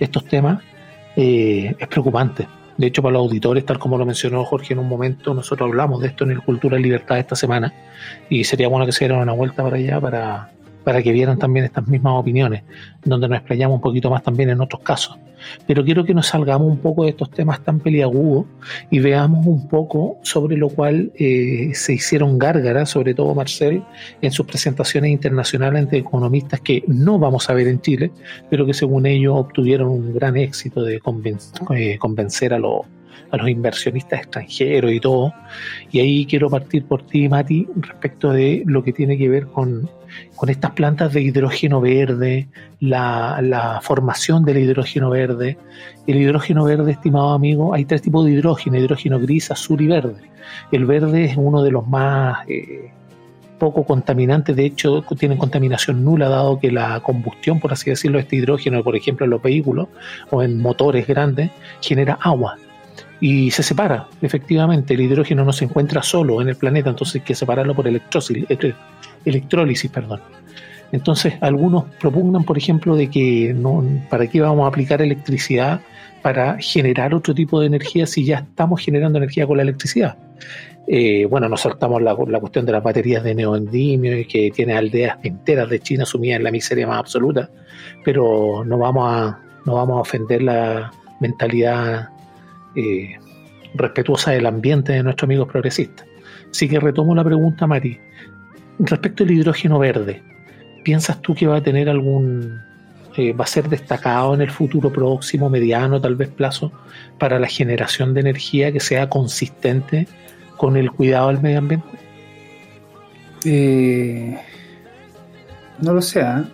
estos 0.00 0.24
temas, 0.24 0.62
eh, 1.16 1.74
es 1.78 1.88
preocupante. 1.88 2.46
De 2.78 2.86
hecho, 2.86 3.02
para 3.02 3.14
los 3.14 3.22
auditores, 3.22 3.66
tal 3.66 3.78
como 3.78 3.98
lo 3.98 4.06
mencionó 4.06 4.44
Jorge 4.44 4.72
en 4.72 4.78
un 4.78 4.88
momento, 4.88 5.34
nosotros 5.34 5.68
hablamos 5.68 6.00
de 6.00 6.08
esto 6.08 6.24
en 6.24 6.30
el 6.30 6.40
Cultura 6.40 6.78
y 6.78 6.82
Libertad 6.82 7.18
esta 7.18 7.34
semana 7.34 7.74
y 8.30 8.44
sería 8.44 8.68
bueno 8.68 8.86
que 8.86 8.92
se 8.92 9.04
dieran 9.04 9.20
una 9.20 9.32
vuelta 9.32 9.64
para 9.64 9.76
allá 9.76 10.00
para, 10.00 10.52
para 10.88 11.02
que 11.02 11.12
vieran 11.12 11.38
también 11.38 11.66
estas 11.66 11.86
mismas 11.86 12.14
opiniones, 12.14 12.62
donde 13.04 13.28
nos 13.28 13.36
explayamos 13.36 13.74
un 13.74 13.82
poquito 13.82 14.08
más 14.08 14.22
también 14.22 14.48
en 14.48 14.58
otros 14.62 14.80
casos. 14.80 15.18
Pero 15.66 15.84
quiero 15.84 16.02
que 16.02 16.14
nos 16.14 16.28
salgamos 16.28 16.66
un 16.66 16.78
poco 16.78 17.04
de 17.04 17.10
estos 17.10 17.30
temas 17.30 17.62
tan 17.62 17.78
peliagudos 17.78 18.46
y 18.90 18.98
veamos 18.98 19.44
un 19.46 19.68
poco 19.68 20.16
sobre 20.22 20.56
lo 20.56 20.70
cual 20.70 21.12
eh, 21.18 21.72
se 21.74 21.92
hicieron 21.92 22.38
gárgaras, 22.38 22.88
sobre 22.88 23.12
todo 23.12 23.34
Marcel, 23.34 23.82
en 24.22 24.32
sus 24.32 24.46
presentaciones 24.46 25.10
internacionales 25.10 25.82
ante 25.82 25.98
economistas 25.98 26.62
que 26.62 26.82
no 26.86 27.18
vamos 27.18 27.50
a 27.50 27.52
ver 27.52 27.68
en 27.68 27.82
Chile, 27.82 28.10
pero 28.48 28.64
que 28.64 28.72
según 28.72 29.04
ellos 29.04 29.34
obtuvieron 29.36 29.90
un 29.90 30.14
gran 30.14 30.38
éxito 30.38 30.82
de 30.82 31.02
eh, 31.74 31.98
convencer 31.98 32.54
a 32.54 32.58
los 32.58 32.86
a 33.30 33.36
los 33.36 33.48
inversionistas 33.48 34.20
extranjeros 34.20 34.92
y 34.92 35.00
todo. 35.00 35.32
Y 35.90 36.00
ahí 36.00 36.26
quiero 36.26 36.48
partir 36.48 36.84
por 36.84 37.02
ti, 37.02 37.28
Mati, 37.28 37.66
respecto 37.76 38.30
de 38.30 38.62
lo 38.66 38.82
que 38.82 38.92
tiene 38.92 39.18
que 39.18 39.28
ver 39.28 39.46
con, 39.46 39.88
con 40.36 40.48
estas 40.48 40.72
plantas 40.72 41.12
de 41.12 41.22
hidrógeno 41.22 41.80
verde, 41.80 42.48
la, 42.80 43.40
la, 43.42 43.80
formación 43.82 44.44
del 44.44 44.58
hidrógeno 44.58 45.10
verde. 45.10 45.58
El 46.06 46.16
hidrógeno 46.16 46.64
verde, 46.64 46.92
estimado 46.92 47.30
amigo, 47.30 47.74
hay 47.74 47.84
tres 47.84 48.02
tipos 48.02 48.24
de 48.24 48.32
hidrógeno, 48.32 48.78
hidrógeno 48.78 49.18
gris, 49.20 49.50
azul 49.50 49.80
y 49.80 49.86
verde. 49.86 50.22
El 50.72 50.86
verde 50.86 51.24
es 51.24 51.36
uno 51.36 51.62
de 51.62 51.70
los 51.70 51.86
más... 51.86 52.48
Eh, 52.48 52.92
poco 53.58 53.82
contaminantes, 53.82 54.54
de 54.54 54.64
hecho 54.64 55.02
tienen 55.18 55.36
contaminación 55.36 56.04
nula 56.04 56.28
dado 56.28 56.60
que 56.60 56.70
la 56.70 57.00
combustión, 57.00 57.58
por 57.58 57.72
así 57.72 57.90
decirlo, 57.90 58.18
de 58.18 58.22
este 58.22 58.36
hidrógeno, 58.36 58.84
por 58.84 58.94
ejemplo 58.94 59.24
en 59.24 59.30
los 59.30 59.42
vehículos 59.42 59.88
o 60.30 60.44
en 60.44 60.60
motores 60.60 61.08
grandes, 61.08 61.50
genera 61.80 62.16
agua 62.20 62.56
y 63.20 63.50
se 63.50 63.62
separa, 63.62 64.06
efectivamente, 64.22 64.94
el 64.94 65.00
hidrógeno 65.00 65.44
no 65.44 65.52
se 65.52 65.64
encuentra 65.64 66.02
solo 66.02 66.40
en 66.40 66.48
el 66.48 66.56
planeta, 66.56 66.90
entonces 66.90 67.16
hay 67.16 67.20
que 67.22 67.34
separarlo 67.34 67.74
por 67.74 67.88
electrólisis. 67.88 69.90
Perdón. 69.90 70.20
Entonces, 70.92 71.34
algunos 71.40 71.84
propugnan, 72.00 72.44
por 72.44 72.56
ejemplo, 72.56 72.96
de 72.96 73.10
que 73.10 73.52
no, 73.54 73.84
¿para 74.08 74.26
qué 74.28 74.40
vamos 74.40 74.64
a 74.64 74.68
aplicar 74.68 75.02
electricidad 75.02 75.80
para 76.22 76.56
generar 76.60 77.14
otro 77.14 77.34
tipo 77.34 77.60
de 77.60 77.66
energía 77.66 78.06
si 78.06 78.24
ya 78.24 78.38
estamos 78.38 78.80
generando 78.80 79.18
energía 79.18 79.46
con 79.46 79.56
la 79.56 79.64
electricidad? 79.64 80.16
Eh, 80.86 81.26
bueno, 81.26 81.48
nos 81.48 81.60
saltamos 81.60 82.00
la, 82.00 82.16
la, 82.28 82.40
cuestión 82.40 82.64
de 82.64 82.72
las 82.72 82.82
baterías 82.82 83.22
de 83.22 83.34
neoendimio, 83.34 84.26
que 84.26 84.50
tiene 84.54 84.74
aldeas 84.74 85.18
enteras 85.22 85.68
de 85.68 85.80
China 85.80 86.06
sumidas 86.06 86.38
en 86.38 86.44
la 86.44 86.50
miseria 86.50 86.86
más 86.86 87.00
absoluta, 87.00 87.50
pero 88.04 88.64
no 88.64 88.78
vamos 88.78 89.04
a, 89.06 89.38
no 89.66 89.74
vamos 89.74 89.98
a 89.98 90.00
ofender 90.00 90.40
la 90.40 90.90
mentalidad 91.20 92.08
eh, 92.74 93.16
respetuosa 93.74 94.32
del 94.32 94.46
ambiente 94.46 94.92
de 94.92 95.02
nuestros 95.02 95.26
amigos 95.26 95.48
progresistas. 95.48 96.06
Así 96.50 96.68
que 96.68 96.80
retomo 96.80 97.14
la 97.14 97.24
pregunta, 97.24 97.66
Mari. 97.66 97.98
Respecto 98.78 99.24
al 99.24 99.30
hidrógeno 99.30 99.78
verde, 99.78 100.22
¿piensas 100.84 101.20
tú 101.20 101.34
que 101.34 101.46
va 101.46 101.56
a 101.56 101.62
tener 101.62 101.88
algún... 101.88 102.60
Eh, 103.16 103.32
va 103.32 103.44
a 103.44 103.48
ser 103.48 103.68
destacado 103.68 104.34
en 104.34 104.42
el 104.42 104.50
futuro 104.50 104.92
próximo, 104.92 105.50
mediano, 105.50 106.00
tal 106.00 106.14
vez 106.14 106.28
plazo, 106.28 106.70
para 107.18 107.40
la 107.40 107.48
generación 107.48 108.14
de 108.14 108.20
energía 108.20 108.70
que 108.70 108.78
sea 108.78 109.08
consistente 109.08 110.06
con 110.56 110.76
el 110.76 110.92
cuidado 110.92 111.28
del 111.28 111.40
medio 111.40 111.58
ambiente? 111.58 111.88
Eh, 113.44 114.38
no 115.80 115.94
lo 115.94 116.02
sé. 116.02 116.20
¿eh? 116.20 116.44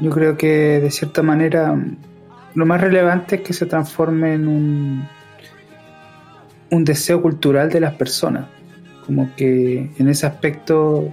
Yo 0.00 0.10
creo 0.10 0.36
que 0.36 0.80
de 0.80 0.90
cierta 0.90 1.22
manera 1.22 1.78
lo 2.56 2.66
más 2.66 2.80
relevante 2.80 3.36
es 3.36 3.42
que 3.42 3.52
se 3.52 3.66
transforme 3.66 4.34
en 4.34 4.48
un, 4.48 5.08
un 6.70 6.84
deseo 6.84 7.22
cultural 7.22 7.70
de 7.70 7.80
las 7.80 7.94
personas. 7.94 8.46
Como 9.04 9.34
que 9.36 9.90
en 9.96 10.08
ese 10.08 10.26
aspecto 10.26 11.08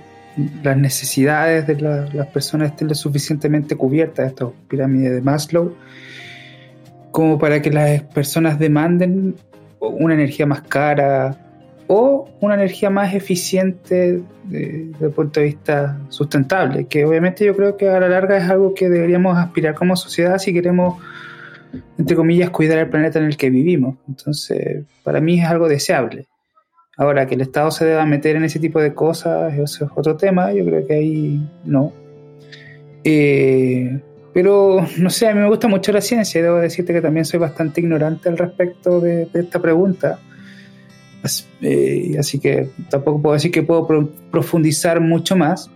las 0.63 0.77
necesidades 0.77 1.67
de 1.67 1.79
las 1.79 2.27
personas 2.27 2.71
estén 2.71 2.87
lo 2.87 2.95
suficientemente 2.95 3.75
cubiertas, 3.75 4.29
esta 4.29 4.47
pirámide 4.67 5.11
de 5.11 5.21
Maslow, 5.21 5.75
como 7.11 7.37
para 7.37 7.61
que 7.61 7.69
las 7.69 8.01
personas 8.01 8.57
demanden 8.57 9.35
una 9.79 10.13
energía 10.15 10.47
más 10.47 10.61
cara 10.61 11.37
o 11.87 12.29
una 12.39 12.55
energía 12.55 12.89
más 12.89 13.13
eficiente 13.13 14.21
desde 14.45 15.05
el 15.05 15.11
punto 15.11 15.39
de 15.39 15.47
vista 15.47 15.99
sustentable, 16.09 16.85
que 16.85 17.05
obviamente 17.05 17.45
yo 17.45 17.55
creo 17.55 17.77
que 17.77 17.89
a 17.89 17.99
la 17.99 18.07
larga 18.07 18.37
es 18.37 18.49
algo 18.49 18.73
que 18.73 18.89
deberíamos 18.89 19.37
aspirar 19.37 19.75
como 19.75 19.95
sociedad 19.95 20.37
si 20.39 20.53
queremos, 20.53 21.01
entre 21.97 22.15
comillas, 22.15 22.49
cuidar 22.49 22.77
el 22.79 22.89
planeta 22.89 23.19
en 23.19 23.25
el 23.25 23.37
que 23.37 23.49
vivimos. 23.49 23.97
Entonces, 24.07 24.83
para 25.03 25.21
mí 25.21 25.39
es 25.39 25.45
algo 25.45 25.67
deseable. 25.67 26.27
Ahora, 26.97 27.25
que 27.25 27.35
el 27.35 27.41
Estado 27.41 27.71
se 27.71 27.85
deba 27.85 28.05
meter 28.05 28.35
en 28.35 28.43
ese 28.43 28.59
tipo 28.59 28.79
de 28.79 28.93
cosas, 28.93 29.53
eso 29.57 29.85
es 29.85 29.91
otro 29.95 30.15
tema, 30.15 30.53
yo 30.53 30.63
creo 30.63 30.85
que 30.85 30.93
ahí 30.93 31.49
no. 31.65 31.91
Eh, 33.03 33.99
pero, 34.33 34.85
no 34.97 35.09
sé, 35.09 35.27
a 35.27 35.33
mí 35.33 35.41
me 35.41 35.47
gusta 35.47 35.67
mucho 35.67 35.91
la 35.91 36.01
ciencia 36.01 36.41
debo 36.41 36.57
decirte 36.57 36.93
que 36.93 37.01
también 37.01 37.25
soy 37.25 37.39
bastante 37.39 37.81
ignorante 37.81 38.29
al 38.29 38.37
respecto 38.37 38.99
de, 38.99 39.27
esta 39.33 39.59
pregunta. 39.59 40.19
Así, 41.23 41.45
eh, 41.61 42.15
así, 42.19 42.39
que 42.39 42.69
tampoco 42.89 43.21
puedo 43.21 43.33
decir 43.33 43.51
que 43.51 43.63
puedo 43.63 43.87
profundizar 44.31 44.99
mucho 44.99 45.35
más, 45.35 45.71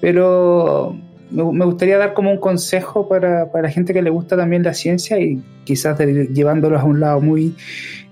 pero 0.00 0.96
me, 1.34 1.64
gustaría 1.64 1.98
dar 1.98 2.14
como 2.14 2.30
un 2.30 2.38
consejo 2.38 3.08
para, 3.08 3.50
para, 3.50 3.62
la 3.62 3.70
gente 3.70 3.92
que 3.92 4.02
le 4.02 4.10
gusta 4.10 4.36
también 4.36 4.62
la 4.62 4.74
ciencia 4.74 5.18
y 5.18 5.42
quizás 5.64 5.98
llevándolos 5.98 6.80
a 6.80 6.84
un 6.84 7.00
lado 7.00 7.20
muy 7.20 7.54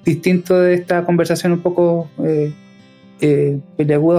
distinto 0.04 0.58
de 0.58 0.74
esta 0.74 1.04
conversación 1.04 1.52
un 1.52 1.60
poco 1.60 2.10
eh, 2.24 2.52
eh, 3.22 3.60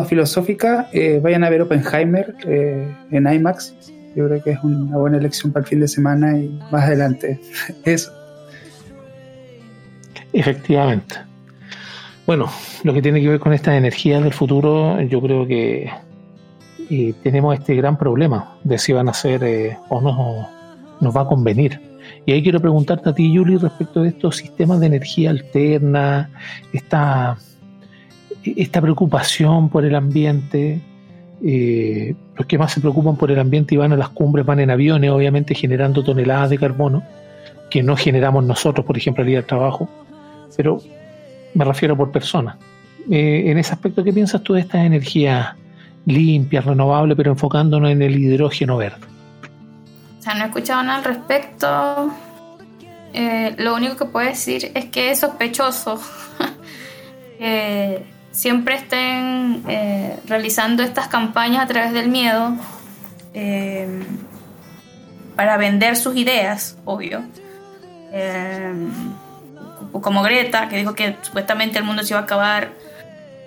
filosófica, 0.08 0.88
eh, 0.94 1.20
vayan 1.22 1.44
a 1.44 1.50
ver 1.50 1.62
Oppenheimer 1.62 2.36
eh, 2.48 2.96
en 3.12 3.28
IMAX. 3.28 3.76
Yo 4.16 4.28
creo 4.28 4.44
que 4.44 4.52
es 4.52 4.64
una 4.64 4.98
buena 4.98 5.18
elección 5.18 5.52
para 5.52 5.64
el 5.64 5.70
fin 5.70 5.80
de 5.82 5.88
semana 5.88 6.38
y 6.38 6.58
más 6.72 6.84
adelante. 6.86 7.40
Eso. 7.84 8.14
Efectivamente. 10.32 11.16
Bueno, 12.26 12.50
lo 12.84 12.94
que 12.94 13.02
tiene 13.02 13.22
que 13.22 13.28
ver 13.28 13.40
con 13.40 13.52
estas 13.52 13.76
energías 13.76 14.24
del 14.24 14.34
futuro, 14.34 15.02
yo 15.02 15.22
creo 15.22 15.46
que 15.46 15.90
tenemos 17.24 17.54
este 17.56 17.76
gran 17.76 17.98
problema 17.98 18.56
de 18.64 18.78
si 18.78 18.94
van 18.94 19.10
a 19.10 19.14
ser 19.14 19.78
o 19.90 20.02
no 20.02 20.50
nos 21.00 21.16
va 21.16 21.22
a 21.22 21.26
convenir 21.26 21.94
y 22.26 22.32
ahí 22.32 22.44
quiero 22.44 22.60
preguntarte 22.60 23.10
a 23.10 23.14
ti, 23.14 23.32
Yuli, 23.32 23.58
respecto 23.58 24.02
de 24.02 24.10
estos 24.10 24.38
sistemas 24.38 24.80
de 24.80 24.88
energía 24.88 25.30
alterna, 25.30 26.30
esta, 26.72 27.38
esta 28.44 28.82
preocupación 28.82 29.70
por 29.70 29.86
el 29.86 29.96
ambiente. 29.96 30.80
Eh, 31.46 32.16
los 32.38 32.48
que 32.48 32.58
más 32.58 32.72
se 32.72 32.80
preocupan 32.80 33.18
por 33.18 33.30
el 33.30 33.40
ambiente 33.40 33.76
y 33.76 33.78
van 33.78 33.92
a 33.92 33.98
las 33.98 34.10
cumbres 34.10 34.46
van 34.46 34.62
en 34.62 34.72
aviones, 34.72 35.12
obviamente 35.12 35.54
generando 35.54 36.04
toneladas 36.04 36.50
de 36.50 36.58
carbono, 36.58 37.04
que 37.70 37.84
no 37.84 37.98
generamos 37.98 38.46
nosotros, 38.46 38.86
por 38.86 38.98
ejemplo, 38.98 39.24
al 39.24 39.30
ir 39.30 39.38
al 39.38 39.46
trabajo, 39.46 39.90
pero 40.56 40.80
me 41.54 41.66
refiero 41.66 41.98
por 41.98 42.12
persona. 42.12 42.58
Eh, 43.12 43.44
en 43.48 43.58
ese 43.58 43.74
aspecto, 43.74 44.04
¿qué 44.06 44.14
piensas 44.14 44.42
tú 44.42 44.54
de 44.54 44.62
estas 44.62 44.86
energías 44.86 45.58
limpias, 46.06 46.66
renovables, 46.66 47.16
pero 47.16 47.32
enfocándonos 47.32 47.92
en 47.92 48.02
el 48.02 48.18
hidrógeno 48.18 48.78
verde? 48.78 49.08
O 50.20 50.22
sea, 50.22 50.36
no 50.36 50.44
he 50.44 50.48
escuchado 50.48 50.84
nada 50.84 51.00
al 51.00 51.04
respecto. 51.04 52.12
Eh, 53.14 53.56
lo 53.58 53.76
único 53.76 53.96
que 53.96 54.06
puedo 54.06 54.28
decir 54.28 54.72
es 54.74 54.86
que 54.86 55.12
es 55.12 55.20
sospechoso 55.20 56.02
que 57.38 58.06
siempre 58.32 58.76
estén 58.76 59.64
eh, 59.68 60.18
realizando 60.26 60.82
estas 60.82 61.08
campañas 61.10 61.64
a 61.64 61.68
través 61.68 61.94
del 61.94 62.10
miedo 62.10 62.56
eh, 63.36 64.04
para 65.36 65.58
vender 65.58 65.96
sus 65.96 66.16
ideas, 66.16 66.78
obvio. 66.86 67.24
como 69.92 70.24
Greta, 70.24 70.70
que 70.70 70.78
dijo 70.78 70.96
que 70.96 71.18
supuestamente 71.22 71.78
el 71.78 71.84
mundo 71.86 72.04
se 72.04 72.14
iba 72.14 72.20
a 72.20 72.24
acabar 72.24 72.72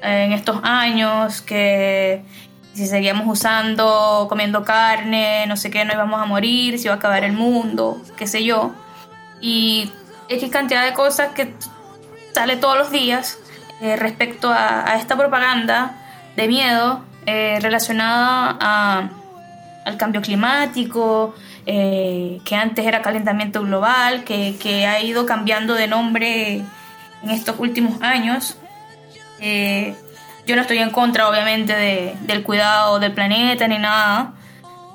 en 0.07 0.33
estos 0.33 0.61
años, 0.63 1.43
que 1.43 2.23
si 2.75 2.87
seguíamos 2.87 3.27
usando, 3.27 4.27
comiendo 4.29 4.63
carne, 4.63 5.47
no 5.47 5.57
sé 5.57 5.71
qué, 5.71 5.85
no 5.85 5.95
íbamos 5.95 6.21
a 6.21 6.27
morir, 6.27 6.79
si 6.79 6.85
iba 6.85 6.95
a 6.95 6.99
acabar 6.99 7.25
el 7.25 7.33
mundo, 7.33 8.03
qué 8.17 8.27
sé 8.27 8.45
yo. 8.45 8.73
Y 9.41 9.91
X 10.29 10.51
cantidad 10.51 10.85
de 10.85 10.93
cosas 10.93 11.29
que 11.33 11.55
sale 12.35 12.57
todos 12.57 12.77
los 12.77 12.91
días 12.91 13.39
eh, 13.81 13.97
respecto 13.97 14.51
a, 14.53 14.97
esta 14.97 15.17
propaganda 15.17 15.95
de 16.37 16.49
miedo 16.49 17.03
eh, 17.25 17.59
relacionada 17.61 18.57
a, 18.61 19.11
al 19.87 19.97
cambio 19.97 20.21
climático, 20.21 21.35
eh, 21.65 22.41
que 22.45 22.57
antes 22.57 22.85
era 22.87 23.03
calentamiento 23.03 23.63
global, 23.63 24.25
que, 24.25 24.57
que, 24.61 24.87
ha 24.87 25.01
ido 25.01 25.25
cambiando 25.27 25.75
de 25.75 25.89
nombre 25.89 26.63
en 27.23 27.31
estos 27.31 27.57
últimos 27.59 28.03
años. 28.03 28.59
Yo 30.47 30.55
no 30.55 30.63
estoy 30.63 30.79
en 30.79 30.91
contra, 30.91 31.29
obviamente, 31.29 31.75
de, 31.75 32.15
del 32.21 32.45
cuidado 32.45 33.01
del 33.01 33.13
planeta 33.13 33.67
ni 33.67 33.79
nada, 33.79 34.35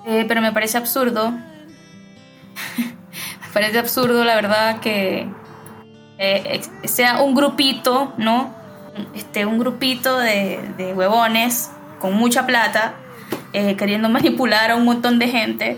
eh, 0.05 0.23
pero 0.25 0.41
me 0.41 0.53
parece 0.53 0.77
absurdo. 0.77 1.31
me 2.77 3.47
parece 3.53 3.77
absurdo, 3.77 4.23
la 4.23 4.35
verdad, 4.35 4.79
que 4.79 5.27
eh, 6.17 6.61
sea 6.85 7.21
un 7.21 7.35
grupito, 7.35 8.13
¿no? 8.17 8.55
Este, 9.13 9.45
un 9.45 9.59
grupito 9.59 10.17
de, 10.17 10.59
de 10.77 10.93
huevones 10.93 11.69
con 11.99 12.13
mucha 12.13 12.47
plata, 12.47 12.93
eh, 13.51 13.75
queriendo 13.75 14.07
manipular 14.17 14.71
a 14.71 14.77
un 14.77 14.85
montón 14.85 15.19
de 15.19 15.27
gente, 15.27 15.77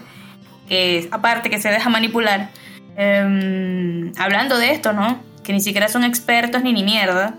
que 0.69 1.09
aparte 1.11 1.49
que 1.49 1.59
se 1.59 1.69
deja 1.69 1.89
manipular, 1.89 2.51
em, 2.95 4.11
hablando 4.19 4.55
de 4.59 4.71
esto, 4.71 4.93
¿no? 4.93 5.19
Que 5.43 5.51
ni 5.51 5.61
siquiera 5.61 5.87
son 5.87 6.03
expertos 6.03 6.61
ni 6.61 6.73
ni 6.73 6.83
mierda. 6.83 7.33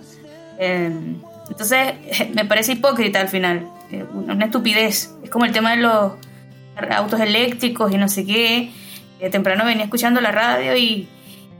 Em, 0.58 1.20
entonces, 1.48 1.94
me 2.34 2.44
parece 2.44 2.72
hipócrita 2.72 3.20
al 3.20 3.28
final, 3.28 3.68
eh, 3.90 4.04
una 4.12 4.46
estupidez. 4.46 5.14
Es 5.22 5.30
como 5.30 5.44
el 5.44 5.52
tema 5.52 5.72
de 5.72 5.78
los 5.78 6.12
autos 6.90 7.20
eléctricos 7.20 7.92
y 7.92 7.96
no 7.96 8.08
sé 8.08 8.24
qué. 8.24 8.72
temprano 9.30 9.64
venía 9.64 9.84
escuchando 9.84 10.20
la 10.20 10.32
radio 10.32 10.76
y, 10.76 11.08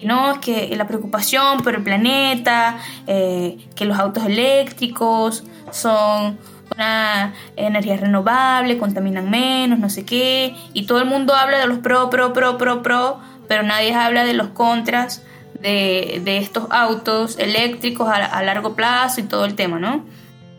no, 0.03 0.33
es 0.33 0.39
que 0.39 0.75
la 0.77 0.87
preocupación 0.87 1.63
por 1.63 1.75
el 1.75 1.83
planeta, 1.83 2.79
eh, 3.07 3.57
que 3.75 3.87
los 3.87 3.99
autos 3.99 4.27
eléctricos 4.27 5.45
son 5.71 6.39
una 6.75 7.33
energía 7.57 7.97
renovable, 7.97 8.77
contaminan 8.77 9.31
menos, 9.31 9.79
no 9.79 9.89
sé 9.89 10.05
qué. 10.05 10.55
Y 10.75 10.87
todo 10.87 10.99
el 10.99 11.07
mundo 11.07 11.35
habla 11.35 11.59
de 11.59 11.67
los 11.67 11.79
pro, 11.79 12.11
pro, 12.11 12.33
pro, 12.33 12.59
pro, 12.59 12.83
pro, 12.83 13.21
pero 13.49 13.63
nadie 13.63 13.95
habla 13.95 14.25
de 14.25 14.35
los 14.35 14.49
contras 14.49 15.23
de, 15.65 16.39
estos 16.39 16.67
autos 16.71 17.39
eléctricos 17.39 18.09
a, 18.09 18.43
largo 18.43 18.75
plazo 18.75 19.21
y 19.21 19.25
todo 19.25 19.45
el 19.45 19.55
tema, 19.55 19.79
¿no? 19.79 20.05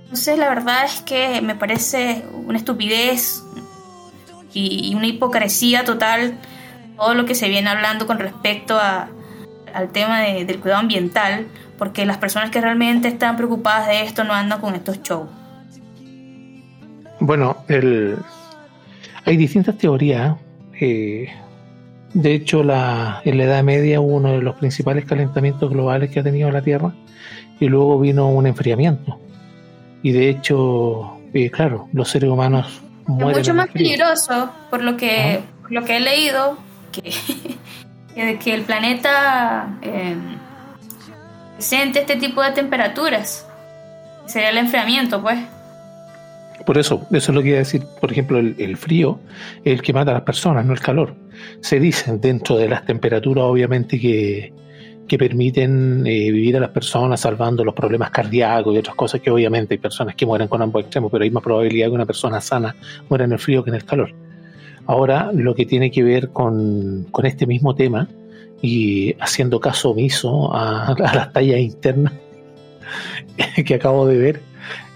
Entonces 0.03 0.37
la 0.37 0.49
verdad 0.49 0.85
es 0.85 1.01
que 1.01 1.41
me 1.41 1.55
parece 1.55 2.25
una 2.33 2.57
estupidez 2.57 3.43
y, 4.53 4.93
una 4.95 5.07
hipocresía 5.07 5.83
total 5.83 6.37
todo 6.95 7.13
lo 7.13 7.25
que 7.25 7.35
se 7.35 7.49
viene 7.49 7.69
hablando 7.69 8.07
con 8.07 8.19
respecto 8.19 8.79
al 8.79 9.91
tema 9.91 10.21
del 10.21 10.59
cuidado 10.59 10.79
ambiental, 10.79 11.45
porque 11.77 12.05
las 12.05 12.17
personas 12.17 12.51
que 12.51 12.61
realmente 12.61 13.09
están 13.09 13.35
preocupadas 13.35 13.87
de 13.87 14.03
esto 14.03 14.23
no 14.23 14.33
andan 14.33 14.61
con 14.61 14.75
estos 14.75 15.01
shows. 15.03 15.27
Bueno, 17.19 17.57
hay 19.25 19.37
distintas 19.37 19.77
teorías. 19.77 20.37
Eh, 20.79 21.27
de 22.15 22.33
hecho, 22.33 22.63
la, 22.63 23.21
en 23.25 23.37
la 23.37 23.43
Edad 23.43 23.61
Media 23.61 23.99
hubo 23.99 24.15
uno 24.15 24.31
de 24.31 24.41
los 24.41 24.55
principales 24.55 25.03
calentamientos 25.03 25.69
globales 25.69 26.09
que 26.09 26.21
ha 26.21 26.23
tenido 26.23 26.49
la 26.49 26.61
Tierra 26.61 26.93
y 27.59 27.67
luego 27.67 27.99
vino 27.99 28.29
un 28.29 28.47
enfriamiento. 28.47 29.19
Y 30.01 30.13
de 30.13 30.29
hecho, 30.29 31.17
eh, 31.33 31.51
claro, 31.51 31.89
los 31.91 32.07
seres 32.07 32.29
humanos 32.29 32.81
mueren. 33.05 33.31
Es 33.31 33.37
mucho 33.39 33.53
más 33.53 33.67
peligroso, 33.67 34.49
por 34.69 34.81
lo 34.81 34.95
que, 34.95 35.41
lo 35.69 35.83
que 35.83 35.97
he 35.97 35.99
leído, 35.99 36.57
que, 36.93 37.11
que 38.39 38.53
el 38.53 38.61
planeta 38.61 39.77
eh, 39.81 40.15
siente 41.57 41.99
este 41.99 42.15
tipo 42.15 42.41
de 42.41 42.51
temperaturas. 42.51 43.45
Sería 44.25 44.51
el 44.51 44.57
enfriamiento, 44.57 45.21
pues. 45.21 45.37
Por 46.65 46.77
eso, 46.77 47.05
eso 47.11 47.31
es 47.31 47.35
lo 47.35 47.41
que 47.41 47.49
iba 47.49 47.57
a 47.57 47.59
decir. 47.59 47.83
Por 48.01 48.11
ejemplo, 48.11 48.39
el, 48.39 48.77
frío 48.77 49.19
es 49.63 49.73
el 49.73 49.81
que 49.81 49.93
mata 49.93 50.11
a 50.11 50.15
las 50.15 50.23
personas, 50.23 50.65
no 50.65 50.73
el 50.73 50.79
calor. 50.79 51.15
Se 51.61 51.79
dice 51.79 52.17
dentro 52.17 52.57
de 52.57 52.67
las 52.67 52.85
temperaturas, 52.85 53.43
obviamente, 53.45 53.99
que, 53.99 54.51
que 55.07 55.17
permiten 55.17 56.05
eh, 56.07 56.31
vivir 56.31 56.57
a 56.57 56.59
las 56.59 56.71
personas 56.71 57.19
salvando 57.21 57.63
los 57.63 57.75
problemas 57.75 58.09
cardíacos 58.09 58.73
y 58.73 58.77
otras 58.77 58.95
cosas 58.95 59.21
que 59.21 59.29
obviamente 59.29 59.75
hay 59.75 59.77
personas 59.77 60.15
que 60.15 60.25
mueren 60.25 60.47
con 60.47 60.61
ambos 60.61 60.81
extremos, 60.81 61.11
pero 61.11 61.23
hay 61.23 61.29
más 61.29 61.43
probabilidad 61.43 61.87
que 61.87 61.93
una 61.93 62.05
persona 62.05 62.41
sana 62.41 62.75
muera 63.09 63.25
en 63.25 63.33
el 63.33 63.39
frío 63.39 63.63
que 63.63 63.69
en 63.69 63.75
el 63.75 63.85
calor. 63.85 64.13
Ahora, 64.87 65.31
lo 65.33 65.55
que 65.55 65.65
tiene 65.65 65.91
que 65.91 66.03
ver 66.03 66.29
con, 66.29 67.07
con 67.11 67.25
este 67.25 67.45
mismo 67.45 67.75
tema 67.75 68.07
y 68.61 69.15
haciendo 69.19 69.59
caso 69.59 69.91
omiso 69.91 70.53
a, 70.53 70.87
a 70.93 71.15
las 71.15 71.33
tallas 71.33 71.59
internas 71.59 72.13
que 73.65 73.75
acabo 73.75 74.07
de 74.07 74.17
ver, 74.17 74.41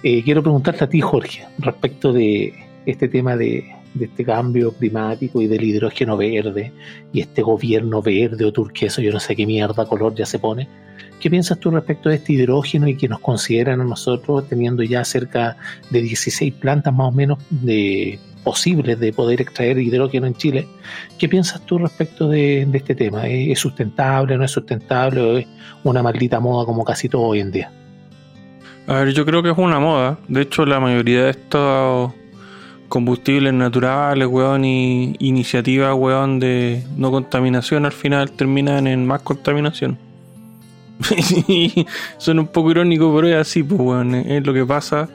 eh, 0.04 0.24
quiero 0.24 0.41
preguntarte 0.41 0.84
a 0.84 0.89
ti, 0.89 1.02
Jorge, 1.02 1.45
respecto 1.58 2.14
de 2.14 2.54
este 2.86 3.08
tema 3.08 3.36
de, 3.36 3.76
este 4.00 4.24
cambio 4.24 4.72
climático 4.72 5.41
y 5.41 5.47
del 5.47 5.64
hidrógeno 5.64 6.16
verde 6.16 6.72
y 7.12 7.22
este 7.22 7.41
gobierno 7.41 8.02
verde 8.02 8.45
o 8.45 8.54
turqueso, 8.54 9.02
yo 9.02 9.12
no 9.12 9.20
sé 9.20 9.36
qué 9.36 9.45
mierda 9.45 9.86
color 9.86 10.16
ya 10.16 10.26
se 10.26 10.39
pone. 10.39 10.68
¿Qué 11.20 11.30
piensas 11.30 11.60
tú 11.60 11.70
respecto 11.72 12.08
de 12.08 12.16
este 12.16 12.34
hidrógeno 12.34 12.88
y 12.88 12.95
que 12.95 13.10
nos 13.10 13.20
consideran 13.20 13.82
a 13.82 13.84
nosotros 13.84 14.47
teniendo 14.47 14.84
ya 14.84 15.04
cerca 15.04 15.58
de 15.89 16.02
16 16.02 16.54
plantas 16.54 16.93
más 16.93 17.10
o 17.10 17.12
menos 17.12 17.39
de 17.50 18.20
posibles 18.43 18.97
de 19.00 19.12
poder 19.12 19.41
extraer 19.41 19.80
hidrógeno 19.80 20.28
en 20.28 20.36
Chile? 20.36 20.68
¿Qué 21.18 21.28
piensas 21.28 21.66
tú 21.66 21.78
respecto 21.78 22.30
de, 22.30 22.66
de 22.66 22.78
este 22.78 22.95
tema? 22.95 23.28
¿Es 23.28 23.60
sustentable, 23.60 24.38
no 24.38 24.45
es 24.45 24.52
sustentable 24.52 25.22
o 25.22 25.38
es 25.38 25.47
una 25.84 26.02
maldita 26.02 26.39
moda 26.39 26.66
como 26.66 26.86
casi 26.86 27.10
todo 27.10 27.24
hoy 27.24 27.41
en 27.41 27.52
día? 27.52 27.72
A 28.89 29.01
ver, 29.01 29.13
yo 29.13 29.23
creo 29.23 29.43
que 29.43 29.51
es 29.51 29.57
una 29.57 29.79
moda. 29.79 30.17
De 30.27 30.41
hecho, 30.41 30.65
la 30.65 30.79
mayoría 30.79 31.25
de 31.25 31.29
estos 31.29 32.11
combustibles 32.87 33.53
naturales, 33.53 34.27
weón, 34.27 34.65
y 34.65 35.15
iniciativas, 35.19 35.93
weón, 35.95 36.39
de 36.39 36.83
no 36.97 37.11
contaminación 37.11 37.85
al 37.85 37.91
final 37.91 38.31
terminan 38.31 38.87
en 38.87 39.05
más 39.05 39.21
contaminación. 39.21 39.99
Suena 42.17 42.41
un 42.41 42.47
poco 42.47 42.71
irónico, 42.71 43.15
pero 43.15 43.27
es 43.27 43.35
así, 43.35 43.61
pues, 43.61 43.79
weón, 43.79 44.15
es 44.15 44.43
lo 44.43 44.55
que 44.55 44.65
pasa. 44.65 45.07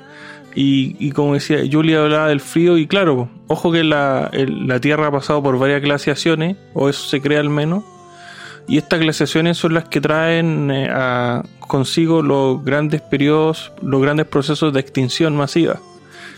Y, 0.55 0.95
y, 1.05 1.11
como 1.11 1.35
decía, 1.35 1.59
Julia 1.69 2.01
hablaba 2.01 2.29
del 2.29 2.39
frío, 2.39 2.79
y 2.79 2.87
claro, 2.87 3.29
ojo 3.49 3.73
que 3.73 3.83
la, 3.83 4.31
la 4.33 4.79
Tierra 4.79 5.09
ha 5.09 5.11
pasado 5.11 5.43
por 5.43 5.59
varias 5.59 5.83
glaciaciones, 5.83 6.57
o 6.75 6.89
eso 6.89 7.09
se 7.09 7.21
cree 7.21 7.39
al 7.39 7.51
menos, 7.51 7.83
y 8.67 8.79
estas 8.79 9.01
glaciaciones 9.01 9.59
son 9.59 9.75
las 9.75 9.85
que 9.85 10.01
traen 10.01 10.71
eh, 10.71 11.43
consigo 11.61 12.23
los 12.23 12.65
grandes 12.65 13.03
periodos, 13.03 13.73
los 13.83 14.01
grandes 14.01 14.27
procesos 14.27 14.73
de 14.73 14.81
extinción 14.81 15.37
masiva, 15.37 15.81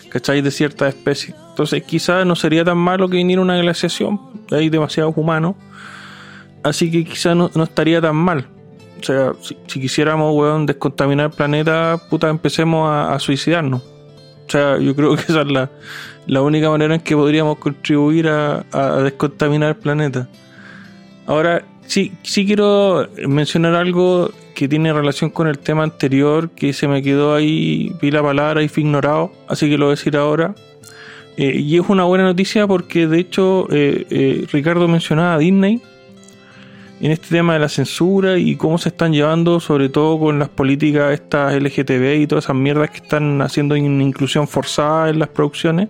¿cachai? 0.08 0.42
De 0.42 0.50
ciertas 0.50 0.94
especies. 0.94 1.36
Entonces 1.50 1.82
quizás 1.84 2.26
no 2.26 2.34
sería 2.34 2.64
tan 2.64 2.78
malo 2.78 3.08
que 3.08 3.16
viniera 3.16 3.40
una 3.40 3.56
glaciación, 3.56 4.20
hay 4.50 4.68
demasiados 4.68 5.14
humanos, 5.16 5.54
así 6.62 6.90
que 6.90 7.04
quizás 7.04 7.36
no, 7.36 7.50
no, 7.54 7.64
estaría 7.64 8.00
tan 8.00 8.16
mal. 8.16 8.48
O 9.00 9.04
sea, 9.04 9.32
si, 9.40 9.56
si 9.66 9.80
quisiéramos, 9.80 10.34
weón, 10.34 10.66
descontaminar 10.66 11.26
el 11.26 11.32
planeta, 11.32 12.00
puta, 12.10 12.28
empecemos 12.28 12.88
a, 12.88 13.14
a, 13.14 13.18
suicidarnos. 13.20 13.82
O 13.82 14.50
sea, 14.50 14.78
yo 14.78 14.96
creo 14.96 15.14
que 15.14 15.22
esa 15.22 15.42
es 15.42 15.46
la, 15.48 15.70
la 16.26 16.42
única 16.42 16.70
manera 16.70 16.94
en 16.94 17.00
que 17.00 17.14
podríamos 17.14 17.58
contribuir 17.58 18.28
a, 18.28 18.64
a 18.72 19.02
descontaminar 19.02 19.70
el 19.70 19.76
planeta. 19.76 20.28
Ahora, 21.26 21.62
Sí, 21.86 22.12
sí 22.22 22.44
quiero 22.46 23.08
mencionar 23.26 23.74
algo 23.74 24.30
que 24.54 24.68
tiene 24.68 24.92
relación 24.92 25.30
con 25.30 25.46
el 25.46 25.58
tema 25.58 25.84
anterior, 25.84 26.50
que 26.50 26.72
se 26.72 26.88
me 26.88 27.02
quedó 27.02 27.34
ahí, 27.34 27.92
vi 28.00 28.10
la 28.10 28.22
palabra 28.22 28.62
y 28.62 28.68
fui 28.68 28.82
ignorado, 28.82 29.32
así 29.48 29.68
que 29.68 29.78
lo 29.78 29.86
voy 29.86 29.92
a 29.92 29.96
decir 29.96 30.16
ahora. 30.16 30.54
Eh, 31.36 31.60
y 31.60 31.76
es 31.76 31.88
una 31.88 32.04
buena 32.04 32.24
noticia 32.24 32.66
porque 32.66 33.06
de 33.06 33.18
hecho 33.18 33.66
eh, 33.70 34.06
eh, 34.08 34.46
Ricardo 34.50 34.88
mencionaba 34.88 35.34
a 35.34 35.38
Disney 35.38 35.82
en 37.00 37.10
este 37.10 37.28
tema 37.28 37.52
de 37.52 37.58
la 37.58 37.68
censura 37.68 38.38
y 38.38 38.56
cómo 38.56 38.78
se 38.78 38.88
están 38.88 39.12
llevando, 39.12 39.60
sobre 39.60 39.90
todo 39.90 40.18
con 40.18 40.38
las 40.38 40.48
políticas 40.48 41.12
estas 41.12 41.54
LGTB 41.54 42.22
y 42.22 42.26
todas 42.26 42.44
esas 42.44 42.56
mierdas 42.56 42.90
que 42.90 42.98
están 42.98 43.42
haciendo 43.42 43.76
inclusión 43.76 44.48
forzada 44.48 45.10
en 45.10 45.18
las 45.18 45.28
producciones. 45.28 45.88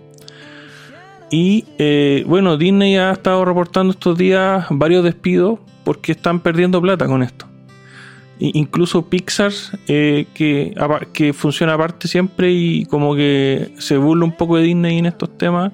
Y 1.29 1.65
eh, 1.77 2.23
bueno, 2.27 2.57
Disney 2.57 2.95
ha 2.95 3.11
estado 3.11 3.43
reportando 3.43 3.91
estos 3.91 4.17
días 4.17 4.65
varios 4.69 5.03
despidos 5.03 5.59
porque 5.83 6.13
están 6.13 6.39
perdiendo 6.39 6.81
plata 6.81 7.05
con 7.05 7.23
esto. 7.23 7.45
Incluso 8.39 9.09
Pixar, 9.09 9.51
eh, 9.87 10.27
que, 10.33 10.75
que 11.11 11.33
funciona 11.33 11.73
aparte 11.73 12.07
siempre 12.07 12.51
y 12.51 12.85
como 12.85 13.15
que 13.15 13.73
se 13.79 13.97
burla 13.97 14.25
un 14.25 14.37
poco 14.37 14.57
de 14.57 14.63
Disney 14.63 14.99
en 14.99 15.07
estos 15.07 15.37
temas, 15.37 15.71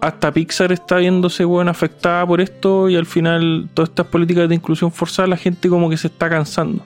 hasta 0.00 0.32
Pixar 0.32 0.72
está 0.72 0.96
viéndose 0.96 1.44
bueno, 1.44 1.70
afectada 1.70 2.26
por 2.26 2.40
esto 2.40 2.90
y 2.90 2.96
al 2.96 3.06
final 3.06 3.68
todas 3.74 3.90
estas 3.90 4.06
políticas 4.06 4.48
de 4.48 4.56
inclusión 4.56 4.90
forzada 4.90 5.28
la 5.28 5.36
gente 5.36 5.68
como 5.68 5.88
que 5.88 5.96
se 5.96 6.08
está 6.08 6.28
cansando. 6.28 6.84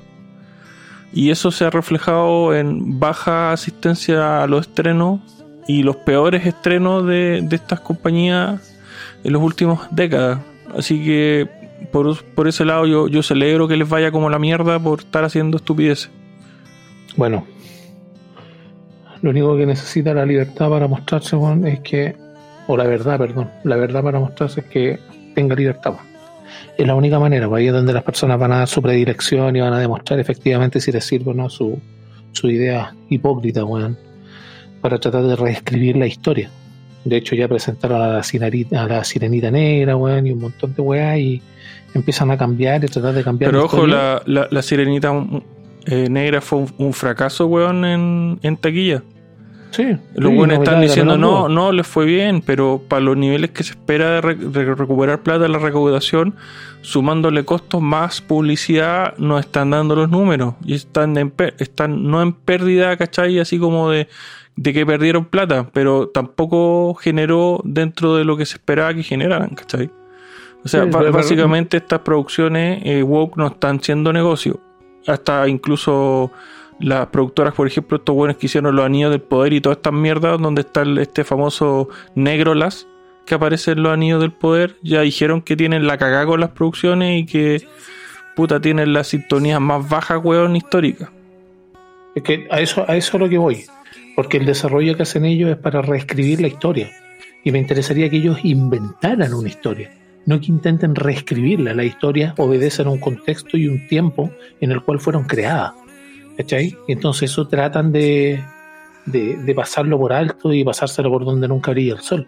Y 1.12 1.30
eso 1.30 1.51
se 1.51 1.64
ha 1.64 1.70
reflejado 1.70 2.55
en 2.55 3.01
baja 3.01 3.53
asistencia 3.53 4.42
a 4.42 4.46
los 4.46 4.66
estrenos 4.68 5.20
y 5.68 5.84
los 5.84 5.96
peores 5.96 6.44
estrenos 6.46 7.06
de, 7.06 7.42
de 7.42 7.54
estas 7.54 7.78
compañías 7.80 8.76
en 9.22 9.32
las 9.32 9.40
últimas 9.40 9.80
décadas. 9.94 10.40
Así 10.76 11.04
que 11.04 11.46
por, 11.92 12.24
por 12.24 12.48
ese 12.48 12.64
lado 12.64 12.86
yo, 12.86 13.06
yo 13.06 13.22
celebro 13.22 13.68
que 13.68 13.76
les 13.76 13.88
vaya 13.88 14.10
como 14.10 14.30
la 14.30 14.38
mierda 14.38 14.80
por 14.80 15.00
estar 15.00 15.24
haciendo 15.24 15.58
estupideces. 15.58 16.10
Bueno, 17.16 17.46
lo 19.22 19.30
único 19.30 19.56
que 19.56 19.66
necesita 19.66 20.14
la 20.14 20.24
libertad 20.24 20.70
para 20.70 20.88
mostrarse 20.88 21.36
es 21.66 21.80
que, 21.80 22.16
o 22.66 22.76
la 22.76 22.84
verdad, 22.84 23.18
perdón, 23.18 23.50
la 23.64 23.76
verdad 23.76 24.02
para 24.02 24.20
mostrarse 24.20 24.60
es 24.60 24.66
que 24.66 24.98
tenga 25.34 25.54
libertad. 25.54 25.92
Bueno. 25.92 26.08
Es 26.78 26.86
la 26.86 26.94
única 26.94 27.18
manera, 27.18 27.46
pues 27.46 27.60
ahí 27.60 27.66
es 27.66 27.74
donde 27.74 27.92
las 27.92 28.04
personas 28.04 28.38
van 28.38 28.52
a 28.52 28.58
dar 28.58 28.68
su 28.68 28.80
predilección 28.80 29.54
y 29.54 29.60
van 29.60 29.74
a 29.74 29.78
demostrar 29.78 30.18
efectivamente 30.18 30.80
si 30.80 30.92
les 30.92 31.04
sirve 31.04 31.32
o 31.32 31.34
no 31.34 31.50
su, 31.50 31.78
su 32.32 32.48
idea 32.48 32.94
hipócrita, 33.10 33.64
bueno, 33.64 33.96
para 34.81 34.99
tratar 34.99 35.24
de 35.24 35.37
reescribir 35.37 35.97
la 35.97 36.07
historia. 36.07 36.51
De 37.05 37.16
hecho, 37.16 37.35
ya 37.35 37.49
presentaron 37.49 38.03
a 38.03 38.09
la, 38.09 38.22
sirenita, 38.22 38.83
a 38.83 38.87
la 38.87 39.05
sirenita 39.05 39.51
negra, 39.51 39.97
weón, 39.97 40.26
y 40.26 40.33
un 40.33 40.41
montón 40.41 40.74
de 40.74 40.83
weas, 40.83 41.18
y 41.18 41.43
empiezan 41.95 42.31
a 42.31 42.37
cambiar 42.37 42.85
y 42.85 42.89
tratar 42.89 43.14
de 43.14 43.24
cambiar. 43.24 43.51
Pero 43.51 43.64
ojo, 43.64 43.87
la, 43.87 44.22
la, 44.26 44.47
la, 44.51 44.62
sirenita 44.62 45.12
eh, 45.87 46.09
negra 46.11 46.41
fue 46.41 46.61
un, 46.61 46.74
un, 46.79 46.93
fracaso, 46.93 47.47
weón, 47.47 47.85
en, 47.85 48.39
en 48.43 48.57
taquilla. 48.57 49.03
Sí. 49.70 49.97
Los 50.14 50.31
sí, 50.31 50.37
buenos 50.37 50.59
están 50.59 50.81
diciendo, 50.81 51.18
no, 51.18 51.49
no, 51.49 51.72
les 51.72 51.87
fue 51.87 52.07
bien, 52.07 52.43
pero 52.43 52.83
para 52.89 53.01
los 53.01 53.16
niveles 53.16 53.51
que 53.51 53.62
se 53.62 53.72
espera 53.72 54.12
de, 54.12 54.20
re 54.20 54.35
de 54.35 54.74
recuperar 54.74 55.22
plata 55.22 55.41
de 55.41 55.49
la 55.49 55.59
recaudación, 55.59 56.35
sumándole 56.81 57.45
costos 57.45 57.83
más 57.83 58.20
publicidad, 58.20 59.14
no 59.18 59.39
están 59.39 59.70
dando 59.70 59.95
los 59.95 60.09
números. 60.09 60.55
Y 60.64 60.74
están, 60.74 61.16
en, 61.18 61.33
están 61.59 62.11
no 62.11 62.22
en 62.22 62.33
pérdida, 62.33 62.97
¿cachai? 62.97 63.39
Así 63.39 63.59
como 63.59 63.91
de, 63.91 64.09
de 64.59 64.72
que 64.72 64.84
perdieron 64.84 65.24
plata, 65.24 65.70
pero 65.72 66.09
tampoco 66.09 66.94
generó 66.94 67.61
dentro 67.62 68.16
de 68.16 68.24
lo 68.24 68.36
que 68.36 68.44
se 68.44 68.54
esperaba 68.54 68.92
que 68.92 69.04
generaran, 69.04 69.50
¿cachai? 69.50 69.88
O 70.64 70.68
sea, 70.68 70.82
Sí, 70.82 70.90
básicamente 70.90 71.76
estas 71.76 72.00
producciones 72.00 72.82
eh, 72.84 73.04
woke 73.04 73.36
no 73.36 73.46
están 73.46 73.80
siendo 73.80 74.12
negocio. 74.12 74.59
Hasta 75.06 75.46
incluso 75.46 76.32
las 76.80 77.06
productoras, 77.06 77.54
por 77.54 77.68
ejemplo, 77.68 77.98
estos 77.98 78.16
buenos 78.16 78.36
que 78.36 78.46
hicieron 78.46 78.74
los 78.74 78.84
anillos 78.84 79.12
del 79.12 79.20
poder 79.20 79.52
y 79.52 79.61
todas 79.61 79.78
estas 79.78 79.92
mierdas, 79.92 80.40
donde 80.40 80.62
está 80.62 80.82
este 80.82 81.22
famoso 81.22 81.88
Negrolas 82.16 82.88
que 83.26 83.36
aparece 83.36 83.72
en 83.72 83.84
los 83.84 83.92
anillos 83.92 84.20
del 84.20 84.32
poder, 84.32 84.74
ya 84.82 85.02
dijeron 85.02 85.40
que 85.40 85.54
tienen 85.54 85.86
la 85.86 85.98
cagada 85.98 86.26
con 86.26 86.40
las 86.40 86.50
producciones 86.50 87.22
y 87.22 87.26
que 87.26 87.68
puta 88.34 88.61
tienen 88.61 88.92
las 88.92 89.06
sintonías 89.06 89.61
más 89.61 89.88
bajas, 89.88 90.18
weón, 90.24 90.56
históricas. 90.56 91.11
Es 92.16 92.24
que 92.24 92.48
a 92.50 92.61
eso, 92.61 92.84
a 92.88 92.96
eso 92.96 93.18
es 93.18 93.20
lo 93.20 93.28
que 93.28 93.38
voy. 93.38 93.64
Porque 94.18 94.38
el 94.38 94.46
desarrollo 94.46 94.96
que 94.96 95.04
hacen 95.04 95.24
ellos 95.24 95.48
es 95.48 95.58
para 95.58 95.80
reescribir 95.80 96.40
la 96.40 96.48
historia. 96.48 96.90
Y 97.44 97.52
me 97.52 97.60
interesaría 97.60 98.10
que 98.10 98.16
ellos 98.16 98.40
inventaran 98.42 99.32
una 99.32 99.48
historia, 99.48 99.92
no 100.26 100.40
que 100.40 100.46
intenten 100.46 100.96
reescribirla. 100.96 101.72
La 101.72 101.84
historia 101.84 102.34
obedece 102.36 102.82
a 102.82 102.88
un 102.90 102.98
contexto 102.98 103.56
y 103.56 103.68
un 103.68 103.86
tiempo 103.86 104.28
en 104.60 104.72
el 104.72 104.82
cual 104.82 104.98
fueron 104.98 105.22
creadas. 105.22 105.74
¿Cachai? 106.36 106.76
Entonces 106.88 107.30
eso 107.30 107.46
tratan 107.46 107.92
de, 107.92 108.42
de, 109.06 109.36
de 109.36 109.54
pasarlo 109.54 109.96
por 110.00 110.12
alto 110.12 110.52
y 110.52 110.64
pasárselo 110.64 111.12
por 111.12 111.24
donde 111.24 111.46
nunca 111.46 111.70
brilla 111.70 111.92
el 111.92 112.00
sol. 112.00 112.26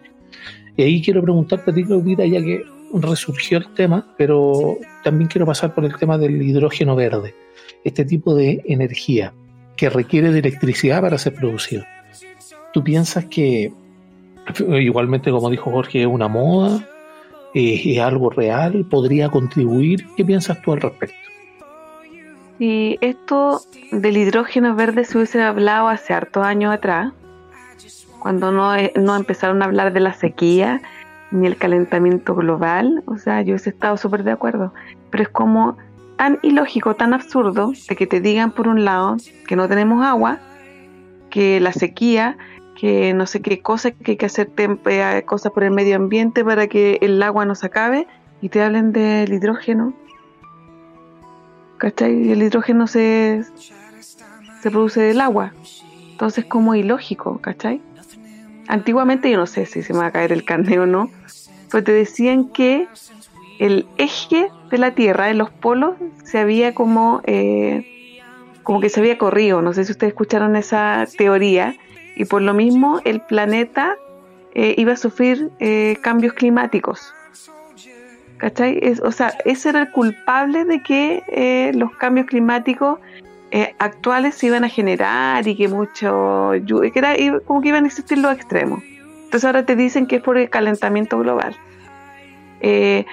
Y 0.77 0.83
ahí 0.83 1.01
quiero 1.01 1.21
preguntarte 1.21 1.71
a 1.71 1.73
ti, 1.73 1.83
Claudita, 1.83 2.25
ya 2.25 2.39
que 2.39 2.63
resurgió 2.93 3.57
el 3.57 3.67
tema, 3.73 4.15
pero 4.17 4.77
también 5.03 5.27
quiero 5.27 5.45
pasar 5.45 5.75
por 5.75 5.83
el 5.83 5.97
tema 5.97 6.17
del 6.17 6.41
hidrógeno 6.41 6.95
verde. 6.95 7.35
Este 7.83 8.05
tipo 8.05 8.33
de 8.33 8.63
energía 8.65 9.33
que 9.81 9.89
requiere 9.89 10.31
de 10.31 10.37
electricidad 10.37 11.01
para 11.01 11.17
ser 11.17 11.33
producido. 11.33 11.83
¿Tú 12.71 12.83
piensas 12.83 13.25
que, 13.25 13.73
igualmente 14.79 15.31
como 15.31 15.49
dijo 15.49 15.71
Jorge, 15.71 16.01
es 16.01 16.07
una 16.07 16.27
moda? 16.27 16.87
¿Es, 17.55 17.81
es 17.83 17.99
algo 17.99 18.29
real? 18.29 18.85
¿Podría 18.87 19.29
contribuir? 19.29 20.05
¿Qué 20.15 20.23
piensas 20.23 20.61
tú 20.61 20.73
al 20.73 20.81
respecto? 20.81 21.17
si 22.59 22.99
esto 23.01 23.61
del 23.91 24.17
hidrógeno 24.17 24.75
verde 24.75 25.03
se 25.03 25.17
hubiese 25.17 25.41
hablado 25.41 25.87
hace 25.87 26.13
hartos 26.13 26.45
años 26.45 26.71
atrás, 26.71 27.11
cuando 28.19 28.51
no, 28.51 28.75
eh, 28.75 28.93
no 28.95 29.15
empezaron 29.15 29.63
a 29.63 29.65
hablar 29.65 29.93
de 29.93 29.99
la 29.99 30.13
sequía 30.13 30.79
ni 31.31 31.47
el 31.47 31.57
calentamiento 31.57 32.35
global, 32.35 33.01
o 33.07 33.17
sea, 33.17 33.41
yo 33.41 33.53
hubiese 33.53 33.71
estado 33.71 33.97
súper 33.97 34.23
de 34.23 34.33
acuerdo, 34.33 34.75
pero 35.09 35.23
es 35.23 35.29
como 35.29 35.75
tan 36.17 36.39
ilógico, 36.41 36.95
tan 36.95 37.13
absurdo, 37.13 37.73
de 37.89 37.95
que 37.95 38.07
te 38.07 38.21
digan 38.21 38.51
por 38.51 38.67
un 38.67 38.85
lado 38.85 39.17
que 39.47 39.55
no 39.55 39.67
tenemos 39.67 40.05
agua, 40.05 40.39
que 41.29 41.59
la 41.59 41.73
sequía, 41.73 42.37
que 42.79 43.13
no 43.13 43.25
sé 43.25 43.41
qué 43.41 43.61
cosa, 43.61 43.91
que 43.91 44.11
hay 44.11 44.17
que 44.17 44.25
hacer 44.25 44.51
eh, 44.57 45.23
cosas 45.25 45.51
por 45.51 45.63
el 45.63 45.71
medio 45.71 45.95
ambiente 45.95 46.43
para 46.43 46.67
que 46.67 46.97
el 47.01 47.21
agua 47.23 47.45
no 47.45 47.55
se 47.55 47.67
acabe, 47.67 48.07
y 48.41 48.49
te 48.49 48.61
hablen 48.61 48.91
del 48.91 49.31
hidrógeno. 49.31 49.93
¿Cachai? 51.77 52.27
Y 52.27 52.31
el 52.31 52.43
hidrógeno 52.43 52.87
se, 52.87 53.43
se 54.61 54.71
produce 54.71 55.01
del 55.01 55.21
agua. 55.21 55.53
Entonces, 56.11 56.45
como 56.45 56.75
ilógico, 56.75 57.39
¿cachai? 57.39 57.81
Antiguamente, 58.67 59.29
yo 59.31 59.37
no 59.37 59.47
sé 59.47 59.65
si 59.65 59.81
se 59.81 59.93
me 59.93 59.99
va 59.99 60.07
a 60.07 60.11
caer 60.11 60.31
el 60.31 60.45
carne 60.45 60.79
o 60.79 60.85
no, 60.85 61.09
pero 61.71 61.83
te 61.83 61.91
decían 61.91 62.49
que 62.49 62.87
el 63.59 63.87
eje 63.97 64.49
de 64.71 64.77
la 64.77 64.91
Tierra, 64.91 65.29
en 65.29 65.37
los 65.37 65.49
polos, 65.49 65.95
se 66.23 66.39
había 66.39 66.73
como, 66.73 67.21
eh, 67.25 68.19
como 68.63 68.79
que 68.79 68.89
se 68.89 68.99
había 68.99 69.17
corrido. 69.17 69.61
No 69.61 69.73
sé 69.73 69.85
si 69.85 69.91
ustedes 69.91 70.11
escucharon 70.11 70.55
esa 70.55 71.05
teoría. 71.17 71.75
Y 72.15 72.25
por 72.25 72.41
lo 72.41 72.53
mismo, 72.53 72.99
el 73.05 73.21
planeta 73.21 73.95
eh, 74.53 74.75
iba 74.77 74.93
a 74.93 74.97
sufrir 74.97 75.51
eh, 75.59 75.97
cambios 76.01 76.33
climáticos. 76.33 77.13
¿Cachai? 78.37 78.81
o 79.03 79.11
sea, 79.11 79.35
ese 79.45 79.69
era 79.69 79.81
el 79.81 79.91
culpable 79.91 80.65
de 80.65 80.81
que 80.81 81.71
los 81.75 81.95
cambios 81.97 82.25
climáticos 82.25 82.99
actuales 83.77 84.33
se 84.33 84.47
iban 84.47 84.63
a 84.63 84.69
generar 84.69 85.47
y 85.47 85.55
que 85.55 85.67
mucho 85.67 86.53
que 86.65 86.91
era 86.95 87.13
como 87.45 87.61
que 87.61 87.67
iban 87.67 87.83
a 87.83 87.87
existir 87.87 88.17
los 88.17 88.33
extremos. 88.33 88.81
Entonces 89.31 89.45
ahora 89.45 89.63
te 89.63 89.75
dicen 89.75 90.07
que 90.07 90.15
es 90.15 90.23
por 90.23 90.39
el 90.39 90.49
calentamiento 90.49 91.19
global. 91.19 91.55
Eh, 92.61 93.05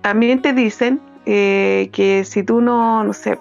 también 0.00 0.42
te 0.42 0.52
dicen 0.52 1.00
eh, 1.26 1.90
que 1.92 2.24
si 2.24 2.42
tú 2.42 2.60
no, 2.60 3.04
no 3.04 3.12
sé, 3.12 3.38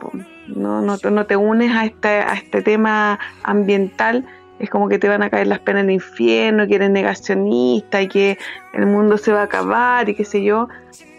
no, 0.48 0.82
no, 0.82 0.98
no, 0.98 1.26
te 1.26 1.36
unes 1.36 1.72
a 1.76 1.86
este, 1.86 2.08
a 2.08 2.34
este 2.34 2.62
tema 2.62 3.20
ambiental, 3.44 4.26
es 4.60 4.70
como 4.70 4.90
que 4.90 5.00
te 5.00 5.08
van 5.08 5.24
a 5.24 5.30
caer 5.30 5.48
las 5.48 5.60
penas 5.60 5.84
en 5.84 5.90
el 5.90 5.96
infierno, 5.96 6.68
que 6.68 6.76
eres 6.76 6.90
negacionista 6.90 8.02
y 8.02 8.08
que 8.08 8.38
el 8.74 8.86
mundo 8.86 9.18
se 9.18 9.32
va 9.32 9.42
a 9.42 9.44
acabar 9.44 10.10
y 10.10 10.16
qué 10.16 10.26
sé 10.26 10.44
yo, 10.44 10.68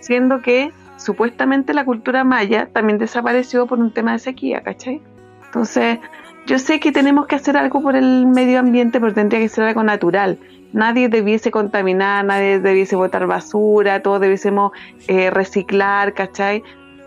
siendo 0.00 0.42
que 0.42 0.72
supuestamente 0.96 1.72
la 1.72 1.84
cultura 1.84 2.24
maya 2.24 2.68
también 2.72 2.98
desapareció 2.98 3.66
por 3.66 3.78
un 3.78 3.92
tema 3.92 4.12
de 4.12 4.18
sequía, 4.18 4.60
¿cachai? 4.60 5.00
Entonces, 5.46 5.98
yo 6.46 6.58
sé 6.58 6.78
que 6.78 6.92
tenemos 6.92 7.26
que 7.26 7.36
hacer 7.36 7.56
algo 7.56 7.80
por 7.80 7.96
el 7.96 8.26
medio 8.26 8.58
ambiente, 8.58 9.00
pero 9.00 9.14
tendría 9.14 9.40
que 9.40 9.48
ser 9.48 9.64
algo 9.64 9.82
natural 9.82 10.38
nadie 10.72 11.08
debiese 11.08 11.50
contaminar, 11.50 12.24
nadie 12.24 12.60
debiese 12.60 12.96
botar 12.96 13.26
basura, 13.26 14.02
todos 14.02 14.20
debiésemos 14.20 14.72
eh, 15.08 15.30
reciclar, 15.30 16.14
¿cachai? 16.14 16.62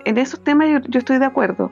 En 0.06 0.18
esos 0.18 0.44
temas 0.44 0.68
yo, 0.88 1.00
estoy 1.00 1.20
de 1.20 1.26
acuerdo, 1.26 1.72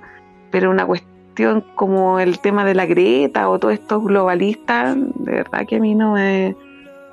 pero 0.51 0.69
una 0.69 0.85
cuestión 0.85 1.63
como 1.75 2.19
el 2.19 2.39
tema 2.39 2.65
de 2.65 2.75
la 2.75 2.85
Greta 2.85 3.49
o 3.49 3.59
todos 3.59 3.73
estos 3.73 4.03
globalistas, 4.03 4.95
de 4.95 5.31
verdad 5.31 5.65
que 5.67 5.77
a 5.77 5.79
mí 5.79 5.95
no 5.95 6.13
me... 6.13 6.55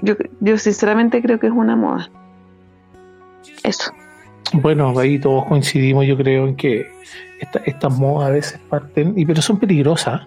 Yo, 0.01 0.15
yo 0.41 0.59
sinceramente 0.59 1.21
creo 1.23 1.41
que 1.41 1.49
es 1.49 1.53
una 1.53 1.75
moda. 1.75 2.09
Eso. 3.65 3.93
Bueno, 4.53 4.97
ahí 4.99 5.19
todos 5.19 5.45
coincidimos, 5.47 6.07
yo 6.07 6.17
creo, 6.17 6.47
en 6.47 6.57
que 6.57 6.87
estas 7.65 7.99
modas 7.99 8.29
a 8.29 8.33
veces 8.33 8.61
parten, 8.69 9.15
y 9.17 9.27
pero 9.27 9.43
son 9.43 9.59
peligrosas 9.59 10.23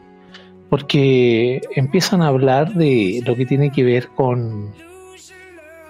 porque 0.72 1.60
empiezan 1.76 2.22
a 2.22 2.28
hablar 2.28 2.74
de 2.76 3.22
lo 3.26 3.36
que 3.36 3.46
tiene 3.46 3.74
que 3.74 3.84
ver 3.84 4.08
con, 4.08 4.72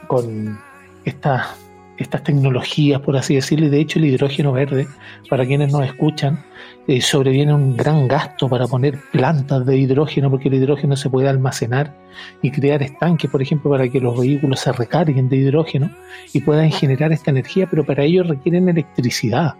con 0.07 0.57
estas 1.05 1.55
estas 1.97 2.23
tecnologías, 2.23 2.99
por 3.01 3.15
así 3.15 3.35
decirlo, 3.35 3.67
y 3.67 3.69
de 3.69 3.79
hecho 3.79 3.99
el 3.99 4.05
hidrógeno 4.05 4.51
verde, 4.51 4.87
para 5.29 5.45
quienes 5.45 5.71
nos 5.71 5.85
escuchan, 5.85 6.43
eh, 6.87 6.99
sobreviene 6.99 7.53
un 7.53 7.77
gran 7.77 8.07
gasto 8.07 8.49
para 8.49 8.65
poner 8.65 8.97
plantas 9.11 9.67
de 9.67 9.77
hidrógeno, 9.77 10.31
porque 10.31 10.47
el 10.47 10.55
hidrógeno 10.55 10.95
se 10.95 11.11
puede 11.11 11.29
almacenar 11.29 11.93
y 12.41 12.49
crear 12.49 12.81
estanques, 12.81 13.29
por 13.29 13.43
ejemplo, 13.43 13.69
para 13.69 13.87
que 13.87 13.99
los 13.99 14.19
vehículos 14.19 14.61
se 14.61 14.71
recarguen 14.71 15.29
de 15.29 15.37
hidrógeno 15.37 15.91
y 16.33 16.41
puedan 16.41 16.71
generar 16.71 17.11
esta 17.11 17.29
energía, 17.29 17.67
pero 17.69 17.85
para 17.85 18.03
ello 18.03 18.23
requieren 18.23 18.67
electricidad. 18.67 19.53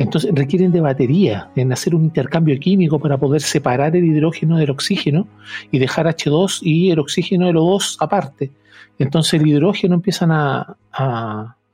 Entonces 0.00 0.30
requieren 0.34 0.72
de 0.72 0.80
batería, 0.80 1.50
en 1.56 1.74
hacer 1.74 1.94
un 1.94 2.04
intercambio 2.04 2.58
químico 2.58 2.98
para 2.98 3.18
poder 3.18 3.42
separar 3.42 3.94
el 3.94 4.06
hidrógeno 4.06 4.56
del 4.56 4.70
oxígeno 4.70 5.28
y 5.70 5.78
dejar 5.78 6.06
H2 6.06 6.60
y 6.62 6.90
el 6.90 6.98
oxígeno 6.98 7.46
de 7.48 7.52
los 7.52 7.66
dos 7.66 7.96
aparte. 8.00 8.50
Entonces 8.98 9.38
el 9.38 9.46
hidrógeno 9.46 9.96
empiezan 9.96 10.30
a, 10.32 10.74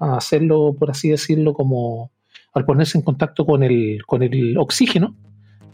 hacerlo, 0.01 0.75
por 0.77 0.91
así 0.91 1.09
decirlo, 1.11 1.55
como 1.55 2.11
al 2.53 2.65
ponerse 2.65 2.99
en 2.99 3.05
contacto 3.05 3.47
con 3.47 3.63
el, 3.63 4.05
con 4.05 4.25
el 4.25 4.59
oxígeno 4.59 5.15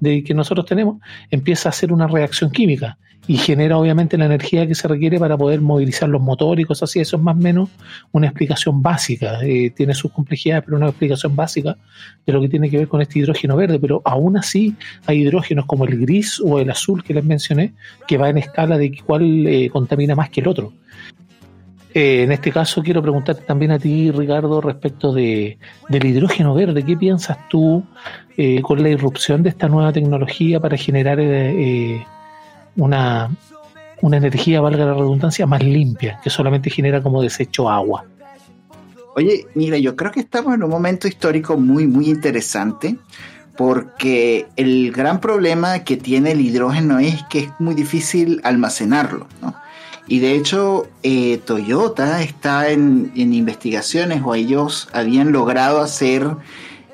de 0.02 0.24
que 0.24 0.34
nosotros 0.34 0.66
tenemos, 0.66 0.96
empieza 1.30 1.68
a 1.68 1.70
hacer 1.70 1.92
una 1.92 2.08
reacción 2.08 2.50
química 2.50 2.98
y 3.28 3.36
genera 3.36 3.78
obviamente 3.78 4.18
la 4.18 4.24
energía 4.24 4.66
que 4.66 4.74
se 4.74 4.88
requiere 4.88 5.16
para 5.20 5.38
poder 5.38 5.60
movilizar 5.60 6.08
los 6.08 6.20
motores 6.20 6.64
y 6.64 6.66
cosas 6.66 6.90
así. 6.90 6.98
Eso 6.98 7.18
es 7.18 7.22
más 7.22 7.36
o 7.36 7.38
menos 7.38 7.68
una 8.10 8.26
explicación 8.26 8.82
básica. 8.82 9.38
Eh, 9.44 9.70
tiene 9.70 9.94
sus 9.94 10.10
complejidades, 10.10 10.64
pero 10.64 10.76
una 10.76 10.88
explicación 10.88 11.36
básica 11.36 11.76
de 12.26 12.32
lo 12.32 12.40
que 12.40 12.48
tiene 12.48 12.68
que 12.68 12.78
ver 12.78 12.88
con 12.88 13.00
este 13.00 13.20
hidrógeno 13.20 13.54
verde. 13.54 13.78
Pero 13.78 14.02
aún 14.04 14.36
así 14.36 14.74
hay 15.06 15.20
hidrógenos 15.20 15.66
como 15.66 15.84
el 15.84 16.00
gris 16.00 16.40
o 16.44 16.58
el 16.58 16.68
azul 16.68 17.04
que 17.04 17.14
les 17.14 17.24
mencioné, 17.24 17.74
que 18.08 18.18
va 18.18 18.28
en 18.28 18.38
escala 18.38 18.76
de 18.76 19.00
cuál 19.06 19.46
eh, 19.46 19.70
contamina 19.70 20.16
más 20.16 20.28
que 20.28 20.40
el 20.40 20.48
otro. 20.48 20.72
Eh, 21.94 22.22
en 22.22 22.32
este 22.32 22.50
caso 22.50 22.82
quiero 22.82 23.02
preguntarte 23.02 23.42
también 23.42 23.70
a 23.70 23.78
ti, 23.78 24.10
Ricardo, 24.10 24.60
respecto 24.60 25.12
de, 25.12 25.58
del 25.88 26.06
hidrógeno 26.06 26.54
verde. 26.54 26.84
¿Qué 26.84 26.96
piensas 26.96 27.38
tú 27.48 27.84
con 28.62 28.82
la 28.82 28.88
irrupción 28.88 29.42
de 29.42 29.50
esta 29.50 29.68
nueva 29.68 29.92
tecnología 29.92 30.58
para 30.60 30.76
generar 30.76 31.18
una, 32.76 33.30
una 34.02 34.16
energía, 34.16 34.60
valga 34.60 34.84
la 34.84 34.94
redundancia, 34.94 35.46
más 35.46 35.62
limpia, 35.62 36.20
que 36.22 36.30
solamente 36.30 36.70
genera 36.70 37.02
como 37.02 37.22
desecho 37.22 37.70
agua. 37.70 38.04
Oye, 39.14 39.46
mira, 39.54 39.78
yo 39.78 39.94
creo 39.94 40.10
que 40.10 40.20
estamos 40.20 40.54
en 40.54 40.62
un 40.62 40.70
momento 40.70 41.06
histórico 41.06 41.56
muy, 41.56 41.86
muy 41.86 42.08
interesante, 42.08 42.96
porque 43.56 44.46
el 44.56 44.90
gran 44.90 45.20
problema 45.20 45.80
que 45.80 45.96
tiene 45.96 46.32
el 46.32 46.40
hidrógeno 46.40 46.98
es 46.98 47.22
que 47.30 47.40
es 47.40 47.50
muy 47.58 47.74
difícil 47.74 48.40
almacenarlo, 48.44 49.26
¿no? 49.40 49.54
Y 50.08 50.18
de 50.18 50.34
hecho, 50.34 50.88
eh, 51.02 51.40
Toyota 51.44 52.22
está 52.22 52.70
en, 52.70 53.12
investigaciones 53.14 54.20
o 54.24 54.34
ellos 54.34 54.88
habían 54.92 55.30
logrado 55.30 55.80
hacer 55.80 56.28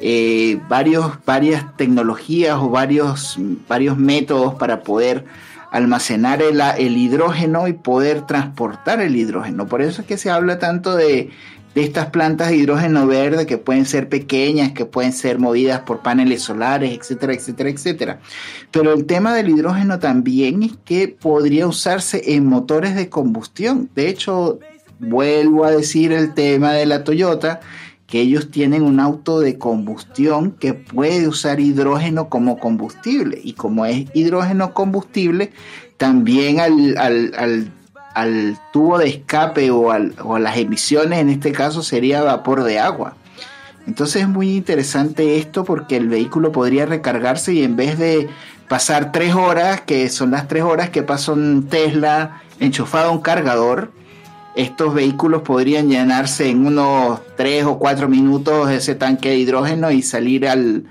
eh, 0.01 0.61
varios, 0.69 1.13
varias 1.25 1.77
tecnologías 1.77 2.57
o 2.57 2.71
varios, 2.71 3.37
varios 3.69 3.97
métodos 3.99 4.55
para 4.55 4.83
poder 4.83 5.25
almacenar 5.71 6.41
el, 6.41 6.97
hidrógeno 6.97 7.69
y 7.69 7.73
poder 7.73 8.27
transportar 8.27 9.01
el 9.01 9.17
hidrógeno. 9.17 9.67
Por 9.67 9.83
eso 9.83 10.03
es 10.03 10.07
que 10.07 10.17
se 10.17 10.31
habla 10.31 10.59
tanto 10.59 10.97
de, 10.97 11.31
de, 11.75 11.83
estas 11.83 12.07
plantas 12.07 12.49
de 12.49 12.57
hidrógeno 12.57 13.07
verde 13.07 13.47
que 13.47 13.59
pueden 13.59 13.85
ser 13.85 14.09
pequeñas, 14.09 14.73
que 14.73 14.87
pueden 14.87 15.13
ser 15.13 15.39
movidas 15.39 15.81
por 15.81 16.01
paneles 16.01 16.43
solares, 16.43 16.97
etcétera, 16.97 17.35
etcétera, 17.35 17.71
etcétera. 17.71 18.21
Pero 18.71 18.93
el 18.93 19.05
tema 19.05 19.35
del 19.35 19.51
hidrógeno 19.51 19.99
también 19.99 20.63
es 20.63 20.73
que 20.85 21.09
podría 21.09 21.67
usarse 21.67 22.35
en 22.35 22.47
motores 22.47 22.95
de 22.95 23.09
combustión. 23.09 23.91
De 23.95 24.09
hecho, 24.09 24.61
vuelvo 25.01 25.65
a 25.65 25.71
decir 25.71 26.13
el 26.13 26.35
tema 26.35 26.73
de 26.73 26.87
la 26.87 27.05
Toyota 27.05 27.61
que 28.09 28.21
ellos 28.23 28.51
tienen 28.51 28.83
un 28.83 29.01
auto 29.01 29.39
de 29.39 29.59
combustión 29.59 30.53
que 30.53 30.73
puede 30.73 31.29
usar 31.29 31.61
hidrógeno 31.61 32.31
como 32.31 32.59
combustible. 32.59 33.39
Y 33.45 33.53
como 33.53 33.85
es 33.85 34.07
hidrógeno 34.15 34.73
combustible, 34.73 35.53
también 35.99 36.59
al, 36.59 36.97
al, 36.97 37.71
al, 38.15 38.59
tubo 38.73 38.97
de 38.97 39.09
escape 39.09 39.71
o, 39.71 39.81
o 39.83 40.35
a 40.35 40.41
las 40.41 40.57
emisiones, 40.57 41.19
en 41.19 41.29
este 41.29 41.53
caso, 41.53 41.83
sería 41.83 42.23
vapor 42.23 42.65
de 42.65 42.79
agua. 42.79 43.15
Entonces 43.87 44.23
es 44.23 44.29
muy 44.29 44.57
interesante 44.57 45.37
esto 45.37 45.65
porque 45.65 45.99
el 45.99 46.09
vehículo 46.09 46.51
podría 46.51 46.87
recargarse 46.87 47.53
y 47.53 47.63
en 47.63 47.77
vez 47.77 47.99
de 47.99 48.29
pasar 48.69 49.13
tres 49.13 49.35
horas, 49.35 49.83
que 49.83 50.09
son 50.09 50.31
las 50.31 50.49
tres 50.49 50.63
horas 50.63 50.89
que 50.89 51.03
pasó 51.03 51.35
un 51.35 51.69
Tesla 51.69 52.41
enchufado 52.59 53.09
a 53.09 53.13
un 53.13 53.21
cargador, 53.21 53.93
estos 54.59 54.93
vehículos 54.93 55.43
podrían 55.43 55.89
llenarse 55.89 56.51
en 56.51 56.67
unos 56.67 57.21
3 57.37 57.65
o 57.67 57.79
4 57.79 58.09
minutos 58.09 58.69
ese 58.73 58.97
tanque 58.97 59.29
de 59.29 59.37
hidrógeno 59.37 59.93
y 59.93 60.03
salir 60.03 60.49
al, 60.49 60.85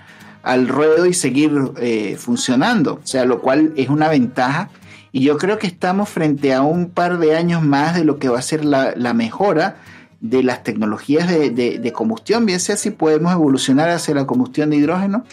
ruedo 0.70 1.06
y 1.06 1.14
seguir 1.14 1.52
eh, 1.76 2.16
funcionando, 2.18 3.02
o 3.04 3.06
sea, 3.06 3.26
lo 3.26 3.42
cual 3.42 3.74
es 3.76 3.90
una 3.90 4.08
ventaja. 4.08 4.70
Y 5.12 5.20
yo 5.20 5.38
creo 5.38 5.60
que 5.60 5.68
estamos 5.68 6.08
frente 6.08 6.54
a 6.54 6.62
un 6.62 6.90
par 6.90 7.20
de 7.20 7.36
años 7.36 7.62
más 7.62 7.94
de 7.94 8.06
lo 8.06 8.20
que 8.20 8.30
va 8.30 8.40
a 8.40 8.42
ser 8.42 8.64
la, 8.64 9.14
mejora 9.14 9.76
de 10.22 10.44
las 10.44 10.64
tecnologías 10.64 11.28
de, 11.28 11.50
de, 11.50 11.92
combustión, 11.92 12.46
bien 12.46 12.62
sea 12.62 12.78
si 12.78 12.92
podemos 12.92 13.34
evolucionar 13.34 13.90
hacia 13.90 14.16
la 14.16 14.26
combustión 14.26 14.70
de 14.70 14.78
hidrógeno 14.78 15.26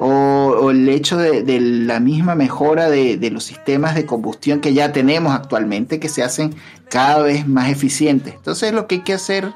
o, 0.00 0.70
el 0.70 0.88
hecho 0.88 1.18
de, 1.18 1.60
la 1.60 2.00
misma 2.00 2.34
mejora 2.34 2.88
de, 2.88 3.18
de 3.18 3.30
los 3.30 3.44
sistemas 3.44 3.94
de 3.94 4.06
combustión 4.06 4.60
que 4.60 4.72
ya 4.72 4.92
tenemos 4.92 5.34
actualmente, 5.34 6.00
que 6.00 6.08
se 6.08 6.22
hacen 6.22 6.54
cada 6.88 7.22
vez 7.22 7.46
más 7.46 7.70
eficientes. 7.70 8.34
Entonces 8.34 8.72
lo 8.72 8.86
que 8.86 8.96
hay 8.96 9.00
que 9.02 9.12
hacer 9.12 9.52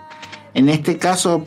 en 0.52 0.68
este 0.68 0.98
caso 0.98 1.46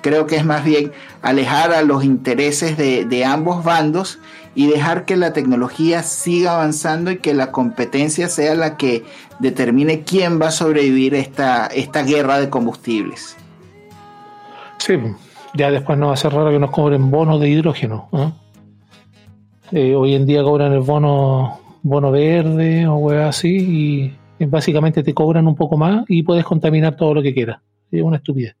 creo 0.00 0.26
que 0.26 0.36
es 0.36 0.44
más 0.44 0.64
bien 0.64 0.92
alejar 1.22 1.72
a 1.72 1.82
los 1.82 2.04
intereses 2.04 2.76
de, 2.76 3.04
de 3.04 3.24
ambos 3.24 3.62
bandos 3.64 4.18
y 4.54 4.66
dejar 4.66 5.04
que 5.04 5.16
la 5.16 5.32
tecnología 5.32 6.02
siga 6.02 6.54
avanzando 6.54 7.10
y 7.10 7.18
que 7.18 7.34
la 7.34 7.52
competencia 7.52 8.28
sea 8.28 8.54
la 8.54 8.76
que 8.76 9.04
determine 9.38 10.02
quién 10.02 10.40
va 10.40 10.48
a 10.48 10.52
sobrevivir 10.52 11.14
esta, 11.14 11.66
esta 11.66 12.02
guerra 12.02 12.40
de 12.40 12.50
combustibles. 12.50 13.36
Sí, 14.78 14.94
ya 15.58 15.70
después 15.72 15.98
no 15.98 16.06
va 16.06 16.14
a 16.14 16.16
ser 16.16 16.32
raro 16.32 16.50
que 16.50 16.58
nos 16.58 16.70
cobren 16.70 17.10
bonos 17.10 17.40
de 17.40 17.48
hidrógeno. 17.50 18.08
¿no? 18.12 18.32
Eh, 19.72 19.94
hoy 19.94 20.14
en 20.14 20.24
día 20.24 20.42
cobran 20.42 20.72
el 20.72 20.80
bono 20.80 21.60
bono 21.82 22.10
verde 22.10 22.86
o 22.86 22.96
hueá 22.96 23.28
así 23.28 24.14
y 24.38 24.44
básicamente 24.46 25.02
te 25.02 25.14
cobran 25.14 25.46
un 25.46 25.54
poco 25.54 25.76
más 25.76 26.04
y 26.08 26.22
puedes 26.22 26.44
contaminar 26.44 26.96
todo 26.96 27.14
lo 27.14 27.22
que 27.22 27.34
quieras. 27.34 27.60
Es 27.90 28.02
una 28.02 28.18
estupidez. 28.18 28.56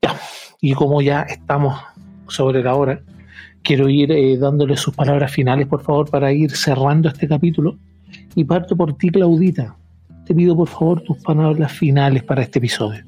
Ya, 0.00 0.18
y 0.60 0.72
como 0.72 1.00
ya 1.02 1.22
estamos 1.22 1.80
sobre 2.26 2.62
la 2.62 2.74
hora, 2.74 3.00
quiero 3.62 3.88
ir 3.88 4.10
eh, 4.10 4.36
dándole 4.38 4.76
sus 4.76 4.94
palabras 4.94 5.30
finales, 5.30 5.68
por 5.68 5.82
favor, 5.82 6.10
para 6.10 6.32
ir 6.32 6.50
cerrando 6.50 7.08
este 7.08 7.28
capítulo. 7.28 7.78
Y 8.34 8.44
parto 8.44 8.76
por 8.76 8.96
ti, 8.96 9.10
Claudita. 9.10 9.76
Te 10.26 10.34
pido, 10.34 10.56
por 10.56 10.68
favor, 10.68 11.00
tus 11.02 11.18
palabras 11.18 11.72
finales 11.72 12.22
para 12.24 12.42
este 12.42 12.58
episodio. 12.58 13.04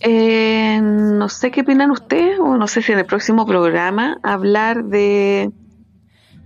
Eh, 0.00 0.80
no 0.82 1.28
sé 1.28 1.50
qué 1.50 1.62
opinan 1.62 1.90
ustedes, 1.90 2.38
o 2.38 2.56
no 2.56 2.66
sé 2.66 2.82
si 2.82 2.92
en 2.92 2.98
el 2.98 3.06
próximo 3.06 3.46
programa 3.46 4.18
hablar 4.22 4.84
de, 4.84 5.50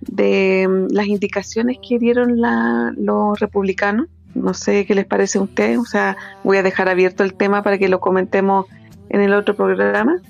de 0.03 0.67
mm, 0.69 0.95
las 0.95 1.07
indicaciones 1.07 1.79
que 1.87 1.99
dieron 1.99 2.41
la- 2.41 2.93
los 2.97 3.39
republicanos. 3.41 4.07
No 4.35 4.55
sé 4.55 4.87
qué 4.87 4.95
les 4.95 5.07
parece 5.07 5.39
a 5.39 5.43
ustedes, 5.43 5.79
o 5.79 5.85
sea, 5.85 6.17
voy 6.45 6.59
a 6.59 6.63
dejar 6.63 6.89
abierto 6.89 7.25
el 7.25 7.35
tema 7.35 7.63
para 7.63 7.79
que 7.79 7.89
lo 7.89 7.99
comentemos 7.99 8.67
en 9.09 9.21
el 9.23 9.33
otro 9.33 9.57
programa. 9.57 10.21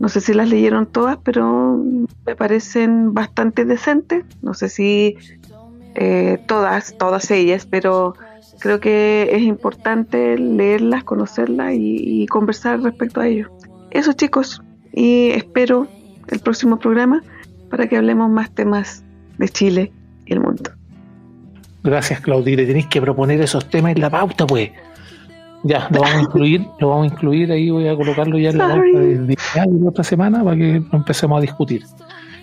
No 0.00 0.08
sé 0.08 0.20
si 0.20 0.32
las 0.32 0.48
leyeron 0.48 0.86
todas, 0.86 1.18
pero 1.22 1.78
me 2.26 2.34
parecen 2.34 3.12
bastante 3.12 3.64
decentes. 3.66 4.24
No 4.42 4.54
sé 4.54 4.68
si 4.70 5.16
eh, 5.94 6.38
todas, 6.46 6.96
todas 6.96 7.30
ellas, 7.30 7.66
pero 7.70 8.14
creo 8.60 8.80
que 8.80 9.30
es 9.32 9.42
importante 9.42 10.38
leerlas, 10.38 11.04
conocerlas 11.04 11.74
y, 11.74 12.22
y 12.22 12.26
conversar 12.26 12.80
respecto 12.80 13.20
a 13.20 13.26
ello. 13.26 13.50
Eso 13.90 14.12
chicos, 14.12 14.62
y 14.92 15.30
espero 15.30 15.88
el 16.28 16.40
próximo 16.40 16.78
programa 16.78 17.22
para 17.70 17.88
que 17.88 17.96
hablemos 17.96 18.30
más 18.30 18.50
temas 18.50 19.04
de 19.38 19.48
Chile 19.48 19.92
y 20.26 20.32
el 20.32 20.40
mundo. 20.40 20.70
Gracias, 21.82 22.20
Claudita. 22.20 22.64
Tenéis 22.64 22.86
que 22.86 23.00
proponer 23.00 23.40
esos 23.40 23.68
temas 23.68 23.92
en 23.92 24.00
la 24.00 24.10
pauta, 24.10 24.46
pues. 24.46 24.70
Ya, 25.62 25.88
lo 25.90 26.00
vamos 26.00 26.16
a 26.16 26.20
incluir, 26.22 26.66
lo 26.78 26.90
vamos 26.90 27.10
a 27.10 27.14
incluir 27.14 27.52
ahí, 27.52 27.70
voy 27.70 27.88
a 27.88 27.96
colocarlo 27.96 28.38
ya 28.38 28.50
en 28.50 28.58
la 28.58 28.68
pauta 28.68 28.98
de, 28.98 29.18
de 29.18 29.36
otra 29.86 30.04
semana 30.04 30.44
para 30.44 30.56
que 30.56 30.80
lo 30.80 30.98
empecemos 30.98 31.38
a 31.38 31.40
discutir. 31.40 31.84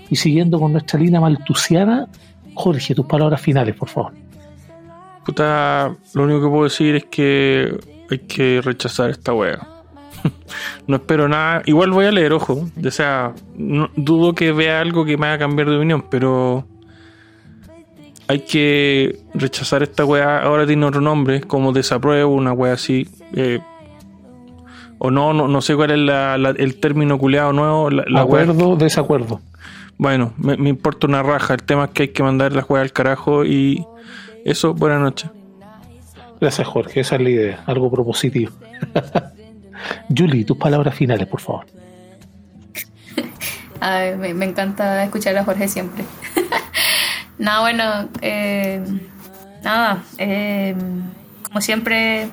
Y 0.10 0.16
siguiendo 0.16 0.60
con 0.60 0.72
nuestra 0.72 1.00
línea 1.00 1.20
maltusiana, 1.20 2.08
Jorge, 2.54 2.96
tus 2.96 3.06
palabras 3.06 3.42
finales, 3.42 3.76
por 3.76 3.90
favor. 3.90 4.14
Puta, 5.28 5.94
lo 6.14 6.24
único 6.24 6.42
que 6.42 6.48
puedo 6.48 6.64
decir 6.64 6.96
es 6.96 7.04
que 7.06 7.78
hay 8.10 8.20
que 8.20 8.62
rechazar 8.64 9.10
esta 9.10 9.34
wea. 9.34 9.60
no 10.88 10.96
espero 10.96 11.28
nada. 11.28 11.62
Igual 11.66 11.92
voy 11.92 12.06
a 12.06 12.12
leer, 12.14 12.32
ojo. 12.32 12.66
O 12.86 12.92
sea, 12.92 13.34
no- 13.58 13.90
dudo 13.98 14.34
que 14.34 14.54
vea 14.54 14.80
algo 14.80 15.04
que 15.04 15.18
me 15.18 15.28
haga 15.28 15.40
cambiar 15.40 15.70
de 15.70 15.76
opinión, 15.76 16.06
pero 16.10 16.66
hay 18.30 18.40
que 18.40 19.20
rechazar 19.34 19.84
esta 19.84 20.06
wea. 20.06 20.40
Ahora 20.44 20.66
tiene 20.66 20.86
otro 20.86 21.02
nombre, 21.02 21.42
como 21.42 21.74
desapruebo, 21.74 22.34
una 22.34 22.54
wea 22.54 22.74
así. 22.74 23.08
eh, 23.34 23.60
o 25.00 25.12
no, 25.12 25.34
no, 25.34 25.48
no 25.50 25.62
sé 25.62 25.76
cuál 25.76 25.92
es 25.92 26.00
la- 26.00 26.38
la- 26.38 26.52
el 26.52 26.80
término 26.80 27.18
culeado 27.20 27.52
nuevo. 27.52 27.90
La, 27.90 28.04
la 28.08 28.24
wea- 28.26 28.44
Acuerdo, 28.44 28.78
desacuerdo. 28.78 29.42
Bueno, 29.98 30.34
me, 30.38 30.56
me 30.56 30.70
importa 30.70 31.06
una 31.06 31.22
raja. 31.22 31.54
El 31.56 31.64
tema 31.64 31.84
es 31.86 31.92
que 31.92 32.04
hay 32.04 32.10
que 32.10 32.24
mandar 32.24 32.54
la 32.54 32.64
wea 32.64 32.82
al 32.82 32.94
carajo 32.94 33.44
y 33.46 33.86
eso, 34.52 34.74
buenas 34.74 35.02
noches. 35.02 35.30
Gracias, 36.40 36.68
Jorge. 36.68 37.00
Esa 37.00 37.16
es 37.16 37.22
la 37.22 37.30
idea. 37.30 37.64
Algo 37.66 37.92
propositivo. 37.92 38.52
Julie, 40.16 40.46
tus 40.46 40.58
palabras 40.58 40.96
finales, 40.96 41.28
por 41.28 41.42
favor. 41.42 41.66
Ay, 43.80 44.16
me, 44.16 44.34
me 44.34 44.46
encanta 44.46 45.04
escuchar 45.04 45.38
a 45.38 45.44
Jorge 45.44 45.68
siempre. 45.68 46.04
nada, 47.38 47.62
bueno, 47.62 48.10
eh, 48.22 48.84
nada, 49.64 50.04
eh, 50.18 50.76
como 51.44 51.62
siempre, 51.62 52.30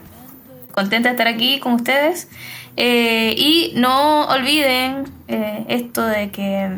contenta 0.72 1.08
de 1.08 1.14
estar 1.14 1.28
aquí 1.28 1.60
con 1.60 1.72
ustedes. 1.72 2.28
Eh, 2.76 3.34
y 3.36 3.72
no 3.76 4.26
olviden 4.26 5.04
eh, 5.28 5.64
esto 5.68 6.04
de 6.04 6.30
que, 6.30 6.70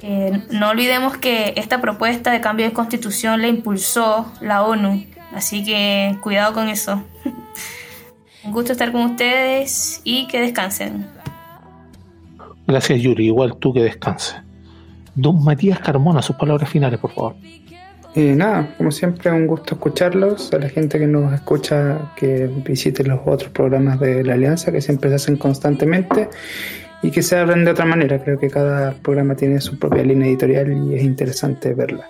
que 0.00 0.42
no 0.50 0.70
olvidemos 0.70 1.16
que 1.16 1.54
esta 1.56 1.80
propuesta 1.80 2.30
de 2.32 2.40
cambio 2.40 2.66
de 2.66 2.72
constitución 2.72 3.42
la 3.42 3.48
impulsó 3.48 4.32
la 4.40 4.62
ONU. 4.62 5.04
Así 5.34 5.64
que 5.64 6.16
cuidado 6.22 6.54
con 6.54 6.68
eso. 6.68 7.02
Un 8.44 8.52
gusto 8.52 8.72
estar 8.72 8.92
con 8.92 9.02
ustedes 9.02 10.00
y 10.04 10.28
que 10.28 10.40
descansen. 10.40 11.06
Gracias, 12.66 13.00
Yuri. 13.00 13.26
Igual 13.26 13.56
tú 13.56 13.72
que 13.72 13.82
descanses. 13.82 14.36
Don 15.14 15.42
Matías 15.42 15.80
Carmona, 15.80 16.22
sus 16.22 16.36
palabras 16.36 16.68
finales, 16.68 17.00
por 17.00 17.12
favor. 17.12 17.34
Y 18.14 18.20
nada, 18.34 18.74
como 18.78 18.90
siempre, 18.92 19.30
un 19.30 19.46
gusto 19.46 19.74
escucharlos. 19.74 20.52
A 20.52 20.58
la 20.58 20.68
gente 20.68 20.98
que 20.98 21.06
nos 21.06 21.32
escucha, 21.32 22.12
que 22.16 22.46
visite 22.64 23.04
los 23.04 23.20
otros 23.26 23.50
programas 23.50 24.00
de 24.00 24.24
la 24.24 24.34
Alianza, 24.34 24.72
que 24.72 24.80
siempre 24.80 25.10
se 25.10 25.16
hacen 25.16 25.36
constantemente 25.36 26.28
y 27.02 27.10
que 27.10 27.22
se 27.22 27.36
abren 27.36 27.64
de 27.64 27.70
otra 27.70 27.84
manera. 27.84 28.22
Creo 28.22 28.38
que 28.38 28.50
cada 28.50 28.92
programa 28.92 29.34
tiene 29.34 29.60
su 29.60 29.78
propia 29.78 30.02
línea 30.02 30.28
editorial 30.28 30.72
y 30.72 30.94
es 30.94 31.02
interesante 31.02 31.74
verla. 31.74 32.06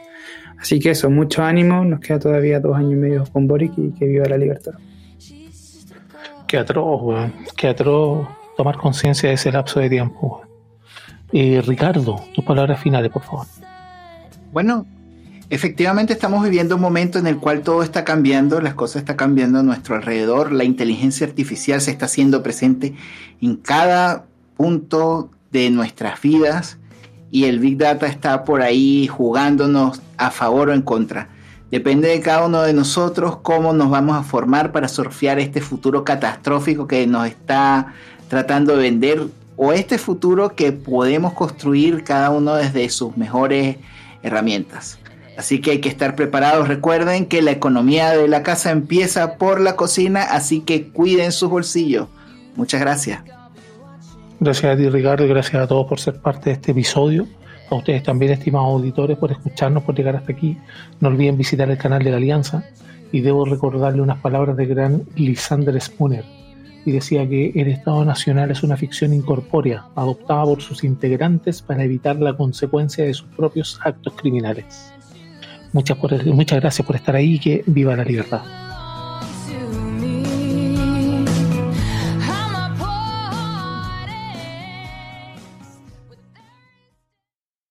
Así 0.58 0.78
que 0.80 0.90
eso, 0.90 1.10
mucho 1.10 1.42
ánimo. 1.42 1.84
Nos 1.84 2.00
queda 2.00 2.18
todavía 2.18 2.60
dos 2.60 2.76
años 2.76 2.92
y 2.92 2.96
medio 2.96 3.24
con 3.32 3.46
Boric 3.46 3.72
y 3.76 3.92
que 3.92 4.06
viva 4.06 4.26
la 4.26 4.38
libertad. 4.38 4.72
Qué 6.46 6.58
atroz, 6.58 7.02
weón. 7.02 7.32
Qué 7.56 7.68
atroz 7.68 8.28
tomar 8.56 8.76
conciencia 8.76 9.28
de 9.28 9.34
ese 9.34 9.52
lapso 9.52 9.80
de 9.80 9.90
tiempo. 9.90 10.42
Eh, 11.32 11.62
Ricardo, 11.66 12.24
tus 12.34 12.44
palabras 12.44 12.80
finales, 12.80 13.10
por 13.10 13.22
favor. 13.22 13.46
Bueno, 14.52 14.86
efectivamente 15.50 16.12
estamos 16.12 16.42
viviendo 16.42 16.76
un 16.76 16.80
momento 16.80 17.18
en 17.18 17.26
el 17.26 17.38
cual 17.38 17.62
todo 17.62 17.82
está 17.82 18.04
cambiando, 18.04 18.60
las 18.60 18.74
cosas 18.74 19.02
están 19.02 19.16
cambiando 19.16 19.58
a 19.58 19.62
nuestro 19.62 19.96
alrededor, 19.96 20.52
la 20.52 20.64
inteligencia 20.64 21.26
artificial 21.26 21.80
se 21.80 21.90
está 21.90 22.06
haciendo 22.06 22.42
presente 22.42 22.94
en 23.42 23.56
cada 23.56 24.26
punto 24.56 25.30
de 25.50 25.70
nuestras 25.70 26.20
vidas 26.20 26.78
y 27.30 27.44
el 27.44 27.58
Big 27.58 27.78
Data 27.78 28.06
está 28.06 28.44
por 28.44 28.62
ahí 28.62 29.06
jugándonos 29.06 30.00
a 30.16 30.30
favor 30.30 30.70
o 30.70 30.72
en 30.72 30.82
contra. 30.82 31.28
Depende 31.70 32.08
de 32.08 32.20
cada 32.20 32.46
uno 32.46 32.62
de 32.62 32.72
nosotros 32.72 33.38
cómo 33.42 33.72
nos 33.72 33.90
vamos 33.90 34.16
a 34.16 34.22
formar 34.22 34.72
para 34.72 34.88
surfear 34.88 35.38
este 35.38 35.60
futuro 35.60 36.04
catastrófico 36.04 36.86
que 36.86 37.06
nos 37.06 37.26
está 37.26 37.92
tratando 38.28 38.76
de 38.76 38.82
vender 38.82 39.26
o 39.56 39.72
este 39.72 39.98
futuro 39.98 40.54
que 40.54 40.72
podemos 40.72 41.32
construir 41.32 42.04
cada 42.04 42.30
uno 42.30 42.54
desde 42.54 42.88
sus 42.88 43.16
mejores 43.16 43.76
herramientas. 44.22 44.98
Así 45.36 45.60
que 45.60 45.72
hay 45.72 45.80
que 45.80 45.88
estar 45.88 46.14
preparados. 46.14 46.68
Recuerden 46.68 47.26
que 47.26 47.42
la 47.42 47.50
economía 47.50 48.10
de 48.10 48.28
la 48.28 48.42
casa 48.42 48.70
empieza 48.70 49.36
por 49.36 49.60
la 49.60 49.76
cocina, 49.76 50.22
así 50.22 50.60
que 50.60 50.88
cuiden 50.88 51.32
sus 51.32 51.50
bolsillos. 51.50 52.08
Muchas 52.54 52.80
gracias. 52.80 53.35
Gracias 54.38 54.74
a 54.74 54.76
ti, 54.76 54.88
Ricardo, 54.88 55.24
y 55.24 55.28
gracias 55.28 55.62
a 55.62 55.66
todos 55.66 55.86
por 55.86 55.98
ser 55.98 56.20
parte 56.20 56.50
de 56.50 56.54
este 56.54 56.72
episodio. 56.72 57.26
A 57.70 57.74
ustedes 57.74 58.02
también, 58.02 58.32
estimados 58.32 58.68
auditores, 58.68 59.16
por 59.18 59.32
escucharnos, 59.32 59.82
por 59.82 59.94
llegar 59.96 60.14
hasta 60.16 60.32
aquí. 60.32 60.56
No 61.00 61.08
olviden 61.08 61.36
visitar 61.36 61.68
el 61.70 61.78
canal 61.78 62.02
de 62.02 62.10
la 62.10 62.18
Alianza. 62.18 62.64
Y 63.12 63.20
debo 63.20 63.44
recordarle 63.44 64.02
unas 64.02 64.18
palabras 64.18 64.56
de 64.56 64.66
gran 64.66 65.02
Lysander 65.16 65.80
Spooner. 65.80 66.24
Y 66.84 66.92
decía 66.92 67.26
que 67.28 67.50
el 67.54 67.68
Estado 67.68 68.04
Nacional 68.04 68.50
es 68.50 68.62
una 68.62 68.76
ficción 68.76 69.12
incorpórea, 69.12 69.86
adoptada 69.96 70.44
por 70.44 70.60
sus 70.62 70.84
integrantes 70.84 71.62
para 71.62 71.82
evitar 71.82 72.16
la 72.16 72.36
consecuencia 72.36 73.04
de 73.04 73.14
sus 73.14 73.26
propios 73.28 73.80
actos 73.84 74.12
criminales. 74.14 74.92
Muchas, 75.72 75.96
por- 75.98 76.24
muchas 76.26 76.60
gracias 76.60 76.86
por 76.86 76.94
estar 76.96 77.16
ahí 77.16 77.34
y 77.34 77.38
que 77.38 77.64
viva 77.66 77.96
la 77.96 78.04
libertad. 78.04 78.42